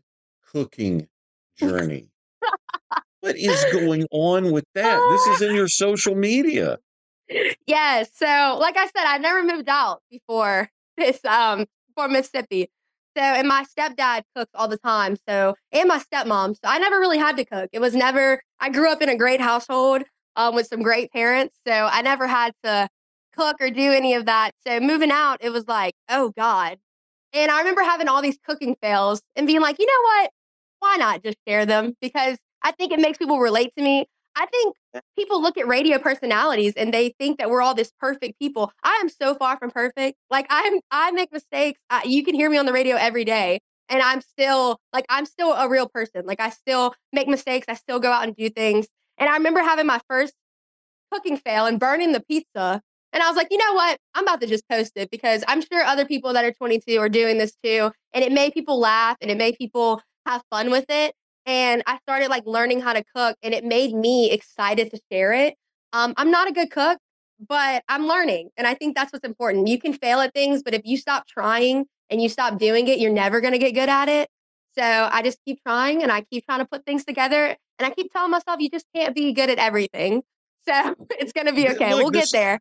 cooking 0.53 1.07
journey 1.57 2.11
what 3.21 3.37
is 3.37 3.63
going 3.71 4.05
on 4.11 4.51
with 4.51 4.65
that? 4.75 4.99
This 5.11 5.35
is 5.35 5.49
in 5.49 5.55
your 5.55 5.67
social 5.67 6.15
media. 6.15 6.77
Yes. 7.65 8.09
So, 8.13 8.57
like 8.59 8.75
I 8.77 8.85
said, 8.85 9.05
I 9.05 9.17
never 9.17 9.41
moved 9.43 9.69
out 9.69 10.01
before 10.11 10.69
this, 10.97 11.23
um, 11.23 11.65
before 11.87 12.09
Mississippi. 12.09 12.69
So, 13.15 13.23
and 13.23 13.47
my 13.47 13.65
stepdad 13.77 14.23
cooks 14.35 14.51
all 14.55 14.67
the 14.67 14.77
time. 14.77 15.15
So, 15.27 15.55
and 15.71 15.87
my 15.87 15.99
stepmom. 15.99 16.55
So, 16.55 16.61
I 16.65 16.79
never 16.79 16.99
really 16.99 17.17
had 17.17 17.37
to 17.37 17.45
cook. 17.45 17.69
It 17.71 17.79
was 17.79 17.95
never, 17.95 18.41
I 18.59 18.69
grew 18.69 18.91
up 18.91 19.01
in 19.01 19.09
a 19.09 19.17
great 19.17 19.41
household 19.41 20.03
um, 20.35 20.55
with 20.55 20.67
some 20.67 20.81
great 20.81 21.11
parents. 21.11 21.57
So, 21.65 21.73
I 21.73 22.01
never 22.01 22.27
had 22.27 22.53
to 22.63 22.89
cook 23.35 23.57
or 23.61 23.69
do 23.69 23.91
any 23.91 24.13
of 24.13 24.25
that. 24.25 24.51
So, 24.65 24.79
moving 24.79 25.11
out, 25.11 25.37
it 25.41 25.51
was 25.51 25.67
like, 25.67 25.93
oh 26.09 26.33
God. 26.35 26.77
And 27.33 27.51
I 27.51 27.59
remember 27.59 27.81
having 27.81 28.07
all 28.07 28.21
these 28.21 28.37
cooking 28.47 28.75
fails 28.81 29.21
and 29.35 29.47
being 29.47 29.61
like, 29.61 29.79
you 29.79 29.85
know 29.85 30.01
what? 30.03 30.31
Why 30.79 30.95
not 30.97 31.23
just 31.23 31.37
share 31.47 31.65
them? 31.65 31.95
Because 32.01 32.37
I 32.61 32.71
think 32.71 32.91
it 32.91 32.99
makes 32.99 33.17
people 33.17 33.39
relate 33.39 33.71
to 33.77 33.83
me. 33.83 34.05
I 34.35 34.45
think 34.45 34.75
eh 34.95 34.99
people 35.17 35.41
look 35.41 35.57
at 35.57 35.67
radio 35.67 35.97
personalities 35.99 36.73
and 36.77 36.93
they 36.93 37.13
think 37.19 37.37
that 37.39 37.49
we're 37.49 37.61
all 37.61 37.73
this 37.75 37.91
perfect 37.99 38.39
people. 38.39 38.71
I 38.83 38.99
am 39.01 39.09
so 39.09 39.35
far 39.35 39.57
from 39.57 39.71
perfect. 39.71 40.17
Like 40.29 40.47
I'm, 40.49 40.79
I 40.91 41.11
make 41.11 41.31
mistakes. 41.31 41.79
I, 41.89 42.03
you 42.05 42.23
can 42.23 42.35
hear 42.35 42.49
me 42.49 42.57
on 42.57 42.65
the 42.65 42.73
radio 42.73 42.95
every 42.95 43.25
day, 43.25 43.59
and 43.89 44.01
I'm 44.01 44.21
still 44.21 44.79
like 44.93 45.05
I'm 45.09 45.25
still 45.25 45.53
a 45.53 45.69
real 45.69 45.87
person. 45.89 46.25
Like 46.25 46.39
I 46.39 46.49
still 46.49 46.93
make 47.13 47.27
mistakes. 47.27 47.65
I 47.69 47.73
still 47.75 47.99
go 47.99 48.11
out 48.11 48.23
and 48.23 48.35
do 48.35 48.49
things. 48.49 48.87
And 49.17 49.29
I 49.29 49.33
remember 49.33 49.59
having 49.61 49.85
my 49.85 49.99
first 50.09 50.33
cooking 51.11 51.37
fail 51.37 51.65
and 51.65 51.79
burning 51.79 52.11
the 52.13 52.21
pizza. 52.21 52.81
And 53.13 53.21
I 53.21 53.27
was 53.27 53.35
like, 53.35 53.47
you 53.51 53.57
know 53.57 53.73
what? 53.73 53.97
I'm 54.15 54.23
about 54.23 54.41
to 54.41 54.47
just 54.47 54.67
post 54.69 54.93
it 54.95 55.11
because 55.11 55.43
I'm 55.47 55.61
sure 55.61 55.83
other 55.83 56.05
people 56.05 56.33
that 56.33 56.45
are 56.45 56.53
22 56.53 56.97
are 56.97 57.09
doing 57.09 57.37
this 57.37 57.53
too. 57.63 57.91
And 58.13 58.23
it 58.23 58.31
made 58.31 58.53
people 58.53 58.79
laugh 58.79 59.17
and 59.21 59.29
it 59.29 59.37
made 59.37 59.57
people 59.57 60.01
have 60.25 60.41
fun 60.49 60.71
with 60.71 60.85
it 60.89 61.13
and 61.45 61.83
I 61.87 61.97
started 61.99 62.29
like 62.29 62.45
learning 62.45 62.81
how 62.81 62.93
to 62.93 63.03
cook 63.15 63.35
and 63.41 63.53
it 63.53 63.63
made 63.63 63.93
me 63.93 64.31
excited 64.31 64.91
to 64.91 64.99
share 65.11 65.33
it. 65.33 65.55
Um, 65.93 66.13
I'm 66.17 66.31
not 66.31 66.47
a 66.47 66.51
good 66.51 66.71
cook, 66.71 66.99
but 67.47 67.83
I'm 67.89 68.07
learning. 68.07 68.49
And 68.57 68.67
I 68.67 68.73
think 68.73 68.95
that's 68.95 69.11
what's 69.11 69.25
important. 69.25 69.67
You 69.67 69.79
can 69.79 69.93
fail 69.93 70.19
at 70.19 70.33
things, 70.33 70.61
but 70.63 70.73
if 70.73 70.81
you 70.85 70.97
stop 70.97 71.27
trying 71.27 71.85
and 72.09 72.21
you 72.21 72.29
stop 72.29 72.59
doing 72.59 72.87
it, 72.87 72.99
you're 72.99 73.11
never 73.11 73.41
going 73.41 73.53
to 73.53 73.59
get 73.59 73.73
good 73.73 73.89
at 73.89 74.07
it. 74.07 74.29
So 74.77 74.83
I 74.83 75.21
just 75.21 75.39
keep 75.45 75.61
trying 75.63 76.03
and 76.03 76.11
I 76.11 76.21
keep 76.21 76.45
trying 76.45 76.59
to 76.59 76.65
put 76.65 76.85
things 76.85 77.03
together. 77.03 77.55
And 77.79 77.85
I 77.85 77.89
keep 77.89 78.11
telling 78.13 78.31
myself, 78.31 78.59
you 78.59 78.69
just 78.69 78.85
can't 78.95 79.15
be 79.15 79.33
good 79.33 79.49
at 79.49 79.57
everything. 79.57 80.21
So 80.67 80.95
it's 81.11 81.33
going 81.33 81.47
to 81.47 81.53
be 81.53 81.67
okay. 81.69 81.93
Look, 81.93 82.03
we'll 82.03 82.11
this, 82.11 82.31
get 82.31 82.39
there. 82.39 82.59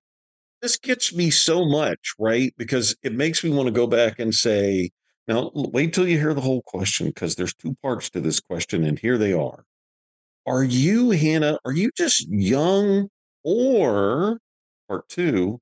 This 0.63 0.77
gets 0.77 1.15
me 1.15 1.31
so 1.31 1.65
much, 1.65 2.15
right? 2.19 2.53
Because 2.59 2.97
it 3.03 3.15
makes 3.15 3.43
me 3.43 3.51
want 3.51 3.67
to 3.67 3.73
go 3.73 3.87
back 3.87 4.19
and 4.19 4.35
say, 4.35 4.91
now 5.27 5.51
wait 5.55 5.95
till 5.95 6.07
you 6.07 6.19
hear 6.19 6.35
the 6.35 6.41
whole 6.41 6.63
question 6.63 7.07
because 7.07 7.35
there's 7.35 7.55
two 7.55 7.75
parts 7.83 8.11
to 8.11 8.21
this 8.21 8.41
question, 8.41 8.85
and 8.85 8.99
here 8.99 9.17
they 9.17 9.33
are. 9.33 9.65
Are 10.47 10.65
you, 10.65 11.11
Hannah, 11.11 11.59
are 11.65 11.73
you 11.73 11.91
just 11.97 12.29
young 12.29 13.09
or 13.43 14.39
part 14.89 15.09
two, 15.09 15.59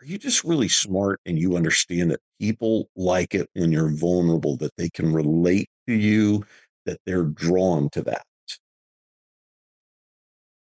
are 0.00 0.06
you 0.06 0.18
just 0.18 0.44
really 0.44 0.68
smart 0.68 1.20
and 1.26 1.38
you 1.38 1.56
understand 1.56 2.10
that 2.10 2.20
people 2.40 2.88
like 2.96 3.34
it 3.34 3.48
when 3.54 3.72
you're 3.72 3.94
vulnerable, 3.94 4.56
that 4.56 4.76
they 4.76 4.88
can 4.88 5.12
relate 5.12 5.68
to 5.86 5.94
you, 5.94 6.44
that 6.86 7.00
they're 7.06 7.24
drawn 7.24 7.88
to 7.90 8.02
that? 8.02 8.24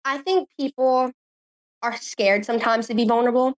I 0.03 0.17
think 0.17 0.49
people 0.59 1.11
are 1.83 1.95
scared 1.97 2.45
sometimes 2.45 2.87
to 2.87 2.95
be 2.95 3.05
vulnerable. 3.05 3.53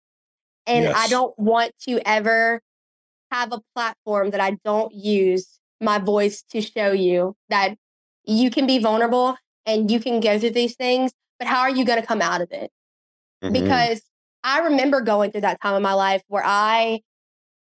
And 0.65 0.85
yes. 0.85 0.95
I 0.95 1.07
don't 1.07 1.37
want 1.37 1.73
to 1.87 1.99
ever 2.07 2.61
have 3.31 3.51
a 3.51 3.61
platform 3.75 4.29
that 4.31 4.39
I 4.39 4.57
don't 4.63 4.93
use 4.93 5.59
my 5.81 5.97
voice 5.97 6.43
to 6.51 6.61
show 6.61 6.91
you 6.91 7.35
that 7.49 7.75
you 8.25 8.49
can 8.49 8.65
be 8.65 8.79
vulnerable 8.79 9.35
and 9.65 9.91
you 9.91 9.99
can 9.99 10.19
go 10.19 10.39
through 10.39 10.51
these 10.51 10.75
things, 10.75 11.11
but 11.39 11.47
how 11.47 11.61
are 11.61 11.69
you 11.69 11.83
going 11.83 11.99
to 11.99 12.05
come 12.05 12.21
out 12.21 12.41
of 12.41 12.51
it? 12.51 12.71
Mm-hmm. 13.43 13.53
Because 13.53 14.01
I 14.43 14.59
remember 14.59 15.01
going 15.01 15.31
through 15.31 15.41
that 15.41 15.61
time 15.61 15.75
in 15.75 15.81
my 15.81 15.93
life 15.93 16.21
where 16.27 16.43
I 16.45 17.01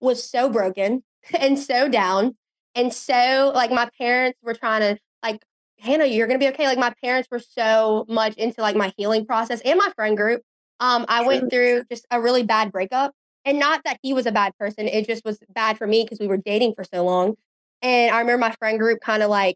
was 0.01 0.23
so 0.23 0.49
broken 0.49 1.03
and 1.39 1.57
so 1.57 1.87
down 1.87 2.35
and 2.75 2.93
so 2.93 3.51
like 3.53 3.71
my 3.71 3.89
parents 3.97 4.39
were 4.41 4.53
trying 4.53 4.81
to 4.81 4.99
like 5.23 5.43
Hannah, 5.79 6.05
you're 6.05 6.27
gonna 6.27 6.39
be 6.39 6.49
okay. 6.49 6.67
Like 6.67 6.77
my 6.77 6.93
parents 7.01 7.29
were 7.31 7.39
so 7.39 8.05
much 8.07 8.35
into 8.35 8.61
like 8.61 8.75
my 8.75 8.93
healing 8.97 9.25
process 9.25 9.61
and 9.61 9.77
my 9.77 9.91
friend 9.95 10.15
group. 10.15 10.41
Um, 10.79 11.05
I 11.07 11.25
went 11.25 11.49
through 11.49 11.83
just 11.91 12.05
a 12.11 12.21
really 12.21 12.43
bad 12.43 12.71
breakup. 12.71 13.13
And 13.45 13.59
not 13.59 13.81
that 13.85 13.99
he 14.03 14.13
was 14.13 14.25
a 14.25 14.31
bad 14.31 14.53
person, 14.57 14.87
it 14.87 15.07
just 15.07 15.23
was 15.25 15.39
bad 15.53 15.77
for 15.77 15.87
me 15.87 16.03
because 16.03 16.19
we 16.19 16.27
were 16.27 16.37
dating 16.37 16.73
for 16.75 16.83
so 16.83 17.03
long. 17.03 17.35
And 17.81 18.13
I 18.13 18.19
remember 18.19 18.39
my 18.39 18.51
friend 18.59 18.77
group 18.77 18.99
kind 19.01 19.23
of 19.23 19.29
like 19.29 19.55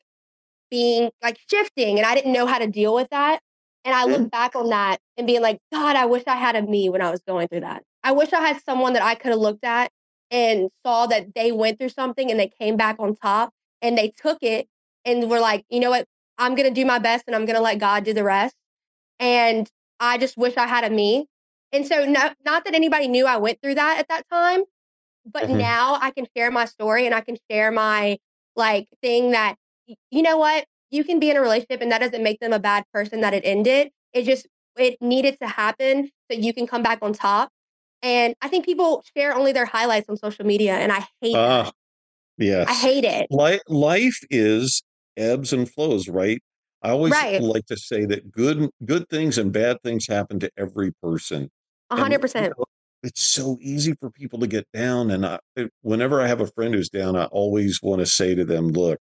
being 0.72 1.12
like 1.22 1.38
shifting, 1.50 1.98
and 1.98 2.06
I 2.06 2.16
didn't 2.16 2.34
know 2.34 2.46
how 2.46 2.58
to 2.58 2.68
deal 2.68 2.96
with 2.96 3.10
that. 3.12 3.40
And 3.86 3.94
I 3.94 4.06
look 4.06 4.22
mm. 4.22 4.32
back 4.32 4.56
on 4.56 4.70
that 4.70 5.00
and 5.18 5.28
being 5.28 5.42
like, 5.42 5.60
God, 5.72 5.98
I 5.98 6.06
wish 6.06 6.24
I 6.26 6.38
had 6.38 6.56
a 6.56 6.62
me 6.62 6.90
when 6.90 7.02
I 7.02 7.12
was 7.12 7.22
going 7.28 7.50
through 7.50 7.62
that. 7.62 7.84
I 8.04 8.14
wish 8.14 8.32
I 8.32 8.40
had 8.40 8.62
someone 8.64 8.94
that 8.94 9.04
I 9.04 9.16
could 9.16 9.32
have 9.32 9.40
looked 9.40 9.66
at 9.66 9.92
and 10.32 10.70
saw 10.86 11.06
that 11.08 11.36
they 11.36 11.52
went 11.52 11.80
through 11.80 11.90
something 11.90 12.32
and 12.32 12.40
they 12.40 12.50
came 12.60 12.78
back 12.78 12.96
on 13.00 13.16
top 13.16 13.52
and 13.82 13.98
they 13.98 14.14
took 14.18 14.40
it 14.42 14.68
and 15.06 15.30
were 15.30 15.42
like, 15.42 15.66
you 15.70 15.80
know 15.80 15.90
what, 15.90 16.06
I'm 16.38 16.56
going 16.56 16.68
to 16.68 16.74
do 16.74 16.86
my 16.86 16.98
best 16.98 17.26
and 17.28 17.36
I'm 17.36 17.46
going 17.46 17.58
to 17.58 17.62
let 17.62 17.78
God 17.78 18.06
do 18.06 18.14
the 18.14 18.24
rest. 18.24 18.56
And 19.20 19.70
I 20.04 20.18
just 20.18 20.38
wish 20.38 20.58
I 20.58 20.68
had 20.68 20.84
a 20.84 20.90
me. 20.90 21.28
And 21.72 21.88
so, 21.88 22.06
no, 22.06 22.30
not 22.46 22.66
that 22.66 22.76
anybody 22.76 23.08
knew 23.08 23.26
I 23.26 23.38
went 23.38 23.60
through 23.62 23.76
that 23.76 24.00
at 24.00 24.08
that 24.10 24.26
time, 24.30 24.64
but 25.26 25.44
mm-hmm. 25.44 25.58
now 25.58 25.98
I 26.00 26.12
can 26.12 26.28
share 26.36 26.52
my 26.52 26.66
story 26.66 27.06
and 27.06 27.16
I 27.16 27.22
can 27.22 27.38
share 27.50 27.72
my 27.72 28.18
like 28.56 28.88
thing 29.02 29.32
that, 29.32 29.56
you 30.12 30.22
know 30.22 30.38
what, 30.38 30.66
you 30.92 31.04
can 31.04 31.20
be 31.20 31.32
in 31.32 31.38
a 31.38 31.42
relationship 31.42 31.82
and 31.82 31.92
that 31.92 32.02
doesn't 32.02 32.22
make 32.22 32.40
them 32.42 32.54
a 32.54 32.60
bad 32.60 32.84
person 32.94 33.22
that 33.22 33.34
it 33.34 33.44
ended. 33.46 33.90
It 34.12 34.26
just, 34.26 34.46
it 34.78 34.98
needed 35.02 35.38
to 35.42 35.48
happen 35.48 36.10
so 36.30 36.38
you 36.38 36.54
can 36.54 36.68
come 36.68 36.84
back 36.84 37.00
on 37.02 37.14
top. 37.14 37.50
And 38.02 38.36
I 38.42 38.50
think 38.50 38.66
people 38.66 39.04
share 39.16 39.34
only 39.34 39.54
their 39.54 39.66
highlights 39.66 40.10
on 40.10 40.18
social 40.18 40.46
media 40.46 40.74
and 40.76 40.92
I 40.92 41.08
hate 41.22 41.36
uh, 41.36 41.64
that. 41.64 41.74
Yes. 42.38 42.68
I 42.70 42.74
hate 42.74 43.06
it. 43.06 43.28
Life, 43.32 43.62
life 43.70 44.20
is 44.30 44.84
ebbs 45.16 45.54
and 45.54 45.70
flows, 45.70 46.10
right? 46.10 46.42
I 46.84 46.90
always 46.90 47.14
right. 47.14 47.42
like 47.42 47.66
to 47.68 47.78
say 47.78 48.06
that 48.06 48.30
good 48.32 48.70
good 48.86 49.10
things 49.10 49.38
and 49.38 49.52
bad 49.52 49.82
things 49.84 50.08
happen 50.08 50.40
to 50.42 50.52
every 50.58 50.92
person. 51.02 51.50
A 51.90 51.96
hundred 51.96 52.22
percent. 52.22 52.54
It's 53.02 53.22
so 53.22 53.58
easy 53.62 53.96
for 54.00 54.10
people 54.10 54.40
to 54.40 54.48
get 54.48 54.66
down, 54.74 55.12
and 55.12 55.26
I, 55.26 55.40
whenever 55.82 56.22
I 56.22 56.28
have 56.28 56.40
a 56.40 56.48
friend 56.48 56.74
who's 56.74 56.90
down, 56.90 57.18
I 57.18 57.26
always 57.26 57.82
want 57.82 58.00
to 58.00 58.06
say 58.06 58.36
to 58.36 58.46
them, 58.46 58.70
"Look, 58.70 59.00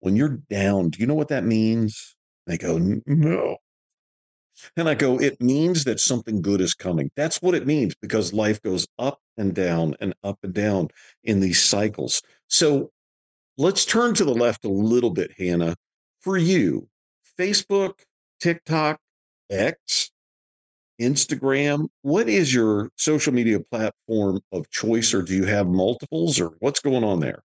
when 0.00 0.16
you're 0.16 0.40
down, 0.50 0.90
do 0.90 1.00
you 1.00 1.06
know 1.06 1.14
what 1.14 1.28
that 1.28 1.44
means?" 1.44 2.16
They 2.46 2.58
go, 2.58 2.78
"No." 2.78 3.58
And 4.74 4.88
I 4.88 4.94
go, 4.94 5.20
it 5.20 5.38
means 5.38 5.84
that 5.84 6.00
something 6.00 6.40
good 6.40 6.62
is 6.62 6.72
coming. 6.72 7.10
That's 7.14 7.42
what 7.42 7.54
it 7.54 7.66
means 7.66 7.94
because 8.00 8.32
life 8.32 8.62
goes 8.62 8.86
up 8.98 9.20
and 9.36 9.54
down 9.54 9.94
and 10.00 10.14
up 10.24 10.38
and 10.42 10.54
down 10.54 10.88
in 11.24 11.40
these 11.40 11.62
cycles. 11.62 12.22
So 12.48 12.90
Let's 13.58 13.86
turn 13.86 14.12
to 14.14 14.24
the 14.24 14.34
left 14.34 14.66
a 14.66 14.70
little 14.70 15.10
bit, 15.10 15.32
Hannah. 15.38 15.76
For 16.26 16.36
you, 16.36 16.88
Facebook, 17.38 18.00
TikTok, 18.40 18.98
X, 19.48 20.10
Instagram, 21.00 21.86
what 22.02 22.28
is 22.28 22.52
your 22.52 22.90
social 22.96 23.32
media 23.32 23.60
platform 23.60 24.40
of 24.50 24.68
choice, 24.68 25.14
or 25.14 25.22
do 25.22 25.36
you 25.36 25.44
have 25.44 25.68
multiples, 25.68 26.40
or 26.40 26.56
what's 26.58 26.80
going 26.80 27.04
on 27.04 27.20
there? 27.20 27.44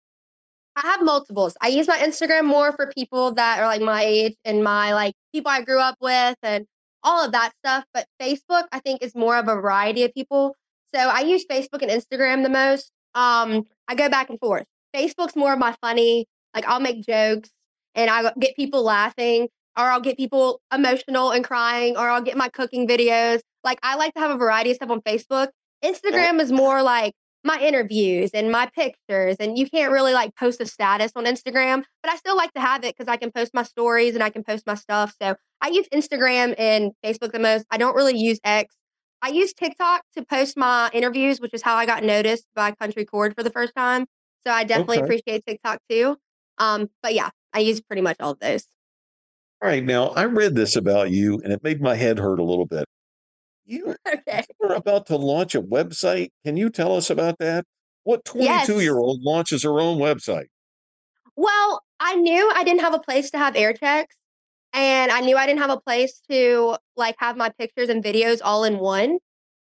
I 0.75 0.81
have 0.81 1.03
multiples. 1.03 1.55
I 1.61 1.67
use 1.67 1.87
my 1.87 1.99
Instagram 1.99 2.45
more 2.45 2.71
for 2.71 2.91
people 2.91 3.31
that 3.33 3.59
are 3.59 3.67
like 3.67 3.83
my 3.83 4.01
age 4.01 4.35
and 4.45 4.63
my 4.63 4.95
like 4.95 5.13
people 5.31 5.51
I 5.51 5.61
grew 5.61 5.79
up 5.79 5.97
with 6.01 6.37
and 6.41 6.65
all 7.03 7.23
of 7.23 7.33
that 7.33 7.51
stuff. 7.63 7.85
But 7.93 8.07
Facebook, 8.19 8.63
I 8.71 8.79
think, 8.79 9.03
is 9.03 9.13
more 9.13 9.37
of 9.37 9.47
a 9.47 9.53
variety 9.53 10.05
of 10.05 10.13
people. 10.15 10.55
So 10.95 11.01
I 11.07 11.19
use 11.19 11.45
Facebook 11.45 11.83
and 11.83 11.91
Instagram 11.91 12.41
the 12.41 12.49
most. 12.49 12.91
Um, 13.13 13.67
I 13.87 13.93
go 13.93 14.09
back 14.09 14.31
and 14.31 14.39
forth. 14.39 14.65
Facebook's 14.95 15.35
more 15.35 15.53
of 15.53 15.59
my 15.59 15.75
funny, 15.83 16.25
like 16.55 16.65
I'll 16.65 16.79
make 16.79 17.05
jokes 17.05 17.51
and 17.95 18.09
I 18.09 18.31
get 18.39 18.55
people 18.55 18.83
laughing, 18.83 19.47
or 19.77 19.85
I'll 19.85 20.01
get 20.01 20.17
people 20.17 20.61
emotional 20.73 21.31
and 21.31 21.43
crying, 21.43 21.97
or 21.97 22.09
I'll 22.09 22.21
get 22.21 22.37
my 22.37 22.49
cooking 22.49 22.87
videos. 22.87 23.41
Like 23.63 23.79
I 23.83 23.95
like 23.95 24.13
to 24.15 24.19
have 24.19 24.31
a 24.31 24.37
variety 24.37 24.71
of 24.71 24.75
stuff 24.77 24.89
on 24.89 25.01
Facebook. 25.01 25.49
Instagram 25.83 26.39
is 26.39 26.51
more 26.51 26.81
like 26.83 27.13
my 27.43 27.59
interviews 27.59 28.31
and 28.33 28.51
my 28.51 28.69
pictures, 28.75 29.37
and 29.39 29.57
you 29.57 29.69
can't 29.69 29.91
really 29.91 30.13
like 30.13 30.35
post 30.35 30.61
a 30.61 30.65
status 30.65 31.11
on 31.15 31.25
Instagram, 31.25 31.83
but 32.03 32.11
I 32.11 32.15
still 32.17 32.35
like 32.37 32.53
to 32.53 32.61
have 32.61 32.83
it 32.83 32.95
because 32.95 33.11
I 33.11 33.17
can 33.17 33.31
post 33.31 33.53
my 33.53 33.63
stories 33.63 34.13
and 34.13 34.23
I 34.23 34.29
can 34.29 34.43
post 34.43 34.67
my 34.67 34.75
stuff. 34.75 35.13
So 35.21 35.35
I 35.61 35.69
use 35.69 35.87
Instagram 35.93 36.55
and 36.57 36.91
Facebook 37.03 37.31
the 37.31 37.39
most. 37.39 37.65
I 37.71 37.77
don't 37.77 37.95
really 37.95 38.17
use 38.17 38.39
X. 38.43 38.75
I 39.23 39.29
use 39.29 39.53
TikTok 39.53 40.03
to 40.17 40.25
post 40.25 40.57
my 40.57 40.89
interviews, 40.93 41.39
which 41.39 41.53
is 41.53 41.61
how 41.61 41.75
I 41.75 41.85
got 41.85 42.03
noticed 42.03 42.45
by 42.55 42.71
Country 42.71 43.05
Chord 43.05 43.35
for 43.35 43.43
the 43.43 43.51
first 43.51 43.73
time. 43.75 44.05
So 44.45 44.51
I 44.51 44.63
definitely 44.63 44.97
okay. 44.97 45.03
appreciate 45.03 45.45
TikTok 45.45 45.79
too. 45.89 46.17
Um, 46.57 46.89
but 47.03 47.13
yeah, 47.13 47.29
I 47.53 47.59
use 47.59 47.81
pretty 47.81 48.01
much 48.01 48.17
all 48.19 48.31
of 48.31 48.39
those. 48.39 48.65
All 49.61 49.69
right. 49.69 49.83
Now 49.83 50.07
I 50.09 50.25
read 50.25 50.55
this 50.55 50.75
about 50.75 51.11
you 51.11 51.39
and 51.43 51.53
it 51.53 51.63
made 51.63 51.81
my 51.81 51.95
head 51.95 52.17
hurt 52.17 52.39
a 52.39 52.43
little 52.43 52.65
bit. 52.65 52.85
You 53.65 53.95
okay. 54.07 54.43
are 54.63 54.73
about 54.75 55.05
to 55.07 55.17
launch 55.17 55.55
a 55.55 55.61
website. 55.61 56.29
Can 56.45 56.57
you 56.57 56.69
tell 56.69 56.95
us 56.95 57.09
about 57.09 57.37
that? 57.39 57.65
What 58.03 58.25
22 58.25 58.43
yes. 58.45 58.69
year 58.69 58.97
old 58.97 59.21
launches 59.21 59.63
her 59.63 59.79
own 59.79 59.99
website? 59.99 60.47
Well, 61.35 61.83
I 61.99 62.15
knew 62.15 62.51
I 62.55 62.63
didn't 62.63 62.81
have 62.81 62.93
a 62.93 62.99
place 62.99 63.29
to 63.31 63.37
have 63.37 63.55
air 63.55 63.73
checks 63.73 64.15
and 64.73 65.11
I 65.11 65.21
knew 65.21 65.37
I 65.37 65.45
didn't 65.45 65.59
have 65.59 65.69
a 65.69 65.79
place 65.79 66.21
to 66.29 66.77
like 66.95 67.15
have 67.19 67.37
my 67.37 67.49
pictures 67.59 67.89
and 67.89 68.03
videos 68.03 68.39
all 68.43 68.63
in 68.63 68.79
one. 68.79 69.19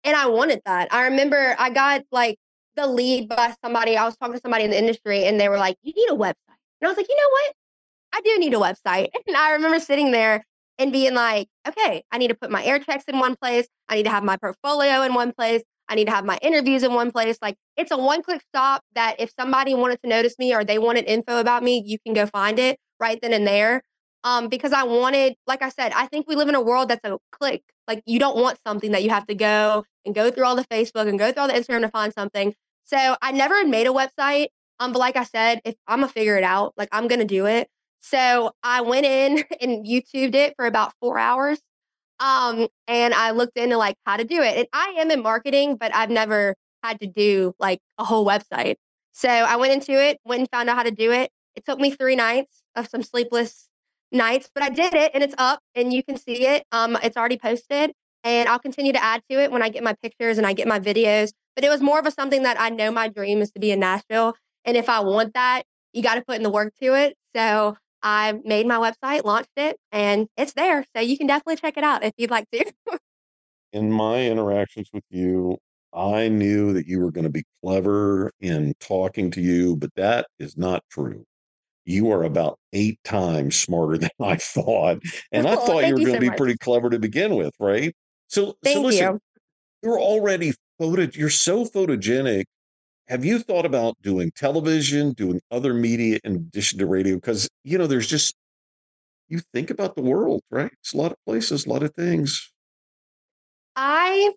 And 0.03 0.15
I 0.15 0.27
wanted 0.27 0.61
that. 0.65 0.93
I 0.93 1.05
remember 1.05 1.55
I 1.57 1.69
got 1.69 2.03
like 2.11 2.37
the 2.75 2.87
lead 2.87 3.29
by 3.29 3.55
somebody. 3.63 3.97
I 3.97 4.05
was 4.05 4.15
talking 4.17 4.35
to 4.35 4.41
somebody 4.41 4.63
in 4.63 4.71
the 4.71 4.77
industry 4.77 5.25
and 5.25 5.39
they 5.39 5.49
were 5.49 5.57
like, 5.57 5.77
You 5.81 5.93
need 5.95 6.09
a 6.09 6.17
website. 6.17 6.35
And 6.81 6.87
I 6.87 6.87
was 6.87 6.97
like, 6.97 7.07
You 7.09 7.15
know 7.15 7.29
what? 7.29 7.53
I 8.13 8.21
do 8.21 8.37
need 8.39 8.53
a 8.53 8.57
website. 8.57 9.09
And 9.27 9.37
I 9.37 9.51
remember 9.53 9.79
sitting 9.79 10.11
there 10.11 10.43
and 10.77 10.91
being 10.91 11.13
like, 11.13 11.47
Okay, 11.67 12.03
I 12.11 12.17
need 12.17 12.29
to 12.29 12.35
put 12.35 12.51
my 12.51 12.63
air 12.63 12.79
checks 12.79 13.05
in 13.07 13.19
one 13.19 13.35
place. 13.35 13.67
I 13.87 13.95
need 13.95 14.03
to 14.03 14.09
have 14.09 14.23
my 14.23 14.37
portfolio 14.37 15.03
in 15.03 15.13
one 15.13 15.33
place. 15.33 15.63
I 15.89 15.95
need 15.95 16.05
to 16.05 16.11
have 16.11 16.25
my 16.25 16.37
interviews 16.41 16.83
in 16.83 16.93
one 16.93 17.11
place. 17.11 17.37
Like 17.41 17.55
it's 17.75 17.91
a 17.91 17.97
one 17.97 18.21
click 18.21 18.41
stop 18.53 18.83
that 18.95 19.15
if 19.19 19.31
somebody 19.37 19.73
wanted 19.73 19.99
to 20.03 20.09
notice 20.09 20.35
me 20.37 20.53
or 20.53 20.63
they 20.63 20.77
wanted 20.77 21.05
info 21.05 21.39
about 21.39 21.63
me, 21.63 21.83
you 21.85 21.97
can 22.05 22.13
go 22.13 22.27
find 22.27 22.59
it 22.59 22.77
right 22.99 23.19
then 23.21 23.33
and 23.33 23.45
there. 23.45 23.81
Um, 24.23 24.49
because 24.49 24.73
I 24.73 24.83
wanted, 24.83 25.35
like 25.47 25.61
I 25.61 25.69
said, 25.69 25.93
I 25.93 26.05
think 26.07 26.27
we 26.27 26.35
live 26.35 26.49
in 26.49 26.55
a 26.55 26.61
world 26.61 26.89
that's 26.89 27.03
a 27.05 27.17
click. 27.31 27.63
Like 27.87 28.03
you 28.05 28.19
don't 28.19 28.37
want 28.37 28.59
something 28.67 28.91
that 28.91 29.03
you 29.03 29.09
have 29.09 29.25
to 29.27 29.35
go 29.35 29.85
and 30.05 30.13
go 30.13 30.29
through 30.29 30.45
all 30.45 30.55
the 30.55 30.65
Facebook 30.65 31.07
and 31.07 31.17
go 31.17 31.31
through 31.31 31.41
all 31.41 31.47
the 31.47 31.53
Instagram 31.53 31.81
to 31.81 31.89
find 31.89 32.13
something. 32.13 32.53
So 32.83 33.15
I 33.21 33.31
never 33.31 33.65
made 33.65 33.87
a 33.87 33.91
website. 33.91 34.47
Um, 34.79 34.93
but 34.93 34.99
like 34.99 35.17
I 35.17 35.23
said, 35.23 35.61
if 35.65 35.75
I'm 35.87 36.01
gonna 36.01 36.11
figure 36.11 36.37
it 36.37 36.43
out, 36.43 36.73
like 36.77 36.89
I'm 36.91 37.07
gonna 37.07 37.25
do 37.25 37.47
it. 37.47 37.67
So 37.99 38.51
I 38.63 38.81
went 38.81 39.05
in 39.05 39.43
and 39.61 39.85
YouTubed 39.85 40.35
it 40.35 40.53
for 40.55 40.65
about 40.65 40.93
four 40.99 41.19
hours. 41.19 41.59
Um, 42.19 42.67
and 42.87 43.13
I 43.13 43.31
looked 43.31 43.57
into 43.57 43.77
like 43.77 43.95
how 44.05 44.17
to 44.17 44.23
do 44.23 44.41
it. 44.41 44.57
And 44.57 44.67
I 44.73 44.95
am 44.99 45.11
in 45.11 45.21
marketing, 45.21 45.77
but 45.77 45.95
I've 45.95 46.09
never 46.09 46.55
had 46.83 46.99
to 46.99 47.07
do 47.07 47.53
like 47.59 47.79
a 47.97 48.03
whole 48.03 48.25
website. 48.25 48.75
So 49.13 49.29
I 49.29 49.55
went 49.55 49.73
into 49.73 49.91
it, 49.91 50.19
went 50.25 50.39
and 50.39 50.49
found 50.51 50.69
out 50.69 50.77
how 50.77 50.83
to 50.83 50.91
do 50.91 51.11
it. 51.11 51.31
It 51.55 51.65
took 51.65 51.79
me 51.79 51.91
three 51.91 52.15
nights 52.15 52.61
of 52.75 52.87
some 52.87 53.03
sleepless 53.03 53.67
nights, 54.11 54.49
but 54.53 54.63
I 54.63 54.69
did 54.69 54.93
it 54.93 55.11
and 55.13 55.23
it's 55.23 55.35
up 55.37 55.59
and 55.75 55.93
you 55.93 56.03
can 56.03 56.17
see 56.17 56.45
it. 56.45 56.63
Um, 56.71 56.97
it's 57.03 57.17
already 57.17 57.37
posted 57.37 57.91
and 58.23 58.49
I'll 58.49 58.59
continue 58.59 58.93
to 58.93 59.03
add 59.03 59.21
to 59.29 59.41
it 59.41 59.51
when 59.51 59.61
I 59.61 59.69
get 59.69 59.83
my 59.83 59.93
pictures 60.01 60.37
and 60.37 60.45
I 60.45 60.53
get 60.53 60.67
my 60.67 60.79
videos. 60.79 61.31
but 61.55 61.65
it 61.65 61.69
was 61.69 61.81
more 61.81 61.99
of 61.99 62.05
a 62.05 62.11
something 62.11 62.43
that 62.43 62.59
I 62.59 62.69
know 62.69 62.91
my 62.91 63.09
dream 63.09 63.41
is 63.41 63.51
to 63.51 63.59
be 63.59 63.71
in 63.71 63.81
Nashville. 63.81 64.35
And 64.63 64.77
if 64.77 64.87
I 64.87 65.01
want 65.01 65.33
that, 65.33 65.63
you 65.93 66.01
got 66.01 66.15
to 66.15 66.21
put 66.21 66.37
in 66.37 66.43
the 66.43 66.49
work 66.49 66.73
to 66.81 66.93
it. 66.95 67.17
So 67.35 67.75
I 68.01 68.39
made 68.43 68.67
my 68.67 68.77
website, 68.77 69.23
launched 69.23 69.49
it, 69.57 69.77
and 69.91 70.27
it's 70.37 70.53
there. 70.53 70.85
So 70.95 71.01
you 71.01 71.17
can 71.17 71.27
definitely 71.27 71.57
check 71.57 71.77
it 71.77 71.83
out 71.83 72.03
if 72.03 72.13
you'd 72.17 72.31
like 72.31 72.49
to. 72.51 72.73
in 73.73 73.91
my 73.91 74.25
interactions 74.25 74.89
with 74.93 75.03
you, 75.09 75.57
I 75.93 76.27
knew 76.27 76.73
that 76.73 76.87
you 76.87 76.99
were 76.99 77.11
going 77.11 77.25
to 77.25 77.31
be 77.31 77.43
clever 77.63 78.31
in 78.39 78.73
talking 78.79 79.31
to 79.31 79.41
you, 79.41 79.75
but 79.75 79.89
that 79.95 80.27
is 80.39 80.57
not 80.57 80.83
true. 80.91 81.23
You 81.85 82.11
are 82.11 82.23
about 82.23 82.59
eight 82.73 82.99
times 83.03 83.55
smarter 83.57 83.97
than 83.99 84.09
I 84.21 84.35
thought. 84.37 84.99
And 85.31 85.47
I 85.47 85.55
Well, 85.55 85.65
thought 85.67 85.85
you 85.87 85.93
were 85.93 85.99
going 85.99 86.13
so 86.13 86.13
to 86.15 86.19
be 86.21 86.27
much. 86.27 86.37
pretty 86.37 86.57
clever 86.57 86.89
to 86.89 86.99
begin 86.99 87.35
with, 87.35 87.53
right? 87.59 87.93
So, 88.27 88.55
so 88.63 88.81
listen, 88.83 89.13
you. 89.13 89.19
you're 89.83 89.99
already 89.99 90.53
photo, 90.79 91.07
you're 91.13 91.29
so 91.29 91.65
photogenic. 91.65 92.45
Have 93.09 93.25
you 93.25 93.39
thought 93.39 93.65
about 93.65 93.95
doing 94.03 94.31
television, 94.35 95.13
doing 95.13 95.41
other 95.49 95.73
media 95.73 96.19
in 96.23 96.35
addition 96.35 96.77
to 96.77 96.85
radio? 96.85 97.15
Because, 97.15 97.49
you 97.63 97.79
know, 97.79 97.87
there's 97.87 98.05
just, 98.05 98.35
you 99.27 99.41
think 99.51 99.71
about 99.71 99.95
the 99.95 100.03
world, 100.03 100.41
right? 100.51 100.71
It's 100.79 100.93
a 100.93 100.97
lot 100.97 101.11
of 101.11 101.17
places, 101.25 101.65
a 101.65 101.69
lot 101.69 101.81
of 101.81 101.95
things. 101.95 102.51
I 103.75 104.33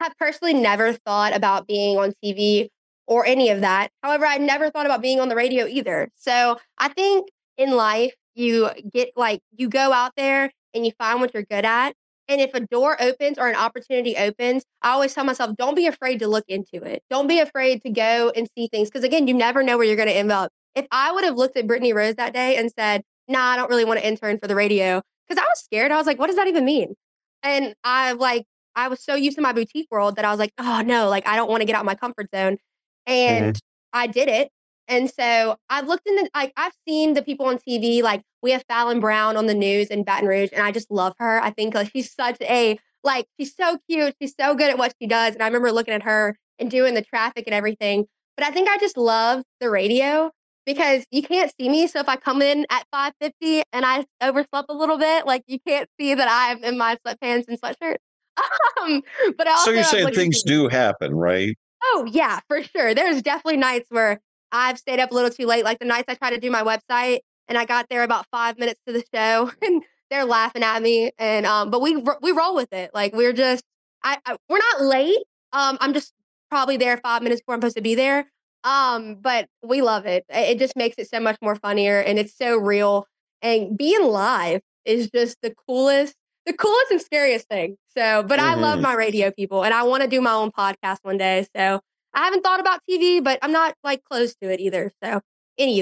have 0.00 0.14
personally 0.18 0.54
never 0.54 0.94
thought 0.94 1.36
about 1.36 1.66
being 1.66 1.98
on 1.98 2.14
TV 2.24 2.68
or 3.06 3.26
any 3.26 3.50
of 3.50 3.60
that. 3.60 3.90
However, 4.02 4.24
I 4.24 4.38
never 4.38 4.70
thought 4.70 4.86
about 4.86 5.02
being 5.02 5.20
on 5.20 5.28
the 5.28 5.36
radio 5.36 5.66
either. 5.66 6.08
So 6.16 6.58
I 6.78 6.88
think 6.88 7.28
in 7.58 7.72
life, 7.72 8.14
you 8.34 8.70
get 8.92 9.10
like, 9.14 9.40
you 9.54 9.68
go 9.68 9.92
out 9.92 10.12
there 10.16 10.50
and 10.72 10.86
you 10.86 10.92
find 10.98 11.20
what 11.20 11.34
you're 11.34 11.42
good 11.42 11.66
at. 11.66 11.94
And 12.28 12.40
if 12.40 12.52
a 12.54 12.60
door 12.60 13.00
opens 13.00 13.38
or 13.38 13.48
an 13.48 13.54
opportunity 13.54 14.16
opens, 14.16 14.64
I 14.82 14.90
always 14.90 15.14
tell 15.14 15.24
myself, 15.24 15.56
don't 15.56 15.76
be 15.76 15.86
afraid 15.86 16.18
to 16.18 16.28
look 16.28 16.44
into 16.48 16.82
it. 16.82 17.02
Don't 17.08 17.28
be 17.28 17.38
afraid 17.38 17.82
to 17.82 17.90
go 17.90 18.32
and 18.34 18.48
see 18.56 18.68
things. 18.68 18.90
Cause 18.90 19.04
again, 19.04 19.28
you 19.28 19.34
never 19.34 19.62
know 19.62 19.76
where 19.76 19.86
you're 19.86 19.96
going 19.96 20.08
to 20.08 20.16
end 20.16 20.32
up. 20.32 20.50
If 20.74 20.86
I 20.90 21.12
would 21.12 21.24
have 21.24 21.36
looked 21.36 21.56
at 21.56 21.66
Brittany 21.66 21.92
Rose 21.92 22.16
that 22.16 22.34
day 22.34 22.56
and 22.56 22.70
said, 22.76 23.02
nah, 23.28 23.40
I 23.40 23.56
don't 23.56 23.70
really 23.70 23.84
want 23.84 24.00
to 24.00 24.06
intern 24.06 24.38
for 24.38 24.48
the 24.48 24.54
radio, 24.54 25.02
because 25.26 25.40
I 25.42 25.46
was 25.46 25.60
scared. 25.60 25.92
I 25.92 25.96
was 25.96 26.06
like, 26.06 26.18
what 26.18 26.26
does 26.26 26.36
that 26.36 26.48
even 26.48 26.64
mean? 26.64 26.94
And 27.42 27.74
I 27.84 28.12
like 28.12 28.44
I 28.76 28.88
was 28.88 29.02
so 29.02 29.14
used 29.14 29.36
to 29.36 29.42
my 29.42 29.52
boutique 29.52 29.88
world 29.90 30.16
that 30.16 30.24
I 30.24 30.30
was 30.30 30.38
like, 30.38 30.52
"Oh, 30.58 30.82
no, 30.84 31.08
like, 31.08 31.26
I 31.26 31.36
don't 31.36 31.50
wanna 31.50 31.64
get 31.64 31.74
out 31.74 31.80
of 31.80 31.86
my 31.86 31.94
comfort 31.94 32.28
zone." 32.34 32.58
And 33.06 33.54
mm-hmm. 33.54 33.98
I 33.98 34.06
did 34.06 34.28
it. 34.28 34.50
And 34.88 35.10
so 35.10 35.56
I've 35.68 35.86
looked 35.86 36.06
in 36.06 36.16
the 36.16 36.30
like, 36.34 36.52
I've 36.56 36.72
seen 36.86 37.14
the 37.14 37.22
people 37.22 37.46
on 37.46 37.58
TV, 37.58 38.02
like, 38.02 38.22
we 38.42 38.52
have 38.52 38.64
Fallon 38.68 39.00
Brown 39.00 39.36
on 39.36 39.46
the 39.46 39.54
news 39.54 39.88
in 39.88 40.04
Baton 40.04 40.28
Rouge, 40.28 40.50
and 40.52 40.62
I 40.62 40.70
just 40.70 40.90
love 40.90 41.14
her. 41.18 41.42
I 41.42 41.50
think, 41.50 41.74
like, 41.74 41.90
she's 41.92 42.12
such 42.12 42.36
a 42.42 42.78
like, 43.04 43.26
she's 43.38 43.54
so 43.54 43.78
cute, 43.88 44.14
she's 44.20 44.34
so 44.38 44.54
good 44.54 44.68
at 44.70 44.78
what 44.78 44.94
she 45.00 45.06
does, 45.06 45.34
and 45.34 45.42
I 45.42 45.46
remember 45.46 45.70
looking 45.72 45.94
at 45.94 46.02
her 46.02 46.36
and 46.58 46.70
doing 46.70 46.94
the 46.94 47.02
traffic 47.02 47.44
and 47.46 47.54
everything. 47.54 48.06
But 48.36 48.46
I 48.46 48.50
think 48.50 48.68
I 48.68 48.78
just 48.78 48.96
love 48.96 49.42
the 49.60 49.70
radio 49.70 50.30
because 50.66 51.04
you 51.10 51.22
can't 51.22 51.52
see 51.58 51.68
me, 51.68 51.86
so 51.86 52.00
if 52.00 52.08
I 52.08 52.16
come 52.16 52.42
in 52.42 52.66
at 52.70 52.84
5:50 52.92 53.62
and 53.72 53.86
I 53.86 54.04
overslept 54.22 54.66
a 54.68 54.74
little 54.74 54.98
bit, 54.98 55.26
like, 55.26 55.42
you 55.46 55.58
can't 55.66 55.88
see 55.98 56.14
that 56.14 56.28
I'm 56.30 56.62
in 56.64 56.76
my 56.76 56.96
sweatpants 57.06 57.44
and 57.48 57.60
sweatshirt. 57.60 57.96
Um, 58.82 59.02
but 59.38 59.48
I 59.48 59.52
So 59.52 59.58
also 59.58 59.70
you're 59.72 59.84
saying 59.84 60.12
things 60.12 60.42
do 60.42 60.68
happen, 60.68 61.14
right? 61.14 61.56
Oh, 61.82 62.06
yeah, 62.10 62.40
for 62.46 62.62
sure. 62.62 62.94
There's 62.94 63.22
definitely 63.22 63.56
nights 63.56 63.86
where 63.88 64.20
I've 64.52 64.78
stayed 64.78 65.00
up 65.00 65.10
a 65.10 65.14
little 65.14 65.30
too 65.30 65.46
late, 65.46 65.64
like 65.64 65.78
the 65.78 65.84
nights 65.86 66.06
I 66.08 66.14
try 66.14 66.30
to 66.30 66.38
do 66.40 66.50
my 66.50 66.62
website 66.62 67.20
and 67.48 67.58
I 67.58 67.64
got 67.64 67.86
there 67.88 68.02
about 68.02 68.26
5 68.30 68.58
minutes 68.58 68.80
to 68.86 68.92
the 68.92 69.04
show 69.14 69.50
and 69.62 69.82
they're 70.10 70.24
laughing 70.24 70.62
at 70.62 70.82
me 70.82 71.10
and, 71.18 71.46
um, 71.46 71.70
but 71.70 71.80
we 71.80 71.96
we 72.22 72.32
roll 72.32 72.54
with 72.54 72.72
it. 72.72 72.90
Like, 72.94 73.14
we're 73.14 73.32
just 73.32 73.64
I 74.04 74.18
I 74.26 74.36
we're 74.48 74.58
not 74.58 74.82
late. 74.82 75.18
Um, 75.52 75.78
I'm 75.80 75.92
just 75.94 76.12
probably 76.50 76.76
there 76.76 76.96
5 76.98 77.22
minutes 77.22 77.40
before 77.40 77.54
I'm 77.54 77.60
supposed 77.60 77.76
to 77.76 77.82
be 77.82 77.94
there. 77.94 78.26
Um, 78.64 79.16
but 79.20 79.48
we 79.62 79.80
love 79.82 80.06
it. 80.06 80.24
It 80.28 80.58
just 80.58 80.76
makes 80.76 80.96
it 80.98 81.08
so 81.08 81.20
much 81.20 81.36
more 81.40 81.54
funnier 81.56 82.00
and 82.00 82.18
it's 82.18 82.36
so 82.36 82.56
real. 82.56 83.06
And 83.42 83.76
being 83.76 84.02
live 84.04 84.60
is 84.84 85.10
just 85.10 85.36
the 85.42 85.54
coolest 85.68 86.14
the 86.46 86.52
coolest 86.52 86.92
and 86.92 87.00
scariest 87.00 87.48
thing. 87.48 87.76
So, 87.96 88.22
but 88.22 88.38
I 88.38 88.54
love 88.54 88.78
Mhm. 88.78 88.82
my 88.82 88.94
radio 88.94 89.32
people 89.32 89.64
and 89.64 89.74
I 89.74 89.82
wanna 89.82 90.06
do 90.06 90.20
my 90.20 90.32
own 90.32 90.52
podcast 90.52 90.98
one 91.02 91.16
day. 91.18 91.46
So, 91.56 91.80
I 92.16 92.24
haven't 92.24 92.42
thought 92.42 92.60
about 92.60 92.80
TV, 92.90 93.22
but 93.22 93.38
I'm 93.42 93.52
not, 93.52 93.74
like, 93.84 94.02
close 94.04 94.34
to 94.36 94.50
it 94.50 94.58
either. 94.58 94.90
So, 95.04 95.20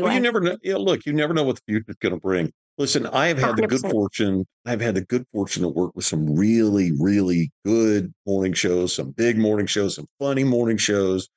Well, 0.03 0.13
you 0.13 0.21
never 0.21 0.41
know. 0.41 0.57
Yeah, 0.63 0.77
look, 0.77 1.07
you 1.07 1.13
never 1.13 1.33
know 1.33 1.45
what 1.45 1.57
the 1.57 1.63
future's 1.69 1.97
going 2.01 2.15
to 2.15 2.21
bring. 2.21 2.53
Listen, 2.77 3.07
I 3.07 3.29
have 3.29 3.39
had 3.39 3.57
the 3.57 3.69
good 3.69 3.83
fortune. 3.83 4.45
I've 4.67 4.81
had 4.81 4.97
the 4.97 5.05
good 5.05 5.25
fortune 5.33 5.63
to 5.63 5.69
work 5.69 5.93
with 5.95 6.05
some 6.05 6.35
really, 6.35 6.91
really 6.99 7.53
good 7.65 8.13
morning 8.27 8.53
shows, 8.53 8.95
some 8.95 9.13
big 9.13 9.39
morning 9.39 9.67
shows, 9.67 9.95
some 9.95 10.07
funny 10.19 10.43
morning 10.43 10.77
shows, 10.77 11.29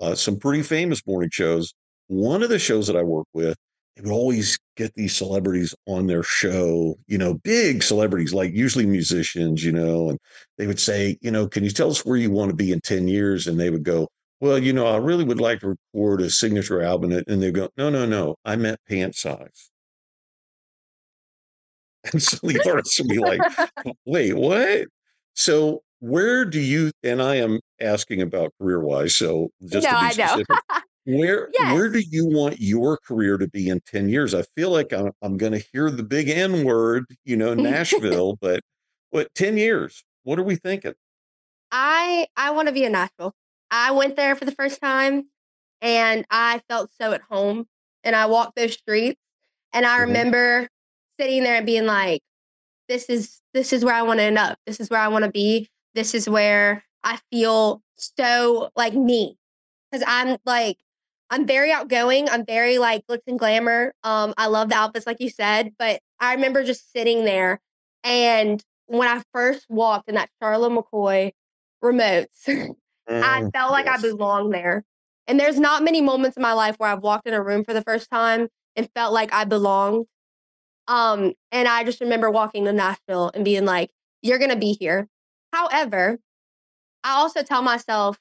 uh, 0.00 0.14
some 0.14 0.38
pretty 0.38 0.62
famous 0.62 1.04
morning 1.04 1.30
shows. 1.32 1.74
One 2.06 2.44
of 2.44 2.48
the 2.48 2.60
shows 2.60 2.86
that 2.86 2.96
I 2.96 3.02
work 3.02 3.26
with, 3.32 3.56
they 3.96 4.02
would 4.02 4.12
always 4.12 4.56
get 4.76 4.94
these 4.94 5.16
celebrities 5.16 5.74
on 5.86 6.06
their 6.06 6.22
show, 6.22 6.96
you 7.08 7.18
know, 7.18 7.34
big 7.34 7.82
celebrities, 7.82 8.32
like 8.32 8.52
usually 8.52 8.86
musicians, 8.86 9.64
you 9.64 9.72
know, 9.72 10.10
and 10.10 10.18
they 10.58 10.68
would 10.68 10.80
say, 10.80 11.16
you 11.22 11.30
know, 11.32 11.48
can 11.48 11.64
you 11.64 11.70
tell 11.70 11.90
us 11.90 12.04
where 12.04 12.16
you 12.16 12.30
want 12.30 12.50
to 12.50 12.56
be 12.56 12.70
in 12.70 12.80
10 12.80 13.08
years? 13.08 13.48
And 13.48 13.58
they 13.58 13.70
would 13.70 13.82
go, 13.84 14.08
well, 14.44 14.58
you 14.58 14.72
know, 14.74 14.86
I 14.86 14.96
really 14.98 15.24
would 15.24 15.40
like 15.40 15.60
to 15.60 15.68
record 15.94 16.20
a 16.20 16.28
signature 16.30 16.82
album. 16.82 17.12
And 17.12 17.42
they 17.42 17.50
go, 17.50 17.70
no, 17.78 17.88
no, 17.90 18.04
no, 18.06 18.36
I 18.44 18.56
meant 18.56 18.78
pant 18.86 19.14
size. 19.16 19.70
And 22.12 22.22
so 22.22 22.36
the 22.42 22.60
artist 22.68 22.98
would 23.00 23.08
be 23.08 23.18
like, 23.18 23.44
wait, 24.06 24.34
what? 24.34 24.88
So 25.34 25.82
where 26.00 26.44
do 26.44 26.60
you, 26.60 26.90
and 27.02 27.22
I 27.22 27.36
am 27.36 27.60
asking 27.80 28.20
about 28.22 28.52
career 28.60 28.80
wise, 28.80 29.16
so 29.16 29.50
just 29.66 29.84
No, 29.84 29.90
to 29.90 29.96
be 29.96 30.08
I 30.08 30.12
know. 30.12 30.40
specific, 30.42 30.60
where 31.06 31.52
Yes. 31.54 31.74
where 31.74 31.88
do 31.90 32.00
you 32.00 32.26
want 32.26 32.60
your 32.60 32.98
career 32.98 33.38
to 33.38 33.48
be 33.48 33.68
in 33.68 33.80
10 33.86 34.08
years? 34.08 34.34
I 34.34 34.42
feel 34.56 34.70
like 34.70 34.92
I'm 34.92 35.12
I'm 35.22 35.36
gonna 35.38 35.60
hear 35.72 35.90
the 35.90 36.04
big 36.04 36.28
N 36.28 36.64
word, 36.64 37.04
you 37.24 37.36
know, 37.36 37.54
Nashville, 37.54 38.36
but 38.40 38.60
what 39.10 39.34
10 39.34 39.56
years? 39.58 40.04
What 40.24 40.38
are 40.38 40.44
we 40.44 40.56
thinking? 40.56 40.94
I 41.70 42.26
I 42.36 42.50
wanna 42.52 42.72
be 42.72 42.84
in 42.84 42.92
Nashville. 42.92 43.34
I 43.70 43.92
went 43.92 44.16
there 44.16 44.34
for 44.36 44.44
the 44.44 44.52
first 44.52 44.80
time, 44.80 45.28
and 45.82 46.24
I 46.30 46.62
felt 46.68 46.90
so 47.00 47.12
at 47.12 47.22
home, 47.22 47.66
and 48.04 48.16
I 48.16 48.26
walked 48.26 48.56
those 48.56 48.74
streets, 48.74 49.20
and 49.72 49.86
I 49.86 49.98
Mhm. 49.98 50.02
remember 50.02 50.68
sitting 51.20 51.42
there 51.44 51.56
and 51.56 51.66
being 51.66 51.86
like, 51.86 52.22
"This 52.88 53.06
is 53.10 53.40
this 53.54 53.72
is 53.72 53.84
where 53.84 53.94
I 53.94 54.02
wanna 54.02 54.22
end 54.24 54.38
up. 54.38 54.58
This 54.66 54.80
is 54.80 54.90
where 54.90 55.00
I 55.00 55.08
wanna 55.08 55.30
be. 55.32 55.70
This 55.94 56.14
is 56.14 56.28
where 56.28 56.84
I 57.04 57.18
feel 57.32 57.82
so, 57.96 58.70
like, 58.76 58.94
me. 58.94 59.38
Cause 59.92 60.02
I'm, 60.06 60.38
like 60.46 60.78
I'm 61.30 61.46
very 61.46 61.72
outgoing, 61.72 62.28
I'm 62.30 62.44
very, 62.46 62.78
like, 62.78 63.06
glitz 63.08 63.22
and 63.28 63.38
glamour, 63.38 63.94
um, 64.04 64.34
I 64.38 64.46
love 64.48 64.68
the 64.70 64.76
outfits 64.76 65.06
like 65.06 65.20
you 65.20 65.30
said, 65.30 65.74
but 65.78 66.00
I 66.20 66.34
remember 66.34 66.64
just 66.64 66.92
sitting 66.92 67.24
there, 67.24 67.60
and 68.04 68.62
when 68.86 69.08
I 69.08 69.22
first 69.34 69.66
walked 69.70 70.08
in 70.10 70.16
that 70.16 70.30
Charlotte 70.42 70.72
McCoy 70.72 71.32
remotes, 71.84 72.46
I 73.20 73.42
Mm, 73.42 73.50
felt 73.52 73.72
like 73.72 73.86
I 73.88 73.98
belonged 73.98 74.52
there, 74.54 74.84
and 75.26 75.38
there's 75.40 75.58
not 75.58 75.82
many 75.84 76.00
moments 76.00 76.36
in 76.36 76.42
my 76.42 76.52
life 76.52 76.76
where 76.78 76.90
I've 76.90 77.02
walked 77.02 77.26
in 77.26 77.34
a 77.34 77.42
room 77.42 77.64
for 77.64 77.74
the 77.74 77.82
first 77.82 78.10
time 78.10 78.48
and 78.76 78.88
felt 78.94 79.12
like 79.12 79.32
I 79.32 79.44
belonged, 79.44 80.06
um, 80.88 81.34
and 81.52 81.68
I 81.68 81.84
just 81.84 82.00
remember 82.00 82.30
walking 82.30 82.64
to 82.66 82.72
Nashville 82.72 83.30
and 83.34 83.44
being 83.44 83.64
like, 83.64 83.90
"You're 84.22 84.38
gonna 84.38 84.56
be 84.56 84.74
here." 84.78 85.08
However, 85.52 86.18
I 87.04 87.12
also 87.14 87.42
tell 87.42 87.62
myself, 87.62 88.18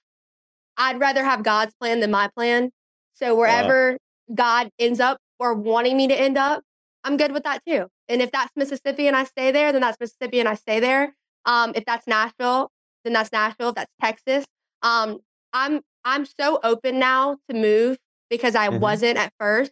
I'd 0.77 0.99
rather 0.99 1.23
have 1.23 1.43
God's 1.43 1.73
plan 1.75 1.99
than 1.99 2.11
my 2.11 2.27
plan, 2.29 2.71
so 3.13 3.35
Wow. 3.35 3.39
wherever 3.39 3.97
God 4.33 4.71
ends 4.79 4.99
up 4.99 5.19
or 5.39 5.53
wanting 5.53 5.97
me 5.97 6.07
to 6.07 6.19
end 6.19 6.37
up, 6.37 6.63
I'm 7.03 7.17
good 7.17 7.31
with 7.31 7.43
that 7.43 7.63
too, 7.67 7.87
and 8.09 8.21
if 8.21 8.31
that's 8.31 8.51
Mississippi 8.55 9.07
and 9.07 9.15
I 9.15 9.23
stay 9.25 9.51
there, 9.51 9.71
then 9.71 9.81
that's 9.81 9.99
Mississippi 9.99 10.39
and 10.39 10.49
I 10.49 10.55
stay 10.55 10.79
there, 10.79 11.13
um, 11.45 11.73
if 11.75 11.85
that's 11.85 12.07
Nashville, 12.07 12.71
then 13.03 13.13
that's 13.13 13.31
Nashville, 13.31 13.69
if 13.69 13.75
that's 13.75 13.91
Texas, 14.01 14.45
um, 14.83 15.19
I'm 15.53 15.81
I'm 16.05 16.25
so 16.25 16.59
open 16.63 16.99
now 16.99 17.37
to 17.49 17.55
move 17.55 17.97
because 18.29 18.55
I 18.55 18.69
Mhm. 18.69 18.79
wasn't 18.79 19.17
at 19.17 19.33
first, 19.39 19.71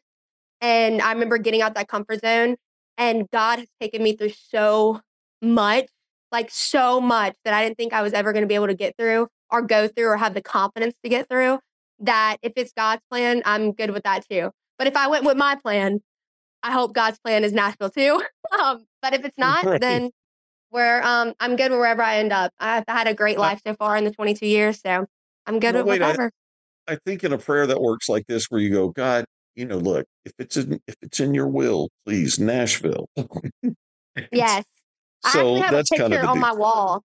and 0.61 1.01
I 1.01 1.11
remember 1.13 1.37
getting 1.37 1.61
out 1.61 1.75
that 1.75 1.87
comfort 1.87 2.21
zone, 2.21 2.57
and 2.97 3.29
God 3.31 3.59
has 3.59 3.67
taken 3.81 4.03
me 4.03 4.15
through 4.15 4.31
so 4.31 5.01
much, 5.41 5.87
like, 6.31 6.49
so 6.51 7.01
much 7.01 7.35
that 7.45 7.53
I 7.53 7.63
didn't 7.63 7.77
think 7.77 7.93
I 7.93 8.01
was 8.03 8.13
ever 8.13 8.33
gonna 8.33 8.47
be 8.47 8.55
able 8.55 8.67
to 8.67 8.75
get 8.75 8.95
through 8.97 9.27
or 9.51 9.61
go 9.61 9.87
through 9.87 10.07
or 10.07 10.17
have 10.17 10.33
the 10.33 10.41
confidence 10.41 10.95
to 11.03 11.09
get 11.09 11.29
through, 11.29 11.59
that 11.99 12.37
if 12.41 12.53
it's 12.55 12.73
God's 12.73 13.01
plan, 13.11 13.41
I'm 13.45 13.73
good 13.73 13.91
with 13.91 14.03
that 14.03 14.25
too. 14.29 14.51
But 14.77 14.87
if 14.87 14.95
I 14.97 15.07
went 15.07 15.25
with 15.25 15.37
my 15.37 15.55
plan, 15.55 16.01
I 16.63 16.71
hope 16.71 16.93
God's 16.93 17.19
plan 17.19 17.43
is 17.43 17.53
Nashville 17.53 17.89
too. 17.91 18.23
Um, 18.59 18.85
but 19.01 19.13
if 19.13 19.23
it's 19.25 19.37
not, 19.37 19.67
Right. 19.67 19.81
then 19.81 20.11
we're, 20.71 21.01
um 21.01 21.33
I'm 21.39 21.55
good 21.55 21.71
wherever 21.71 22.01
I 22.01 22.17
end 22.17 22.31
up. 22.33 22.51
I've 22.59 22.85
had 22.87 23.07
a 23.07 23.13
great 23.13 23.37
life 23.37 23.61
so 23.65 23.75
far 23.75 23.97
in 23.97 24.03
the 24.03 24.11
22 24.11 24.45
years, 24.45 24.81
so 24.81 25.05
I'm 25.45 25.59
good 25.59 25.75
well, 25.75 25.83
with 25.83 25.99
wait, 25.99 26.01
I 26.01 26.07
whatever. 26.11 26.31
I 26.87 26.97
think 27.05 27.23
in 27.23 27.33
a 27.33 27.37
prayer 27.37 27.67
that 27.67 27.81
works 27.81 28.09
like 28.09 28.25
this 28.27 28.47
where 28.49 28.59
you 28.59 28.69
go, 28.71 28.89
God, 28.89 29.25
you 29.55 29.65
know, 29.65 29.77
look, 29.77 30.05
if 30.25 30.33
it's 30.39 30.57
in 30.57 30.79
if 30.87 30.95
it's 31.01 31.19
in 31.19 31.33
your 31.33 31.47
will, 31.47 31.89
please, 32.05 32.39
Nashville. 32.39 33.07
Yes. 34.31 34.65
I 35.23 35.27
actually 35.27 35.59
so 35.59 35.61
have 35.61 35.73
a 35.73 35.75
that's 35.75 35.89
kind 35.89 36.01
of 36.01 36.11
picture 36.11 36.27
on 36.27 36.39
my 36.39 36.53
wall 36.53 37.03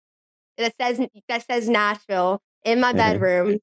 that 0.57 0.73
says 0.79 1.01
that 1.27 1.45
says 1.49 1.67
Nashville 1.67 2.41
in 2.63 2.79
my 2.79 2.93
Mhm. 2.93 2.97
bedroom, 2.97 3.57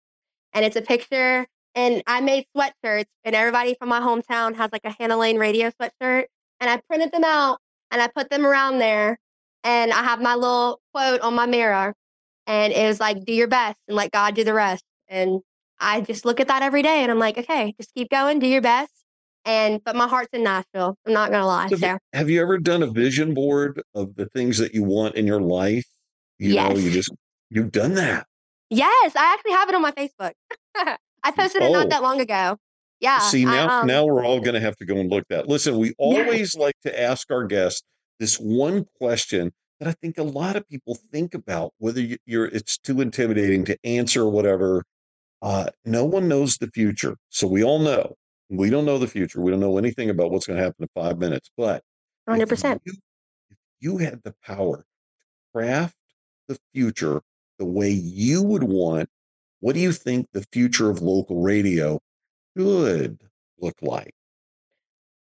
and 0.53 0.65
it's 0.65 0.77
a 0.77 0.83
picture. 0.83 1.47
And 1.77 2.03
I 2.09 2.21
made 2.21 2.47
sweatshirts, 2.57 3.07
and 3.25 3.35
everybody 3.37 3.77
from 3.79 3.89
my 3.91 4.01
hometown 4.01 4.57
has 4.57 4.73
like 4.73 4.85
a 4.85 4.91
Hannah 4.91 5.17
Lane 5.17 5.39
radio 5.39 5.71
sweatshirt. 5.71 6.25
And 6.59 6.69
I 6.69 6.79
printed 6.89 7.13
them 7.13 7.25
out 7.25 7.61
and 7.91 8.03
I 8.03 8.09
put 8.09 8.29
them 8.29 8.45
around 8.45 8.79
there. 8.79 9.19
And 9.65 9.93
I 9.93 10.03
have 10.03 10.21
my 10.21 10.35
little 10.35 10.81
quote 10.93 11.21
on 11.21 11.35
my 11.35 11.47
mirror. 11.47 11.95
And 12.47 12.73
it 12.73 12.87
was 12.87 13.01
like, 13.01 13.25
do 13.25 13.33
your 13.33 13.49
best 13.49 13.77
and 13.87 13.97
let 13.97 14.11
God 14.11 14.35
do 14.35 14.45
the 14.45 14.55
rest. 14.55 14.83
And 15.09 15.41
I 15.79 16.01
just 16.01 16.25
look 16.25 16.41
at 16.41 16.49
that 16.49 16.63
every 16.63 16.83
day 16.83 17.03
and 17.03 17.11
I'm 17.11 17.19
like, 17.19 17.39
okay, 17.39 17.75
just 17.79 17.95
keep 17.95 18.11
going, 18.11 18.39
do 18.39 18.47
your 18.47 18.61
best. 18.61 18.93
And 19.45 19.83
but 19.85 19.97
my 19.97 20.07
heart's 20.07 20.31
in 20.33 20.43
Nashville. 20.43 20.97
I'm 21.07 21.13
not 21.13 21.31
gonna 21.31 21.47
lie. 21.47 21.69
So 21.69 21.77
So 21.77 21.99
have 22.13 22.29
you 22.29 22.43
ever 22.43 22.59
done 22.59 22.83
a 22.83 22.87
vision 22.87 23.33
board 23.33 23.83
of 23.95 24.15
the 24.17 24.27
things 24.27 24.59
that 24.59 24.75
you 24.75 24.83
want 24.83 25.15
in 25.15 25.27
your 25.27 25.41
life? 25.41 25.87
You 26.39 26.57
know, 26.57 26.71
you 26.73 26.85
yes. 26.85 26.93
just 26.95 27.13
you've 27.49 27.73
done 27.73 27.95
that. 27.95 28.27
Yes, 28.69 29.17
I 29.17 29.33
actually 29.35 29.53
have 29.53 29.69
it 29.69 29.75
on 29.75 29.83
my 29.83 29.93
Facebook. 29.93 30.33
I 31.23 31.31
posted 31.33 31.63
it 31.63 31.73
not 31.73 31.87
Oh, 31.87 31.89
that 31.89 32.03
long 32.03 32.21
ago. 32.21 32.57
Yeah, 33.01 33.19
see 33.21 33.47
now 33.47 33.67
I 33.67 33.81
um 33.81 33.87
now 33.87 34.05
we're 34.05 34.25
all 34.25 34.41
going 34.41 34.55
to 34.55 34.61
have 34.61 34.77
to 34.77 34.85
go 34.85 34.97
and 34.97 35.11
look 35.11 35.25
that. 35.31 35.49
Listen, 35.49 35.79
we 35.79 35.89
yes. 35.89 35.95
always 35.99 36.55
like 36.55 36.75
to 36.83 37.01
ask 37.01 37.31
our 37.31 37.45
guests 37.45 37.83
this 38.21 38.37
one 38.39 38.87
question 39.01 39.53
that 39.81 39.89
I 39.91 39.95
think 39.95 40.18
a 40.18 40.25
lot 40.25 40.57
of 40.57 40.68
people 40.68 40.97
think 41.12 41.35
about 41.35 41.75
whether 41.79 42.03
you- 42.03 42.18
you're 42.27 42.47
it's 42.47 42.79
too 42.79 43.03
intimidating 43.03 43.64
to 43.66 43.79
answer 43.85 44.23
or 44.25 44.31
whatever. 44.31 44.85
Uh, 45.43 45.71
no 45.87 46.05
one 46.05 46.29
knows 46.29 46.59
the 46.59 46.68
future, 46.68 47.16
so 47.31 47.47
we 47.49 47.64
all 47.64 47.79
know 47.81 48.14
we 48.51 48.71
don't 48.71 48.85
know 48.87 48.99
the 48.99 49.09
future. 49.09 49.41
We 49.41 49.51
don't 49.53 49.61
know 49.61 49.79
anything 49.79 50.11
about 50.11 50.31
what's 50.33 50.47
going 50.47 50.59
to 50.59 50.62
happen 50.64 50.85
in 50.85 50.89
five 51.03 51.18
minutes. 51.18 51.51
But 51.57 51.83
100%. 52.27 52.83
you 52.87 52.93
if 52.95 53.59
you 53.81 53.99
had 53.99 54.23
the 54.25 54.35
power 54.45 54.79
to 54.79 54.85
craft 55.55 55.97
the 56.49 56.59
future 56.75 57.23
the 57.59 57.66
way 57.66 57.91
you 57.91 58.43
would 58.43 58.64
want, 58.64 59.09
what 59.61 59.75
do 59.75 59.81
you 59.81 59.93
think 59.93 60.29
the 60.33 60.47
future 60.53 60.91
of 60.91 61.03
local 61.03 61.43
radio 61.43 62.01
should 62.57 63.23
look 63.61 63.77
like? 63.83 64.14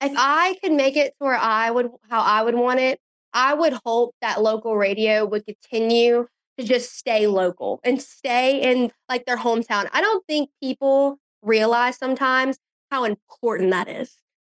If 0.04 0.12
I 0.16 0.56
could 0.62 0.72
make 0.72 0.96
it 0.96 1.14
to 1.18 1.24
where 1.24 1.36
I 1.36 1.70
would 1.70 1.90
how 2.10 2.20
I 2.20 2.42
would 2.42 2.54
want 2.54 2.80
it, 2.80 2.98
I 3.32 3.54
would 3.54 3.74
hope 3.84 4.14
that 4.20 4.42
local 4.42 4.76
radio 4.76 5.24
would 5.24 5.44
continue 5.46 6.26
to 6.58 6.64
just 6.64 6.96
stay 6.96 7.26
local 7.26 7.80
and 7.84 8.00
stay 8.00 8.60
in 8.60 8.92
like 9.08 9.26
their 9.26 9.36
hometown. 9.36 9.88
I 9.92 10.00
don't 10.00 10.24
think 10.26 10.50
people 10.62 11.18
realize 11.42 11.96
sometimes 11.96 12.58
how 12.90 13.04
important 13.04 13.70
that 13.70 13.88
is 13.88 14.16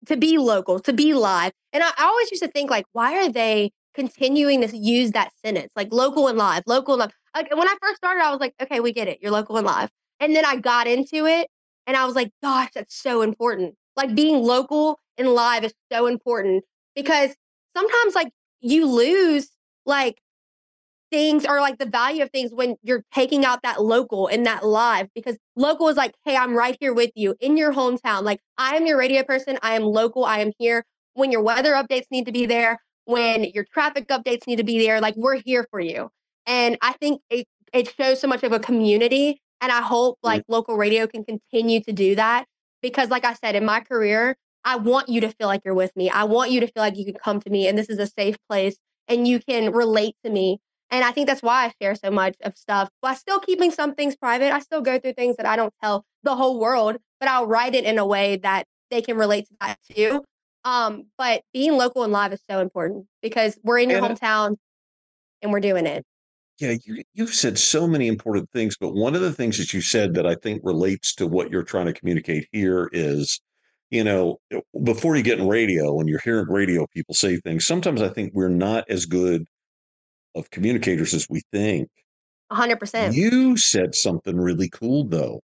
to 0.07 0.17
be 0.17 0.39
local, 0.39 0.81
to 0.81 0.93
be 0.93 1.15
live. 1.15 1.53
And 1.73 1.83
I, 1.83 1.91
I 1.97 2.05
always 2.05 2.31
used 2.31 2.43
to 2.43 2.51
think 2.51 2.71
like, 2.71 2.87
why 2.93 3.25
are 3.25 3.31
they 3.31 3.71
continuing 3.95 4.67
to 4.67 4.77
use 4.77 5.13
that 5.13 5.31
sentence 5.45 5.73
like 5.77 5.93
local 5.93 6.29
and 6.29 6.37
live, 6.37 6.65
local 6.67 6.95
and 6.95 7.01
live? 7.01 7.13
Like 7.35 7.55
when 7.55 7.69
I 7.69 7.77
first 7.81 7.97
started, 7.97 8.23
I 8.23 8.31
was 8.31 8.41
like, 8.41 8.55
okay, 8.61 8.81
we 8.81 8.93
get 8.93 9.09
it, 9.09 9.19
you're 9.21 9.31
local 9.31 9.57
and 9.57 9.67
live. 9.67 9.91
And 10.21 10.35
then 10.35 10.45
I 10.45 10.57
got 10.57 10.87
into 10.87 11.27
it 11.27 11.49
and 11.87 11.97
I 11.97 12.07
was 12.07 12.15
like, 12.15 12.31
gosh, 12.43 12.71
that's 12.75 12.95
so 12.95 13.23
important. 13.23 13.75
Like 13.97 14.15
being 14.15 14.43
local 14.43 14.99
and 15.17 15.29
live 15.29 15.65
is 15.65 15.75
so 15.93 16.07
important 16.07 16.65
because 16.95 17.31
sometimes 17.77 18.15
like 18.15 18.31
you 18.61 18.87
lose 18.87 19.51
like 19.87 20.19
things 21.11 21.45
or 21.47 21.61
like 21.61 21.79
the 21.79 21.87
value 21.87 22.23
of 22.23 22.31
things 22.31 22.51
when 22.53 22.77
you're 22.83 23.05
taking 23.15 23.45
out 23.45 23.63
that 23.63 23.81
local 23.81 24.27
and 24.27 24.47
that 24.47 24.67
live 24.67 25.09
because 25.15 25.37
local 25.55 25.89
is 25.89 25.97
like, 25.97 26.15
hey, 26.25 26.37
I'm 26.37 26.57
right 26.57 26.77
here 26.81 26.93
with 26.93 27.13
you 27.15 27.37
in 27.41 27.57
your 27.57 27.73
hometown. 27.73 28.23
Like 28.23 28.41
I 28.59 28.77
am 28.77 28.87
your 28.87 28.99
radio 28.99 29.23
person. 29.23 29.59
I 29.63 29.75
am 29.75 29.85
local. 29.85 30.25
I 30.25 30.39
am 30.39 30.51
here 30.59 30.85
when 31.15 31.31
your 31.31 31.43
weather 31.43 31.75
updates 31.75 32.07
need 32.11 32.27
to 32.27 32.33
be 32.33 32.47
there, 32.47 32.81
when 33.05 33.45
your 33.45 33.65
traffic 33.73 34.09
updates 34.09 34.47
need 34.47 34.57
to 34.57 34.65
be 34.65 34.85
there. 34.85 35.01
Like 35.01 35.15
we're 35.17 35.41
here 35.45 35.67
for 35.71 35.79
you. 35.79 36.11
And 36.47 36.77
I 36.83 36.95
think 36.95 37.21
it 37.31 37.47
it 37.73 37.93
shows 37.97 38.21
so 38.21 38.29
much 38.29 38.43
of 38.43 38.53
a 38.53 38.59
community. 38.59 39.41
And 39.61 39.71
I 39.71 39.83
hope 39.83 40.19
like 40.23 40.43
local 40.49 40.77
radio 40.77 41.07
can 41.07 41.25
continue 41.25 41.81
to 41.83 41.93
do 41.93 42.17
that 42.17 42.47
because, 42.85 43.09
like 43.09 43.25
I 43.25 43.33
said, 43.33 43.57
in 43.57 43.65
my 43.65 43.81
career, 43.81 44.37
I 44.63 44.77
want 44.77 45.09
you 45.09 45.23
to 45.23 45.31
feel 45.31 45.47
like 45.47 45.63
you're 45.65 45.73
with 45.73 45.97
me. 45.97 46.11
I 46.11 46.25
want 46.25 46.51
you 46.51 46.61
to 46.61 46.67
feel 46.67 46.83
like 46.83 46.99
you 46.99 47.07
can 47.07 47.15
come 47.15 47.41
to 47.41 47.49
me 47.49 47.67
and 47.67 47.79
this 47.79 47.89
is 47.89 47.99
a 47.99 48.07
safe 48.07 48.37
place 48.47 48.77
and 49.09 49.27
you 49.27 49.41
can 49.41 49.73
relate 49.73 50.17
to 50.23 50.31
me. 50.31 50.59
And 50.91 51.03
I 51.03 51.11
think 51.11 51.27
that's 51.27 51.43
why 51.43 51.65
I 51.65 51.73
share 51.81 51.95
so 51.95 52.11
much 52.11 52.37
of 52.43 52.59
stuff 52.59 52.91
while 53.01 53.15
still 53.15 53.41
keeping 53.41 53.71
some 53.71 53.95
things 53.95 54.17
private. 54.17 54.53
I 54.53 54.59
still 54.59 54.83
go 54.83 54.99
through 54.99 55.15
things 55.15 55.37
that 55.37 55.47
I 55.47 55.57
don't 55.57 55.73
tell 55.83 56.05
the 56.25 56.37
whole 56.37 56.61
world, 56.61 56.99
but 57.21 57.29
I'll 57.31 57.47
write 57.47 57.75
it 57.75 57.85
in 57.85 57.97
a 57.97 58.05
way 58.07 58.37
that 58.37 58.67
they 58.91 59.01
can 59.01 59.17
relate 59.17 59.47
to 59.47 59.55
that 59.63 59.79
too. 59.91 60.23
Um, 60.67 61.07
but 61.17 61.41
being 61.55 61.79
local 61.79 62.05
and 62.05 62.13
live 62.13 62.35
is 62.35 62.43
so 62.51 62.61
important 62.61 63.07
because 63.23 63.59
we're 63.63 63.79
in 63.79 63.89
your 63.89 64.03
Hannah, 64.03 64.15
hometown 64.15 64.57
and 65.41 65.53
we're 65.53 65.61
doing 65.61 65.87
it. 65.87 66.05
Yeah, 66.59 66.77
you 66.85 67.03
you've 67.15 67.35
said 67.35 67.59
so 67.59 67.87
many 67.87 68.07
important 68.07 68.51
things, 68.51 68.77
but 68.79 68.95
one 68.95 69.15
of 69.15 69.21
the 69.21 69.33
things 69.33 69.59
that 69.59 69.73
you 69.73 69.81
said 69.81 70.15
that 70.15 70.27
I 70.27 70.35
think 70.37 70.63
relates 70.65 71.15
to 71.17 71.27
what 71.27 71.51
you're 71.51 71.65
trying 71.65 71.87
to 71.87 71.93
communicate 71.93 72.49
here 72.53 72.89
is, 72.93 73.41
you 73.91 74.05
know, 74.05 74.39
eh, 74.53 74.61
before 74.85 75.17
you 75.17 75.23
get 75.23 75.39
in 75.41 75.49
radio 75.49 75.99
and 75.99 76.09
you're 76.09 76.21
hearing 76.21 76.47
radio 76.49 76.87
people 76.95 77.15
say 77.15 77.37
things, 77.39 77.67
sometimes 77.67 78.01
I 78.01 78.09
think 78.09 78.33
we're 78.35 78.49
not 78.49 78.85
as 78.89 79.07
good 79.07 79.45
of 80.35 80.51
communicators 80.51 81.13
as 81.15 81.29
we 81.29 81.43
think. 81.53 81.89
100%. 82.53 83.15
You 83.15 83.57
said 83.57 83.95
something 83.95 84.37
really 84.37 84.69
cool 84.69 85.09
though. 85.09 85.41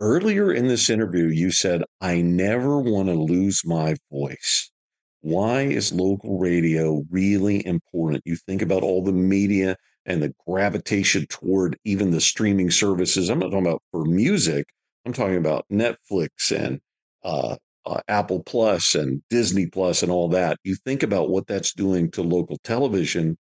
Earlier 0.00 0.52
in 0.52 0.66
this 0.68 0.90
interview, 0.90 1.26
you 1.26 1.50
said, 1.50 1.82
I 2.00 2.22
never 2.22 2.78
want 2.78 3.08
to 3.08 3.14
lose 3.14 3.62
my 3.64 3.96
voice. 4.10 4.70
Why 5.20 5.62
is 5.62 5.92
local 5.92 6.38
radio 6.38 7.02
really 7.10 7.64
important? 7.66 8.22
You 8.24 8.36
think 8.36 8.62
about 8.62 8.82
all 8.82 9.04
the 9.04 9.12
media 9.12 9.76
and 10.06 10.22
the 10.22 10.34
gravitation 10.46 11.26
toward 11.28 11.78
even 11.84 12.10
the 12.10 12.20
streaming 12.20 12.70
services. 12.70 13.28
I'm 13.28 13.38
not 13.38 13.50
talking 13.50 13.66
about 13.66 13.82
for 13.90 14.04
music, 14.04 14.66
I'm 15.06 15.12
talking 15.12 15.36
about 15.36 15.66
Netflix 15.70 16.50
and 16.54 16.80
uh, 17.24 17.56
uh, 17.86 18.00
Apple 18.08 18.42
Plus 18.42 18.94
and 18.94 19.22
Disney 19.30 19.66
Plus 19.66 20.02
and 20.02 20.12
all 20.12 20.28
that. 20.28 20.58
You 20.64 20.74
think 20.74 21.02
about 21.02 21.30
what 21.30 21.46
that's 21.46 21.72
doing 21.72 22.10
to 22.12 22.22
local 22.22 22.58
television 22.64 23.36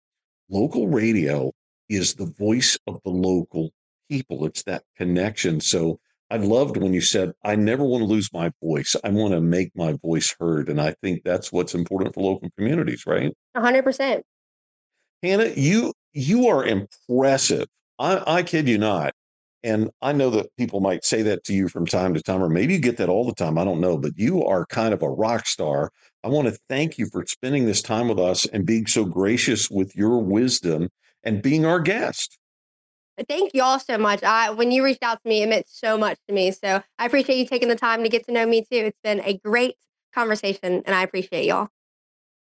local 0.48 0.88
radio 0.88 1.52
is 1.88 2.14
the 2.14 2.26
voice 2.38 2.78
of 2.86 3.00
the 3.04 3.10
local 3.10 3.70
people. 4.10 4.44
It's 4.46 4.62
that 4.64 4.84
connection. 4.96 5.60
So 5.60 6.00
I 6.30 6.36
loved 6.36 6.76
when 6.76 6.92
you 6.92 7.00
said, 7.00 7.32
I 7.44 7.56
never 7.56 7.84
want 7.84 8.02
to 8.02 8.06
lose 8.06 8.30
my 8.32 8.50
voice. 8.62 8.94
I 9.02 9.08
want 9.10 9.32
to 9.32 9.40
make 9.40 9.70
my 9.74 9.94
voice 10.02 10.34
heard. 10.38 10.68
And 10.68 10.80
I 10.80 10.94
think 11.02 11.22
that's 11.24 11.52
what's 11.52 11.74
important 11.74 12.14
for 12.14 12.22
local 12.22 12.50
communities, 12.56 13.04
right? 13.06 13.32
100%. 13.56 14.22
Hannah, 15.22 15.52
you 15.56 15.92
you 16.12 16.48
are 16.48 16.64
impressive. 16.64 17.66
I, 17.98 18.22
I 18.26 18.42
kid 18.42 18.68
you 18.68 18.78
not. 18.78 19.14
And 19.64 19.90
I 20.00 20.12
know 20.12 20.30
that 20.30 20.54
people 20.56 20.80
might 20.80 21.04
say 21.04 21.22
that 21.22 21.42
to 21.44 21.52
you 21.52 21.68
from 21.68 21.84
time 21.84 22.14
to 22.14 22.22
time, 22.22 22.42
or 22.42 22.48
maybe 22.48 22.74
you 22.74 22.78
get 22.78 22.96
that 22.98 23.08
all 23.08 23.24
the 23.24 23.34
time. 23.34 23.58
I 23.58 23.64
don't 23.64 23.80
know, 23.80 23.98
but 23.98 24.12
you 24.16 24.44
are 24.44 24.64
kind 24.66 24.94
of 24.94 25.02
a 25.02 25.10
rock 25.10 25.46
star. 25.46 25.90
I 26.22 26.28
want 26.28 26.46
to 26.48 26.56
thank 26.68 26.96
you 26.96 27.06
for 27.06 27.24
spending 27.26 27.66
this 27.66 27.82
time 27.82 28.08
with 28.08 28.20
us 28.20 28.46
and 28.46 28.64
being 28.64 28.86
so 28.86 29.04
gracious 29.04 29.68
with 29.68 29.96
your 29.96 30.18
wisdom 30.18 30.90
and 31.24 31.42
being 31.42 31.66
our 31.66 31.80
guest. 31.80 32.38
Thank 33.28 33.52
you 33.52 33.62
all 33.64 33.80
so 33.80 33.98
much. 33.98 34.22
I 34.22 34.50
when 34.50 34.70
you 34.70 34.84
reached 34.84 35.02
out 35.02 35.20
to 35.24 35.28
me, 35.28 35.42
it 35.42 35.48
meant 35.48 35.66
so 35.68 35.98
much 35.98 36.18
to 36.28 36.34
me. 36.34 36.52
So 36.52 36.80
I 36.98 37.06
appreciate 37.06 37.38
you 37.38 37.46
taking 37.46 37.68
the 37.68 37.74
time 37.74 38.04
to 38.04 38.08
get 38.08 38.26
to 38.26 38.32
know 38.32 38.46
me 38.46 38.60
too. 38.60 38.66
It's 38.70 38.98
been 39.02 39.20
a 39.24 39.38
great 39.38 39.74
conversation 40.14 40.82
and 40.86 40.94
I 40.94 41.02
appreciate 41.02 41.46
y'all. 41.46 41.68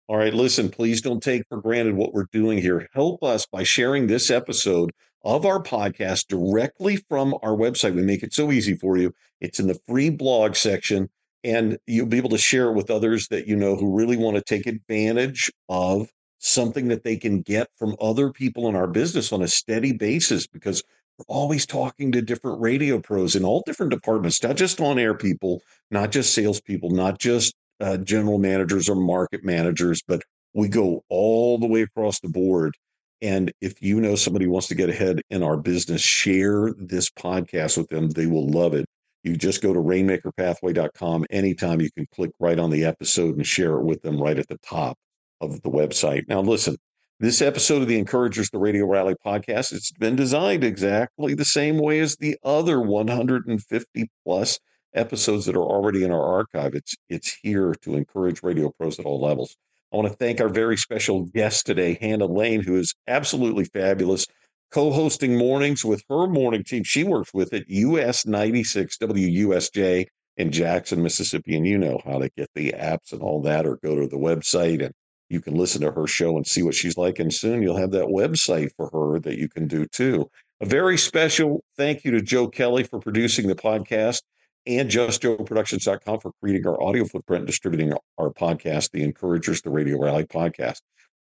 All 0.09 0.17
right, 0.17 0.33
listen, 0.33 0.69
please 0.69 1.01
don't 1.01 1.23
take 1.23 1.47
for 1.47 1.61
granted 1.61 1.95
what 1.95 2.13
we're 2.13 2.27
doing 2.33 2.57
here. 2.57 2.89
Help 2.93 3.23
us 3.23 3.45
by 3.45 3.63
sharing 3.63 4.07
this 4.07 4.29
episode 4.29 4.91
of 5.23 5.45
our 5.45 5.63
podcast 5.63 6.27
directly 6.27 6.97
from 6.97 7.33
our 7.41 7.55
website. 7.55 7.95
We 7.95 8.01
make 8.01 8.21
it 8.21 8.33
so 8.33 8.51
easy 8.51 8.75
for 8.75 8.97
you. 8.97 9.13
It's 9.39 9.61
in 9.61 9.67
the 9.67 9.79
free 9.87 10.09
blog 10.09 10.55
section, 10.55 11.09
and 11.45 11.77
you'll 11.87 12.07
be 12.07 12.17
able 12.17 12.31
to 12.31 12.37
share 12.37 12.65
it 12.65 12.73
with 12.73 12.91
others 12.91 13.29
that 13.29 13.47
you 13.47 13.55
know 13.55 13.77
who 13.77 13.95
really 13.95 14.17
want 14.17 14.35
to 14.35 14.43
take 14.43 14.67
advantage 14.67 15.49
of 15.69 16.09
something 16.39 16.89
that 16.89 17.05
they 17.05 17.15
can 17.15 17.41
get 17.41 17.69
from 17.77 17.95
other 18.01 18.29
people 18.29 18.67
in 18.67 18.75
our 18.75 18.87
business 18.87 19.31
on 19.31 19.41
a 19.41 19.47
steady 19.47 19.93
basis 19.93 20.45
because 20.45 20.83
we're 21.17 21.33
always 21.33 21.65
talking 21.65 22.11
to 22.11 22.21
different 22.21 22.59
radio 22.59 22.99
pros 22.99 23.37
in 23.37 23.45
all 23.45 23.63
different 23.65 23.91
departments, 23.91 24.43
not 24.43 24.57
just 24.57 24.81
on 24.81 24.99
air 24.99 25.13
people, 25.13 25.61
not 25.89 26.11
just 26.11 26.33
salespeople, 26.33 26.89
not 26.89 27.19
just 27.19 27.55
uh, 27.83 27.97
general 27.97 28.39
managers 28.39 28.89
or 28.89 28.95
market 28.95 29.43
managers, 29.43 30.01
but 30.07 30.21
we 30.53 30.67
go 30.67 31.03
all 31.09 31.57
the 31.57 31.67
way 31.67 31.81
across 31.81 32.19
the 32.19 32.29
board. 32.29 32.75
And 33.21 33.51
if 33.61 33.81
you 33.81 34.01
know 34.01 34.15
somebody 34.15 34.47
wants 34.47 34.67
to 34.67 34.75
get 34.75 34.89
ahead 34.89 35.21
in 35.29 35.43
our 35.43 35.57
business, 35.57 36.01
share 36.01 36.73
this 36.77 37.09
podcast 37.09 37.77
with 37.77 37.89
them. 37.89 38.09
They 38.09 38.27
will 38.27 38.49
love 38.49 38.73
it. 38.73 38.85
You 39.23 39.37
just 39.37 39.61
go 39.61 39.73
to 39.73 39.79
rainmakerpathway.com 39.79 41.25
anytime. 41.29 41.79
You 41.79 41.91
can 41.91 42.05
click 42.13 42.31
right 42.39 42.59
on 42.59 42.69
the 42.69 42.83
episode 42.83 43.35
and 43.35 43.47
share 43.47 43.75
it 43.75 43.83
with 43.83 44.01
them 44.01 44.21
right 44.21 44.37
at 44.37 44.47
the 44.49 44.57
top 44.57 44.97
of 45.39 45.61
the 45.61 45.69
website. 45.69 46.27
Now, 46.27 46.41
listen, 46.41 46.75
this 47.19 47.41
episode 47.41 47.81
of 47.81 47.87
the 47.87 47.97
Encouragers, 47.97 48.49
the 48.49 48.59
Radio 48.59 48.85
Rally 48.85 49.15
podcast, 49.25 49.71
it's 49.71 49.93
been 49.93 50.17
designed 50.17 50.63
exactly 50.63 51.33
the 51.33 51.45
same 51.45 51.77
way 51.77 51.99
as 51.99 52.17
the 52.17 52.35
other 52.43 52.81
150 52.81 54.09
plus 54.25 54.59
episodes 54.93 55.45
that 55.45 55.55
are 55.55 55.63
already 55.63 56.03
in 56.03 56.11
our 56.11 56.23
archive. 56.23 56.73
It's 56.73 56.95
it's 57.09 57.33
here 57.41 57.75
to 57.81 57.95
encourage 57.95 58.43
radio 58.43 58.71
pros 58.77 58.99
at 58.99 59.05
all 59.05 59.21
levels. 59.21 59.55
I 59.91 59.97
want 59.97 60.07
to 60.07 60.15
thank 60.15 60.41
our 60.41 60.49
very 60.49 60.77
special 60.77 61.23
guest 61.25 61.65
today, 61.65 61.97
Hannah 62.01 62.25
Lane, 62.25 62.63
who 62.63 62.75
is 62.75 62.95
absolutely 63.07 63.65
fabulous, 63.65 64.25
co 64.71 64.91
hosting 64.91 65.37
mornings 65.37 65.85
with 65.85 66.03
her 66.09 66.27
morning 66.27 66.63
team. 66.63 66.83
She 66.83 67.03
works 67.03 67.33
with 67.33 67.53
it, 67.53 67.65
US 67.67 68.25
96 68.25 68.97
WUSJ 68.97 70.07
in 70.37 70.51
Jackson, 70.51 71.03
Mississippi. 71.03 71.55
And 71.55 71.67
you 71.67 71.77
know 71.77 71.99
how 72.03 72.17
to 72.17 72.29
get 72.35 72.49
the 72.55 72.71
apps 72.71 73.11
and 73.11 73.21
all 73.21 73.41
that, 73.43 73.67
or 73.67 73.77
go 73.83 73.95
to 73.95 74.07
the 74.07 74.17
website 74.17 74.83
and 74.83 74.93
you 75.29 75.41
can 75.41 75.55
listen 75.55 75.81
to 75.81 75.91
her 75.91 76.07
show 76.07 76.37
and 76.37 76.45
see 76.45 76.63
what 76.63 76.75
she's 76.75 76.97
like. 76.97 77.19
And 77.19 77.33
soon 77.33 77.61
you'll 77.61 77.77
have 77.77 77.91
that 77.91 78.05
website 78.05 78.69
for 78.75 78.89
her 78.91 79.19
that 79.19 79.37
you 79.37 79.47
can 79.49 79.67
do 79.67 79.85
too. 79.85 80.29
A 80.61 80.65
very 80.65 80.97
special 80.97 81.63
thank 81.75 82.03
you 82.03 82.11
to 82.11 82.21
Joe 82.21 82.47
Kelly 82.47 82.83
for 82.83 82.99
producing 82.99 83.47
the 83.47 83.55
podcast 83.55 84.21
and 84.65 84.89
justjoeproductions.com 84.89 86.19
for 86.19 86.31
creating 86.41 86.67
our 86.67 86.81
audio 86.81 87.05
footprint 87.05 87.41
and 87.41 87.47
distributing 87.47 87.93
our 88.17 88.29
podcast, 88.31 88.91
The 88.91 89.03
Encouragers, 89.03 89.61
the 89.61 89.69
Radio 89.69 89.99
Rally 89.99 90.25
podcast. 90.25 90.81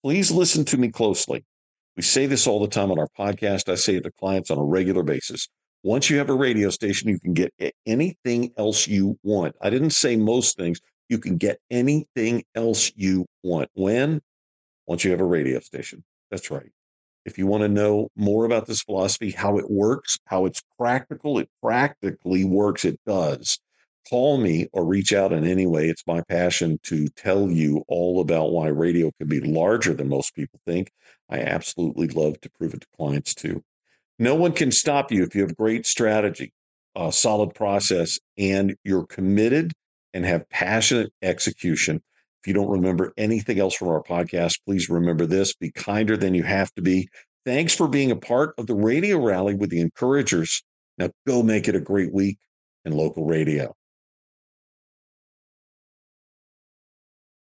Please 0.03 0.31
listen 0.31 0.65
to 0.65 0.77
me 0.77 0.89
closely. 0.89 1.45
We 1.95 2.03
say 2.03 2.25
this 2.25 2.47
all 2.47 2.59
the 2.59 2.67
time 2.67 2.91
on 2.91 2.99
our 2.99 3.09
podcast. 3.17 3.71
I 3.71 3.75
say 3.75 3.95
it 3.95 4.03
to 4.03 4.11
clients 4.11 4.49
on 4.49 4.57
a 4.57 4.63
regular 4.63 5.03
basis. 5.03 5.47
Once 5.83 6.09
you 6.09 6.17
have 6.17 6.29
a 6.29 6.33
radio 6.33 6.69
station, 6.69 7.09
you 7.09 7.19
can 7.19 7.33
get 7.33 7.53
anything 7.85 8.51
else 8.57 8.87
you 8.87 9.17
want. 9.23 9.55
I 9.61 9.69
didn't 9.69 9.91
say 9.91 10.15
most 10.15 10.57
things. 10.57 10.79
You 11.09 11.17
can 11.17 11.37
get 11.37 11.59
anything 11.69 12.43
else 12.55 12.91
you 12.95 13.25
want. 13.43 13.69
When? 13.73 14.21
Once 14.87 15.03
you 15.03 15.11
have 15.11 15.21
a 15.21 15.25
radio 15.25 15.59
station. 15.59 16.03
That's 16.29 16.49
right. 16.51 16.71
If 17.25 17.37
you 17.37 17.45
want 17.45 17.61
to 17.61 17.67
know 17.67 18.09
more 18.15 18.45
about 18.45 18.65
this 18.65 18.81
philosophy, 18.81 19.31
how 19.31 19.57
it 19.57 19.69
works, 19.69 20.17
how 20.25 20.45
it's 20.45 20.61
practical, 20.77 21.37
it 21.39 21.49
practically 21.61 22.43
works. 22.43 22.83
It 22.83 22.99
does. 23.05 23.59
Call 24.09 24.39
me 24.39 24.67
or 24.73 24.83
reach 24.83 25.13
out 25.13 25.31
in 25.31 25.45
any 25.45 25.67
way. 25.67 25.87
It's 25.87 26.07
my 26.07 26.21
passion 26.21 26.79
to 26.83 27.07
tell 27.09 27.49
you 27.49 27.83
all 27.87 28.19
about 28.19 28.51
why 28.51 28.67
radio 28.67 29.11
can 29.19 29.27
be 29.27 29.39
larger 29.39 29.93
than 29.93 30.09
most 30.09 30.33
people 30.33 30.59
think. 30.65 30.91
I 31.29 31.39
absolutely 31.39 32.07
love 32.07 32.41
to 32.41 32.49
prove 32.49 32.73
it 32.73 32.81
to 32.81 32.87
clients 32.97 33.35
too. 33.35 33.63
No 34.17 34.35
one 34.35 34.53
can 34.53 34.71
stop 34.71 35.11
you 35.11 35.23
if 35.23 35.35
you 35.35 35.41
have 35.41 35.55
great 35.55 35.85
strategy, 35.85 36.53
a 36.95 37.11
solid 37.11 37.53
process, 37.53 38.19
and 38.37 38.75
you're 38.83 39.05
committed 39.05 39.71
and 40.13 40.25
have 40.25 40.49
passionate 40.49 41.13
execution. 41.21 42.01
If 42.41 42.47
you 42.47 42.53
don't 42.53 42.69
remember 42.69 43.13
anything 43.17 43.59
else 43.59 43.75
from 43.75 43.89
our 43.89 44.01
podcast, 44.01 44.53
please 44.65 44.89
remember 44.89 45.25
this 45.27 45.53
be 45.53 45.71
kinder 45.71 46.17
than 46.17 46.33
you 46.33 46.43
have 46.43 46.73
to 46.73 46.81
be. 46.81 47.07
Thanks 47.45 47.75
for 47.75 47.87
being 47.87 48.09
a 48.09 48.15
part 48.15 48.55
of 48.57 48.67
the 48.67 48.75
radio 48.75 49.19
rally 49.19 49.53
with 49.53 49.69
the 49.69 49.81
encouragers. 49.81 50.63
Now 50.97 51.09
go 51.27 51.43
make 51.43 51.67
it 51.67 51.75
a 51.75 51.79
great 51.79 52.13
week 52.13 52.37
in 52.83 52.93
local 52.93 53.25
radio. 53.25 53.75